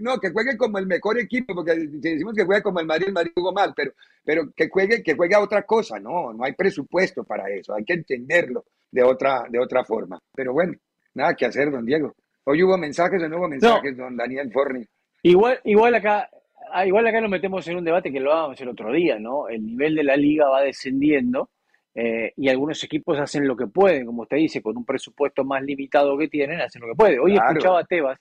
no, 0.00 0.18
que 0.20 0.30
juegue 0.30 0.56
como 0.56 0.78
el 0.78 0.86
mejor 0.86 1.18
equipo, 1.18 1.54
porque 1.54 1.74
si 1.74 1.98
decimos 1.98 2.34
que 2.34 2.44
juegue 2.44 2.62
como 2.62 2.78
el 2.78 2.86
Madrid, 2.86 3.08
el 3.08 3.12
Madrid 3.12 3.32
jugó 3.34 3.52
mal, 3.52 3.72
pero, 3.74 3.92
pero 4.24 4.52
que 4.54 4.68
juegue, 4.68 5.02
que 5.02 5.14
juegue 5.16 5.34
a 5.34 5.40
otra 5.40 5.64
cosa, 5.64 5.98
no, 5.98 6.32
no 6.32 6.44
hay 6.44 6.52
presupuesto 6.52 7.24
para 7.24 7.48
eso, 7.50 7.74
hay 7.74 7.84
que 7.84 7.94
entenderlo 7.94 8.64
de 8.90 9.02
otra, 9.02 9.44
de 9.48 9.58
otra 9.58 9.84
forma. 9.84 10.20
Pero 10.32 10.52
bueno, 10.52 10.74
nada 11.14 11.34
que 11.34 11.46
hacer, 11.46 11.70
don 11.70 11.84
Diego. 11.84 12.14
Hoy 12.44 12.62
hubo 12.62 12.76
mensajes 12.76 13.22
o 13.22 13.28
no 13.28 13.38
hubo 13.38 13.48
mensajes, 13.48 13.96
don 13.96 14.16
Daniel 14.16 14.50
Forni. 14.52 14.84
Igual, 15.22 15.60
igual 15.64 15.94
acá, 15.94 16.28
ah, 16.72 16.84
igual 16.86 17.06
acá 17.06 17.20
nos 17.20 17.30
metemos 17.30 17.66
en 17.68 17.76
un 17.76 17.84
debate 17.84 18.10
que 18.12 18.18
lo 18.20 18.30
hablábamos 18.32 18.60
el 18.60 18.68
otro 18.68 18.92
día, 18.92 19.18
¿no? 19.18 19.48
El 19.48 19.64
nivel 19.64 19.94
de 19.94 20.02
la 20.04 20.16
liga 20.16 20.48
va 20.48 20.62
descendiendo 20.62 21.50
eh, 21.94 22.32
y 22.36 22.48
algunos 22.48 22.82
equipos 22.82 23.18
hacen 23.20 23.46
lo 23.46 23.56
que 23.56 23.66
pueden, 23.68 24.06
como 24.06 24.22
usted 24.22 24.38
dice, 24.38 24.60
con 24.62 24.76
un 24.76 24.84
presupuesto 24.84 25.44
más 25.44 25.62
limitado 25.62 26.18
que 26.18 26.26
tienen, 26.28 26.60
hacen 26.60 26.80
lo 26.82 26.88
que 26.88 26.94
pueden. 26.96 27.20
Hoy 27.20 27.34
Claro. 27.34 27.50
escuchaba 27.50 27.80
a 27.80 27.84
Tebas 27.84 28.18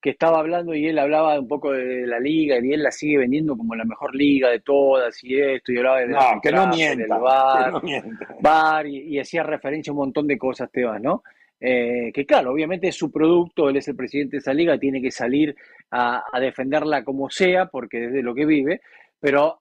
que 0.00 0.10
estaba 0.10 0.38
hablando 0.38 0.72
y 0.74 0.86
él 0.86 0.98
hablaba 1.00 1.40
un 1.40 1.48
poco 1.48 1.72
de 1.72 2.06
la 2.06 2.20
liga 2.20 2.58
y 2.62 2.72
él 2.72 2.82
la 2.82 2.92
sigue 2.92 3.18
vendiendo 3.18 3.56
como 3.56 3.74
la 3.74 3.84
mejor 3.84 4.14
liga 4.14 4.50
de 4.50 4.60
todas 4.60 5.24
y 5.24 5.40
esto 5.40 5.72
y 5.72 5.78
hablaba 5.78 6.00
de 6.00 6.06
No, 6.08 6.20
que 6.40 6.52
no 6.52 6.68
mienta, 6.68 7.18
VAR, 7.18 7.64
que 7.64 7.70
no 7.72 7.80
mienta. 7.80 8.36
VAR 8.40 8.86
y, 8.86 8.98
y 8.98 9.18
hacía 9.18 9.42
referencia 9.42 9.90
a 9.90 9.94
un 9.94 9.98
montón 10.00 10.28
de 10.28 10.38
cosas 10.38 10.70
Tebas, 10.70 11.00
¿no? 11.02 11.24
Eh, 11.60 12.10
que 12.12 12.26
claro, 12.26 12.52
obviamente 12.52 12.88
es 12.88 12.96
su 12.96 13.10
producto, 13.10 13.68
él 13.70 13.76
es 13.76 13.88
el 13.88 13.96
presidente 13.96 14.36
de 14.36 14.38
esa 14.40 14.52
liga, 14.52 14.78
tiene 14.78 15.00
que 15.00 15.10
salir 15.10 15.56
a, 15.90 16.22
a 16.30 16.38
defenderla 16.40 17.02
como 17.02 17.30
sea, 17.30 17.66
porque 17.66 17.98
desde 17.98 18.22
lo 18.22 18.34
que 18.34 18.44
vive, 18.44 18.80
pero 19.20 19.58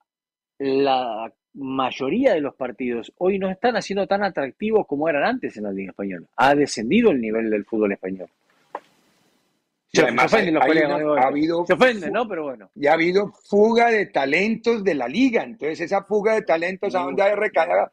la 0.59 1.31
mayoría 1.53 2.33
de 2.33 2.41
los 2.41 2.53
partidos 2.55 3.13
hoy 3.17 3.39
no 3.39 3.49
están 3.49 3.77
haciendo 3.77 4.07
tan 4.07 4.23
atractivos 4.23 4.85
como 4.87 5.07
eran 5.07 5.23
antes 5.23 5.55
en 5.55 5.63
la 5.63 5.71
Liga 5.71 5.91
Española. 5.91 6.27
Ha 6.35 6.53
descendido 6.53 7.11
el 7.11 7.21
nivel 7.21 7.49
del 7.49 7.63
fútbol 7.63 7.93
español. 7.93 8.27
Se, 9.93 10.01
además 10.01 10.25
ofenden 10.33 10.55
los 10.55 10.65
colegas. 10.65 11.01
ha 11.17 11.27
habido 11.27 11.65
se 11.65 11.73
ofenden, 11.73 12.11
¿no? 12.11 12.27
Pero 12.27 12.43
bueno. 12.43 12.69
y 12.75 12.87
ha 12.87 12.93
habido 12.93 13.31
fuga 13.47 13.89
de 13.89 14.07
talentos 14.07 14.83
de 14.83 14.95
la 14.95 15.07
liga. 15.07 15.43
Entonces, 15.43 15.79
esa 15.79 16.03
fuga 16.03 16.33
de 16.33 16.41
talentos, 16.41 16.93
¿a 16.95 16.99
dónde 16.99 17.23
ha 17.23 17.33
recaído? 17.33 17.89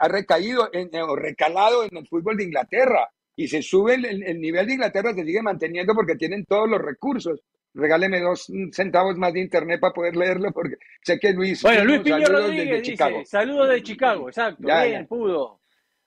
Ha 0.00 0.08
recaído 0.08 0.68
en- 0.72 0.90
o 1.02 1.14
recalado 1.14 1.84
en 1.84 1.96
el 1.96 2.08
fútbol 2.08 2.36
de 2.36 2.44
Inglaterra. 2.44 3.08
Y 3.36 3.48
se 3.48 3.60
sube 3.62 3.94
el, 3.94 4.04
el- 4.06 4.22
el 4.22 4.40
nivel 4.40 4.66
de 4.66 4.72
Inglaterra, 4.74 5.12
se 5.14 5.24
sigue 5.24 5.42
manteniendo 5.42 5.94
porque 5.94 6.16
tienen 6.16 6.44
todos 6.46 6.68
los 6.68 6.80
recursos. 6.80 7.40
Regáleme 7.74 8.20
dos 8.20 8.50
centavos 8.72 9.16
más 9.18 9.34
de 9.34 9.40
internet 9.40 9.78
para 9.78 9.92
poder 9.92 10.16
leerlo, 10.16 10.50
porque 10.52 10.76
sé 11.02 11.18
que 11.18 11.32
Luis. 11.34 11.60
Bueno, 11.62 11.84
Luis 11.84 12.00
Piña 12.00 12.24
Rodríguez 12.26 12.56
desde 12.64 12.78
dice, 12.80 12.82
Chicago. 12.92 13.22
saludos 13.26 13.68
de 13.68 13.82
Chicago, 13.82 14.28
exacto, 14.30 14.66
Ya, 14.66 14.84
bien, 14.84 15.02
ya. 15.02 15.06
pudo. 15.06 15.60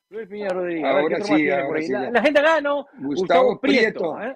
Luis 0.09 0.27
Piña 0.27 0.49
Rodríguez, 0.49 0.83
Ahora 0.85 1.21
sí, 1.21 1.49
ahora 1.51 1.81
sí, 1.83 1.91
la, 1.91 2.21
gente 2.23 2.39
acá, 2.39 2.59
¿no? 2.61 2.87
Gustavo 2.97 3.59
Prieto. 3.61 4.15
Prieto. 4.15 4.21
¿eh? 4.23 4.35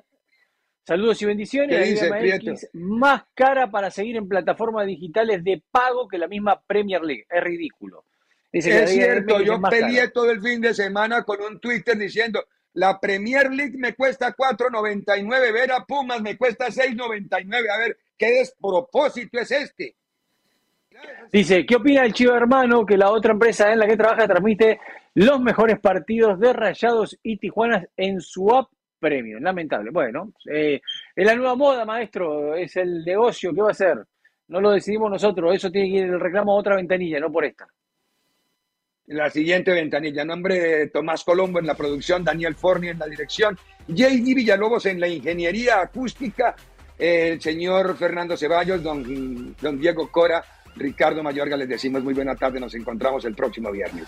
Saludos 0.86 1.20
y 1.22 1.26
bendiciones. 1.26 1.70
¿Qué 1.76 2.10
La 2.10 2.18
dice 2.20 2.39
MX 2.52 2.70
más 2.74 3.24
cara 3.34 3.72
para 3.72 3.89
seguir 3.89 4.18
en 4.18 4.28
plataformas 4.28 4.86
digitales 4.86 5.44
de 5.44 5.64
pago 5.72 6.08
que 6.08 6.20
la 6.20 6.28
misma 6.28 6.62
Premier 6.68 7.02
League. 7.02 7.26
Es 7.28 7.44
ridículo. 7.44 8.06
Dice 8.52 8.84
Es 8.84 8.91
cierto, 8.91 9.41
yo 9.41 9.60
peleé 9.62 10.10
todo 10.10 10.30
el 10.30 10.39
fin 10.41 10.62
de 10.62 10.76
semana 10.76 11.24
con 11.24 11.41
un 11.41 11.60
Twitter 11.60 11.98
diciendo, 11.98 12.44
la 12.74 12.99
Premier 12.99 13.51
League 13.51 13.78
me 13.78 13.93
cuesta 13.93 14.36
4.99, 14.36 15.53
ver 15.53 15.71
a 15.71 15.86
Pumas 15.86 16.21
me 16.21 16.38
cuesta 16.38 16.67
6.99. 16.67 17.69
A 17.69 17.78
ver, 17.78 17.97
¿qué 18.17 18.32
despropósito 18.32 19.39
es 19.39 19.51
este? 19.51 19.95
Dice, 21.32 21.65
¿qué 21.65 21.76
opina 21.76 22.03
el 22.03 22.13
Chivo 22.13 22.36
Hermano 22.36 22.86
que 22.86 22.97
la 22.97 23.09
otra 23.11 23.34
empresa 23.34 23.71
en 23.71 23.80
la 23.80 23.88
que 23.88 23.97
trabaja 23.97 24.28
transmite 24.28 24.80
los 25.15 25.39
mejores 25.41 25.80
partidos 25.80 26.39
de 26.39 26.53
Rayados 26.53 27.17
y 27.24 27.38
Tijuanas 27.38 27.86
en 27.97 28.21
su 28.21 28.53
app 28.53 28.69
premium? 28.99 29.41
Lamentable. 29.41 29.91
Bueno, 29.91 30.34
eh, 30.49 30.82
es 31.15 31.26
la 31.26 31.36
nueva 31.36 31.55
moda, 31.55 31.86
maestro, 31.86 32.55
es 32.55 32.76
el 32.78 33.03
negocio, 33.03 33.53
¿qué 33.53 33.61
va 33.61 33.71
a 33.71 33.76
ser? 33.76 34.05
No 34.47 34.61
lo 34.61 34.71
decidimos 34.71 35.09
nosotros, 35.09 35.55
eso 35.55 35.71
tiene 35.71 35.89
que 35.89 35.97
ir 35.97 36.03
el 36.05 36.19
reclamo 36.19 36.53
a 36.53 36.59
otra 36.59 36.76
ventanilla, 36.76 37.19
no 37.19 37.32
por 37.32 37.45
esta. 37.45 37.67
La 39.08 39.30
siguiente 39.30 39.72
ventanilla, 39.72 40.24
nombre 40.24 40.60
de 40.60 40.88
Tomás 40.88 41.26
Colombo 41.26 41.60
en 41.60 41.68
la 41.68 41.76
producción, 41.76 42.24
Daniel 42.24 42.56
Forni 42.56 42.88
en 42.88 42.99
la 42.99 43.06
dirección, 43.06 43.58
JD 43.88 44.34
Villalobos 44.34 44.86
en 44.86 44.99
la 45.01 45.10
ingeniería 45.10 45.82
acústica, 45.82 46.56
el 46.97 47.41
señor 47.41 47.97
Fernando 47.97 48.38
Ceballos, 48.38 48.82
don, 48.82 49.56
don 49.60 49.78
Diego 49.78 50.10
Cora, 50.10 50.41
Ricardo 50.78 51.22
Mayorga, 51.22 51.58
les 51.58 51.68
decimos 51.68 52.01
muy 52.01 52.14
buena 52.14 52.36
tarde, 52.36 52.62
nos 52.62 52.74
encontramos 52.76 53.26
el 53.26 53.36
próximo 53.36 53.72
viernes. 53.72 54.08